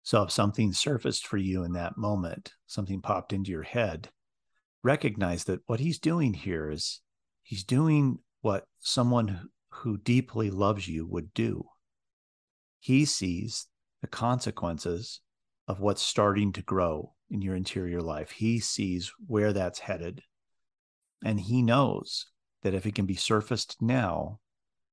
So 0.09 0.23
if 0.23 0.31
something 0.31 0.73
surfaced 0.73 1.27
for 1.27 1.37
you 1.37 1.65
in 1.65 1.75
that 1.75 1.99
moment, 1.99 2.55
something 2.67 3.03
popped 3.03 3.35
into 3.35 3.51
your 3.51 3.65
head, 3.65 4.09
recognize 4.83 5.45
that 5.45 5.61
what 5.67 5.81
he's 5.81 5.99
doing 5.99 6.33
here 6.33 6.71
is 6.71 7.03
he's 7.43 7.63
doing 7.63 8.21
what 8.41 8.65
someone 8.79 9.51
who 9.69 9.99
deeply 9.99 10.51
loves 10.51 10.89
you 10.89 11.07
would 11.07 11.35
do. 11.35 11.67
He 12.81 13.05
sees 13.05 13.67
the 14.01 14.07
consequences 14.07 15.21
of 15.67 15.81
what's 15.81 16.01
starting 16.01 16.55
to 16.55 16.63
grow 16.63 17.13
in 17.29 17.43
your 17.43 17.55
interior 17.55 18.01
life. 18.01 18.31
He 18.31 18.61
sees 18.61 19.13
where 19.27 19.53
that's 19.53 19.81
headed. 19.81 20.23
And 21.23 21.39
he 21.39 21.61
knows 21.61 22.31
that 22.63 22.73
if 22.73 22.87
it 22.87 22.95
can 22.95 23.05
be 23.05 23.15
surfaced 23.15 23.77
now, 23.83 24.41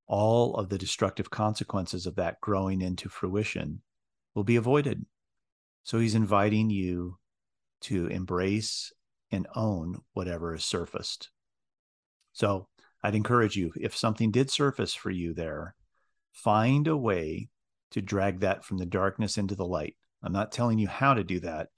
all 0.08 0.56
of 0.56 0.68
the 0.68 0.78
destructive 0.78 1.30
consequences 1.30 2.06
of 2.06 2.18
that 2.18 2.42
growing 2.42 2.82
into 2.82 3.08
fruition 3.08 3.82
will 4.36 4.44
be 4.44 4.58
avoided. 4.58 5.06
So 5.84 5.98
he's 5.98 6.16
inviting 6.16 6.70
you 6.70 7.18
to 7.82 8.08
embrace 8.08 8.92
and 9.32 9.48
own 9.56 10.02
whatever 10.14 10.54
is 10.54 10.64
surfaced. 10.64 11.30
So 12.34 12.68
I'd 13.02 13.16
encourage 13.16 13.56
you, 13.56 13.72
if 13.80 13.96
something 13.96 14.32
did 14.32 14.52
surface 14.52 14.94
for 14.94 15.10
you 15.10 15.34
there, 15.34 15.76
find 16.34 16.88
a 16.88 16.98
way 16.98 17.50
to 17.92 18.02
drag 18.02 18.42
that 18.42 18.66
from 18.66 18.78
the 18.78 18.86
darkness 18.86 19.38
into 19.38 19.56
the 19.56 19.66
light. 19.66 19.96
I'm 20.22 20.34
not 20.34 20.52
telling 20.52 20.80
you 20.80 20.88
how 20.88 21.14
to 21.14 21.24
do 21.24 21.40
that, 21.42 21.70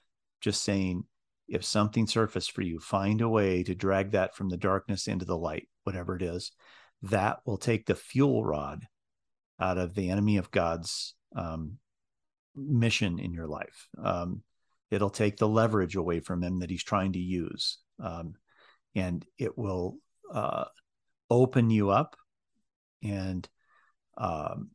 just 0.42 0.64
saying 0.64 1.04
if 1.48 1.64
something 1.64 2.08
surfaced 2.08 2.52
for 2.52 2.62
you, 2.62 2.80
find 2.80 3.22
a 3.22 3.30
way 3.30 3.64
to 3.64 3.76
drag 3.76 4.12
that 4.12 4.36
from 4.36 4.50
the 4.50 4.58
darkness 4.58 5.08
into 5.08 5.26
the 5.26 5.38
light, 5.38 5.68
whatever 5.84 6.16
it 6.16 6.22
is. 6.22 6.52
That 7.04 7.40
will 7.46 7.58
take 7.58 7.86
the 7.86 7.96
fuel 7.96 8.44
rod 8.44 8.88
out 9.60 9.78
of 9.78 9.96
the 9.96 10.10
enemy 10.10 10.38
of 10.38 10.52
God's 10.52 11.14
um, 11.36 11.78
mission 12.58 13.20
in 13.20 13.34
your 13.34 13.48
life. 13.48 13.88
Um, 14.02 14.42
it'll 14.92 15.10
take 15.10 15.38
the 15.38 15.48
leverage 15.48 15.96
away 15.96 16.20
from 16.20 16.44
him 16.44 16.60
that 16.60 16.70
he's 16.70 16.84
trying 16.84 17.14
to 17.14 17.20
use. 17.20 17.78
Um, 18.00 18.36
and 18.96 19.26
it 19.38 19.58
will 19.58 19.98
uh, 20.32 20.66
open 21.30 21.70
you 21.70 21.90
up 21.90 22.16
and 23.04 23.48
um, 24.18 24.72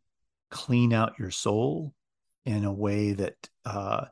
clean 0.50 0.92
out 0.92 1.18
your 1.18 1.30
soul 1.30 1.92
in 2.44 2.64
a 2.64 2.72
way 2.72 3.12
that 3.12 3.48
uh, 3.64 4.04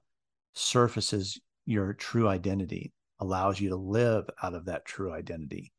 surfaces 0.54 1.40
your 1.66 1.92
true 1.92 2.28
identity, 2.28 2.92
allows 3.20 3.60
you 3.60 3.68
to 3.68 3.76
live 3.76 4.28
out 4.42 4.54
of 4.54 4.64
that 4.66 4.84
true 4.84 5.12
identity. 5.12 5.72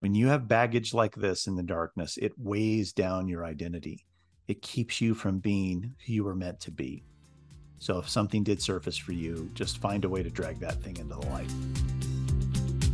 When 0.00 0.14
you 0.14 0.28
have 0.28 0.48
baggage 0.48 0.94
like 0.94 1.14
this 1.14 1.46
in 1.46 1.56
the 1.56 1.62
darkness, 1.62 2.16
it 2.16 2.32
weighs 2.38 2.92
down 2.92 3.28
your 3.28 3.44
identity. 3.44 4.06
It 4.48 4.62
keeps 4.62 5.00
you 5.00 5.14
from 5.14 5.38
being 5.38 5.94
who 6.06 6.12
you 6.12 6.24
were 6.24 6.34
meant 6.34 6.60
to 6.60 6.70
be. 6.70 7.04
So 7.80 7.98
if 7.98 8.08
something 8.08 8.42
did 8.44 8.60
surface 8.60 8.98
for 8.98 9.12
you, 9.12 9.50
just 9.54 9.78
find 9.78 10.04
a 10.04 10.08
way 10.08 10.22
to 10.22 10.28
drag 10.28 10.60
that 10.60 10.82
thing 10.82 10.98
into 10.98 11.14
the 11.14 11.26
light. 11.28 11.50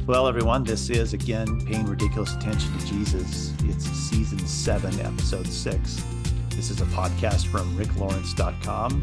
Well, 0.07 0.29
everyone, 0.29 0.63
this 0.63 0.91
is 0.91 1.13
again 1.13 1.67
Paying 1.67 1.87
Ridiculous 1.87 2.33
Attention 2.37 2.79
to 2.79 2.87
Jesus. 2.87 3.53
It's 3.65 3.85
season 3.85 4.39
seven, 4.47 4.99
episode 5.01 5.49
six. 5.49 6.05
This 6.51 6.71
is 6.71 6.81
a 6.81 6.85
podcast 6.87 7.49
from 7.49 7.77
ricklawrence.com. 7.77 9.03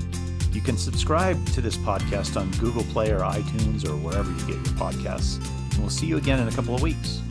You 0.54 0.62
can 0.62 0.78
subscribe 0.78 1.46
to 1.48 1.60
this 1.60 1.76
podcast 1.76 2.40
on 2.40 2.50
Google 2.52 2.84
Play 2.86 3.12
or 3.12 3.20
iTunes 3.20 3.86
or 3.86 3.98
wherever 3.98 4.32
you 4.32 4.40
get 4.40 4.56
your 4.56 4.78
podcasts. 4.80 5.38
And 5.72 5.80
we'll 5.80 5.90
see 5.90 6.06
you 6.06 6.16
again 6.16 6.40
in 6.40 6.48
a 6.48 6.52
couple 6.52 6.74
of 6.76 6.82
weeks. 6.82 7.22